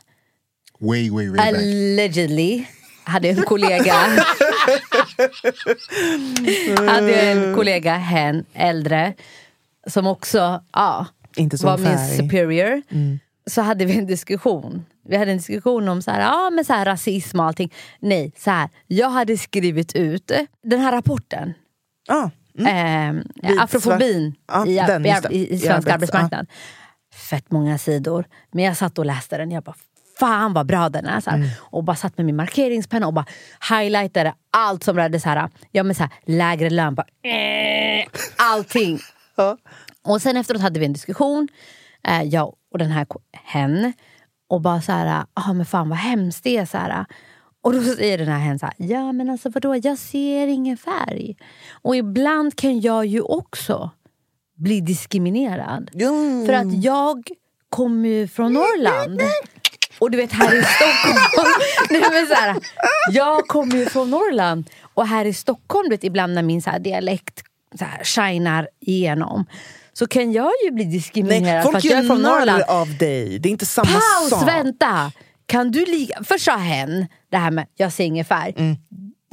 Way, 0.79 1.09
way, 1.09 1.29
way 1.29 1.37
back. 1.37 1.47
allegedly, 1.47 2.65
hade 3.03 3.29
en 3.29 3.41
kollega 3.41 3.93
hade 6.77 7.21
en 7.21 7.55
kollega, 7.55 7.95
hen, 7.95 8.45
äldre, 8.53 9.13
som 9.87 10.07
också 10.07 10.63
ja, 10.73 11.05
var 11.37 11.77
min 11.77 11.87
färg. 11.87 12.13
Mm. 12.13 12.17
superior. 12.17 12.81
Så 13.49 13.61
hade 13.61 13.85
vi 13.85 13.97
en 13.97 14.07
diskussion. 14.07 14.85
Vi 15.09 15.17
hade 15.17 15.31
en 15.31 15.37
diskussion 15.37 15.87
om 15.89 16.01
så 16.01 16.11
här, 16.11 16.21
ja, 16.21 16.49
men 16.49 16.65
så 16.65 16.73
här, 16.73 16.85
rasism 16.85 17.39
och 17.39 17.45
allting. 17.45 17.73
Nej, 17.99 18.31
så 18.37 18.51
här, 18.51 18.69
jag 18.87 19.09
hade 19.09 19.37
skrivit 19.37 19.95
ut 19.95 20.31
den 20.63 20.79
här 20.79 20.91
rapporten. 20.91 21.53
Ah, 22.09 22.29
mm. 22.59 23.17
Eh, 23.17 23.49
Vid 23.49 23.59
afrofobin 23.61 24.35
svart- 24.51 24.67
i, 24.67 24.75
den, 24.75 25.05
i, 25.05 25.09
i, 25.31 25.53
i 25.53 25.59
svensk 25.59 25.87
arbets- 25.87 25.93
arbetsmarknad. 25.93 26.47
Fett 27.29 27.51
många 27.51 27.77
sidor. 27.77 28.25
Men 28.51 28.63
jag 28.63 28.77
satt 28.77 28.99
och 28.99 29.05
läste 29.05 29.37
den. 29.37 29.51
Jag 29.51 29.63
bara, 29.63 29.75
fan 30.19 30.53
vad 30.53 30.65
bra 30.67 30.89
den 30.89 31.05
är. 31.05 31.19
Så 31.21 31.29
här. 31.29 31.37
Mm. 31.37 31.49
Och 31.59 31.83
bara 31.83 31.95
satt 31.95 32.17
med 32.17 32.25
min 32.25 32.35
markeringspenna 32.35 33.07
och 33.07 33.13
bara 33.13 33.25
highlightade 33.69 34.33
allt 34.51 34.83
som 34.83 34.97
rörde 34.97 35.19
så 35.19 35.29
här, 35.29 35.49
ja, 35.71 35.83
men 35.83 35.95
så 35.95 36.03
här, 36.03 36.11
lägre 36.25 36.69
lön. 36.69 36.95
Bara, 36.95 37.07
eh, 37.31 38.05
allting. 38.37 38.99
Ja. 39.39 39.57
Och 40.03 40.21
sen 40.21 40.37
efteråt 40.37 40.61
hade 40.61 40.79
vi 40.79 40.85
en 40.85 40.93
diskussion, 40.93 41.47
eh, 42.07 42.23
jag 42.23 42.55
och 42.71 42.77
den 42.77 42.91
här 42.91 43.07
hen. 43.45 43.93
Och 44.47 44.61
bara 44.61 44.81
så 44.81 44.91
här, 44.91 45.25
ah, 45.33 45.53
men 45.53 45.65
fan 45.65 45.89
vad 45.89 45.97
hemskt 45.97 46.43
det 46.43 46.57
är. 46.57 46.65
Så 46.65 46.77
här. 46.77 47.05
Och 47.61 47.73
då 47.73 47.81
säger 47.83 48.17
den 48.17 48.27
här 48.27 48.39
hen 48.39 48.59
så 48.59 48.65
här, 48.65 48.75
ja 48.77 49.11
men 49.11 49.29
alltså 49.29 49.49
vadå, 49.49 49.75
jag 49.75 49.97
ser 49.97 50.47
ingen 50.47 50.77
färg. 50.77 51.37
Och 51.81 51.95
ibland 51.95 52.55
kan 52.55 52.81
jag 52.81 53.05
ju 53.05 53.21
också 53.21 53.91
bli 54.55 54.81
diskriminerad. 54.81 55.89
Mm. 55.93 56.45
För 56.45 56.53
att 56.53 56.83
jag 56.83 57.27
kommer 57.69 58.09
ju 58.09 58.27
från 58.27 58.53
Norrland. 58.53 59.21
Och 59.99 60.11
du 60.11 60.17
vet 60.17 60.31
här 60.31 60.55
i 60.55 60.63
Stockholm, 60.63 61.51
nej, 61.89 62.03
men 62.11 62.27
så 62.27 62.33
här, 62.33 62.55
jag 63.11 63.47
kommer 63.47 63.75
ju 63.75 63.85
från 63.85 64.09
Norrland. 64.09 64.69
Och 64.81 65.07
här 65.07 65.25
i 65.25 65.33
Stockholm, 65.33 65.83
du 65.83 65.89
vet, 65.89 66.03
ibland 66.03 66.33
när 66.33 66.43
min 66.43 66.61
så 66.61 66.69
här, 66.69 66.79
dialekt 66.79 67.43
så 67.79 67.85
här, 67.85 68.03
shinar 68.03 68.69
igenom. 68.79 69.45
Så 69.99 70.07
kan 70.07 70.31
jag 70.31 70.51
ju 70.65 70.71
bli 70.71 70.83
diskriminerad 70.83 71.43
Nej, 71.43 71.61
för 71.61 71.71
folk 71.71 71.75
att 71.77 71.83
jag 71.83 71.99
är 71.99 72.03
från 72.03 72.21
Norrland. 72.21 72.63
narr 72.67 72.81
av 72.81 72.97
dig. 72.97 73.39
Det 73.39 73.49
är 73.49 73.51
inte 73.51 73.65
samma 73.65 73.87
Paus, 73.87 74.29
sak. 74.29 74.47
vänta! 74.47 75.11
Kan 75.45 75.71
du 75.71 75.85
lika... 75.85 76.23
Först 76.23 76.45
sa 76.45 76.55
hen, 76.55 77.07
det 77.31 77.37
här 77.37 77.51
med 77.51 77.67
jag 77.75 77.93
ser 77.93 78.03
ingen 78.05 78.25
färg, 78.25 78.53
Mm. 78.57 78.75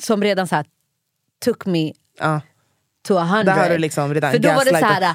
som 0.02 0.22
redan 0.22 0.48
så 0.48 0.54
här, 0.54 0.66
took 1.44 1.66
me 1.66 1.92
Ja. 2.18 2.40
to 3.08 3.14
a 3.16 3.24
hundred. 3.24 3.46
Där 3.46 3.62
har 3.62 3.70
du 3.70 3.78
liksom 3.78 4.14
redan 4.14 4.32
För 4.32 4.38
då 4.38 4.48
var 4.48 4.64
det 4.64 4.70
så 4.70 4.86
här, 4.86 5.14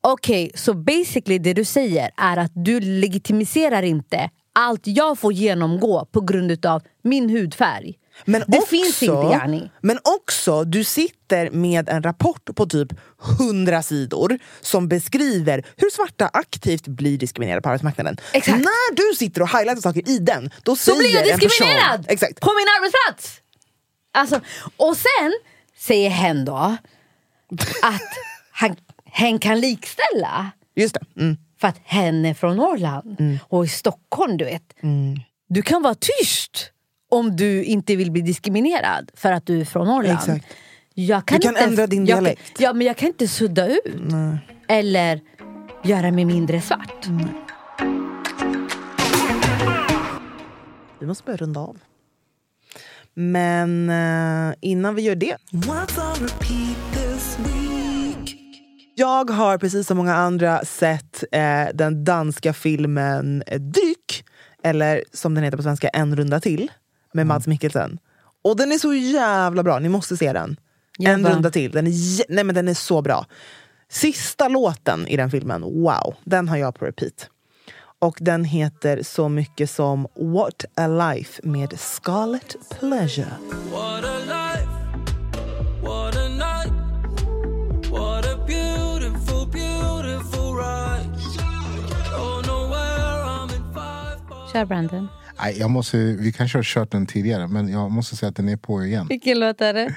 okej, 0.00 0.50
så 0.54 0.74
basically 0.74 1.38
det 1.38 1.52
du 1.52 1.64
säger 1.64 2.10
är 2.16 2.36
att 2.36 2.52
du 2.54 2.80
legitimiserar 2.80 3.82
inte 3.82 4.30
allt 4.52 4.82
jag 4.84 5.18
får 5.18 5.32
genomgå 5.32 6.04
på 6.12 6.20
grund 6.20 6.66
av 6.66 6.82
min 7.04 7.30
hudfärg. 7.30 7.94
Men 8.24 8.44
Det 8.48 8.58
också, 8.58 8.68
finns 8.70 9.02
inte, 9.02 9.14
Yani. 9.32 9.70
Men 9.80 9.98
också, 10.04 10.64
du 10.64 10.84
sitter 10.84 11.50
med 11.50 11.88
en 11.88 12.02
rapport 12.02 12.54
på 12.56 12.66
typ 12.66 12.88
100 13.40 13.82
sidor 13.82 14.38
som 14.60 14.88
beskriver 14.88 15.64
hur 15.76 15.90
svarta 15.90 16.30
aktivt 16.32 16.86
blir 16.88 17.18
diskriminerade 17.18 17.62
på 17.62 17.68
arbetsmarknaden. 17.68 18.16
Exakt. 18.32 18.58
När 18.58 18.94
du 18.96 19.16
sitter 19.16 19.42
och 19.42 19.48
highlightar 19.48 19.80
saker 19.82 20.08
i 20.08 20.18
den, 20.18 20.42
då 20.44 20.50
Då 20.62 20.76
säger 20.76 20.98
blir 20.98 21.10
jag 21.10 21.20
en 21.28 21.28
person... 21.28 21.48
diskriminerad 21.48 22.04
Exakt. 22.08 22.40
på 22.40 22.50
min 22.50 22.66
arbetsplats! 22.78 23.40
Alltså, 24.12 24.40
och 24.76 24.96
sen 24.96 25.32
säger 25.78 26.10
hen 26.10 26.44
då 26.44 26.76
att 27.82 28.02
han, 28.52 28.76
hen 29.04 29.38
kan 29.38 29.60
likställa 29.60 30.50
Just 30.76 30.94
det. 30.94 31.20
Mm. 31.22 31.36
för 31.60 31.68
att 31.68 31.78
hen 31.84 32.24
är 32.24 32.34
från 32.34 32.56
Norrland 32.56 33.38
och 33.48 33.64
i 33.64 33.68
Stockholm, 33.68 34.36
du 34.36 34.44
vet. 34.44 34.62
Du 35.48 35.62
kan 35.62 35.82
vara 35.82 35.94
tyst 35.94 36.70
om 37.14 37.36
du 37.36 37.64
inte 37.64 37.96
vill 37.96 38.10
bli 38.10 38.22
diskriminerad 38.22 39.10
för 39.14 39.32
att 39.32 39.46
du 39.46 39.60
är 39.60 39.64
från 39.64 39.86
Norrland. 39.86 40.18
Exakt. 40.18 40.46
Jag 40.94 41.26
kan 41.26 41.38
Du 41.38 41.42
kan 41.42 41.54
inte, 41.54 41.64
ändra 41.64 41.86
din 41.86 42.06
jag, 42.06 42.18
dialekt. 42.18 42.60
Ja, 42.60 42.72
men 42.72 42.86
jag 42.86 42.96
kan 42.96 43.08
inte 43.08 43.28
sudda 43.28 43.66
ut. 43.66 43.84
Eller 44.68 45.20
göra 45.84 46.10
mig 46.10 46.24
mindre 46.24 46.60
svart. 46.60 47.06
Vi 51.00 51.06
måste 51.06 51.24
börja 51.24 51.36
runda 51.36 51.60
av. 51.60 51.76
Men 53.14 53.90
eh, 53.90 54.54
innan 54.60 54.94
vi 54.94 55.02
gör 55.02 55.14
det... 55.14 55.36
Jag 58.96 59.30
har 59.30 59.58
precis 59.58 59.86
som 59.86 59.96
många 59.96 60.14
andra 60.14 60.64
sett 60.64 61.24
eh, 61.32 61.66
den 61.74 62.04
danska 62.04 62.52
filmen 62.52 63.42
Dryck, 63.46 64.24
eller 64.62 65.04
som 65.12 65.34
den 65.34 65.44
heter 65.44 65.56
på 65.56 65.62
svenska, 65.62 65.88
En 65.88 66.16
runda 66.16 66.40
till, 66.40 66.70
med 67.14 67.26
Mads 67.26 67.46
Mikkelsen. 67.46 67.98
Och 68.44 68.56
den 68.56 68.72
är 68.72 68.78
så 68.78 68.94
jävla 68.94 69.62
bra, 69.62 69.78
ni 69.78 69.88
måste 69.88 70.16
se 70.16 70.32
den. 70.32 70.56
En 70.98 71.26
runda 71.26 71.50
till, 71.50 71.70
den 71.70 71.86
är, 71.86 71.90
jä- 71.90 72.24
nej, 72.28 72.44
men 72.44 72.54
den 72.54 72.68
är 72.68 72.74
så 72.74 73.02
bra. 73.02 73.26
Sista 73.88 74.48
låten 74.48 75.06
i 75.08 75.16
den 75.16 75.30
filmen, 75.30 75.62
wow, 75.62 76.14
den 76.24 76.48
har 76.48 76.56
jag 76.56 76.74
på 76.74 76.84
repeat. 76.84 77.28
Och 77.98 78.16
den 78.20 78.44
heter 78.44 79.02
så 79.02 79.28
mycket 79.28 79.70
som 79.70 80.06
What 80.16 80.64
a 80.76 80.86
Life 80.86 81.40
med 81.44 81.80
Scarlet 81.80 82.56
Pleasure. 82.78 83.26
What 83.72 84.04
a 84.04 84.18
life, 84.18 84.68
what 85.82 86.16
a 86.16 86.28
night, 86.28 86.72
what 87.90 88.26
a 88.26 88.36
beautiful, 88.46 89.46
beautiful 89.46 90.54
ride. 90.56 91.10
Don't 92.10 92.42
know 92.44 92.68
where 92.70 93.24
I'm 93.24 93.56
in 93.56 93.74
five. 93.74 94.52
Kör 94.52 94.64
Brandon. 94.64 95.08
Nej, 95.38 95.58
jag 95.58 95.70
måste, 95.70 95.96
vi 95.96 96.32
kanske 96.32 96.58
har 96.58 96.62
kört 96.62 96.90
den 96.90 97.06
tidigare, 97.06 97.48
men 97.48 97.68
jag 97.68 97.90
måste 97.90 98.16
säga 98.16 98.28
att 98.30 98.36
den 98.36 98.48
är 98.48 98.56
på 98.56 98.84
igen. 98.84 99.06
Vilken 99.08 99.40
låt 99.40 99.60
är 99.60 99.74
det? 99.74 99.94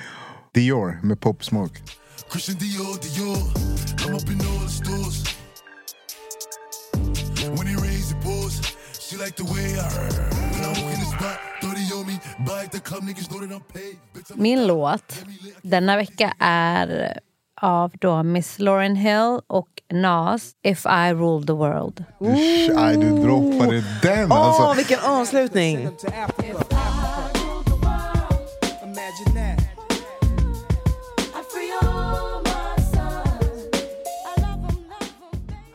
Dior 0.53 0.99
med 1.03 1.19
Pop 1.19 1.43
Smoke. 1.43 1.79
Christian 2.31 2.57
Dior, 2.57 2.97
Dior. 3.01 3.38
I'm 4.05 4.15
up 4.15 4.29
in 4.29 4.39
all 4.41 4.59
the 4.65 4.69
stores. 4.69 5.38
When 7.57 7.67
he 7.67 7.75
raise 7.75 8.13
the 8.13 8.19
paws, 8.23 8.61
she 8.99 9.17
like 9.17 9.35
the 9.35 9.43
way 9.43 9.65
I 9.73 9.88
When 10.51 10.63
I 10.63 10.67
walk 10.67 10.93
in 10.93 10.99
the 10.99 11.05
spot, 11.05 11.38
30 11.61 11.93
on 11.93 12.07
me. 12.07 12.19
Buy 12.45 12.63
at 12.65 12.71
the 12.71 12.79
club, 12.79 13.03
niggas 13.03 13.29
know 13.29 13.39
that 13.39 13.51
I'm 13.51 13.61
paid. 13.73 13.97
Bitch, 14.13 14.31
I'm 14.31 14.41
Min 14.41 14.67
låt 14.67 15.25
denna 15.61 15.97
vecka 15.97 16.33
är 16.39 17.19
av 17.61 17.91
då 17.99 18.23
Miss 18.23 18.59
Lauryn 18.59 18.95
Hill 18.95 19.39
och 19.47 19.67
Nas, 19.93 20.51
If 20.63 20.85
I 20.85 21.13
Rule 21.13 21.47
the 21.47 21.53
World. 21.53 22.03
Usch, 22.21 22.77
aj, 22.77 22.97
du 22.97 23.09
droppade 23.09 23.83
den 24.01 24.31
Åh, 24.31 24.37
alltså. 24.37 24.73
vilken 24.73 24.99
avslutning! 24.99 25.89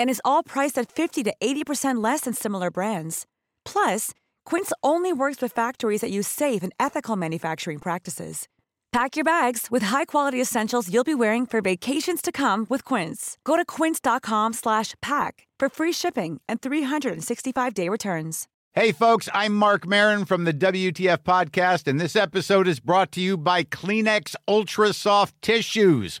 And 0.00 0.10
is 0.10 0.20
all 0.24 0.42
priced 0.42 0.76
at 0.78 0.90
50 0.90 1.22
to 1.22 1.34
80% 1.40 2.02
less 2.02 2.22
than 2.22 2.34
similar 2.34 2.72
brands. 2.72 3.24
Plus, 3.64 4.10
Quince 4.44 4.72
only 4.82 5.12
works 5.12 5.40
with 5.40 5.52
factories 5.52 6.00
that 6.00 6.10
use 6.10 6.26
safe 6.26 6.64
and 6.64 6.72
ethical 6.80 7.14
manufacturing 7.14 7.78
practices. 7.78 8.48
Pack 8.92 9.14
your 9.14 9.24
bags 9.24 9.68
with 9.70 9.84
high-quality 9.84 10.40
essentials 10.40 10.92
you'll 10.92 11.04
be 11.04 11.14
wearing 11.14 11.46
for 11.46 11.60
vacations 11.60 12.20
to 12.20 12.32
come 12.32 12.66
with 12.68 12.84
Quince. 12.84 13.38
Go 13.44 13.56
to 13.56 13.64
quince.com 13.64 14.52
slash 14.52 14.94
pack 15.00 15.46
for 15.60 15.68
free 15.68 15.92
shipping 15.92 16.40
and 16.48 16.60
365-day 16.60 17.88
returns. 17.88 18.48
Hey, 18.72 18.92
folks, 18.92 19.28
I'm 19.34 19.54
Mark 19.54 19.86
Marin 19.86 20.24
from 20.24 20.44
the 20.44 20.52
WTF 20.52 21.18
Podcast, 21.18 21.86
and 21.86 22.00
this 22.00 22.16
episode 22.16 22.66
is 22.66 22.80
brought 22.80 23.12
to 23.12 23.20
you 23.20 23.36
by 23.36 23.64
Kleenex 23.64 24.34
Ultra 24.48 24.92
Soft 24.92 25.40
Tissues, 25.42 26.20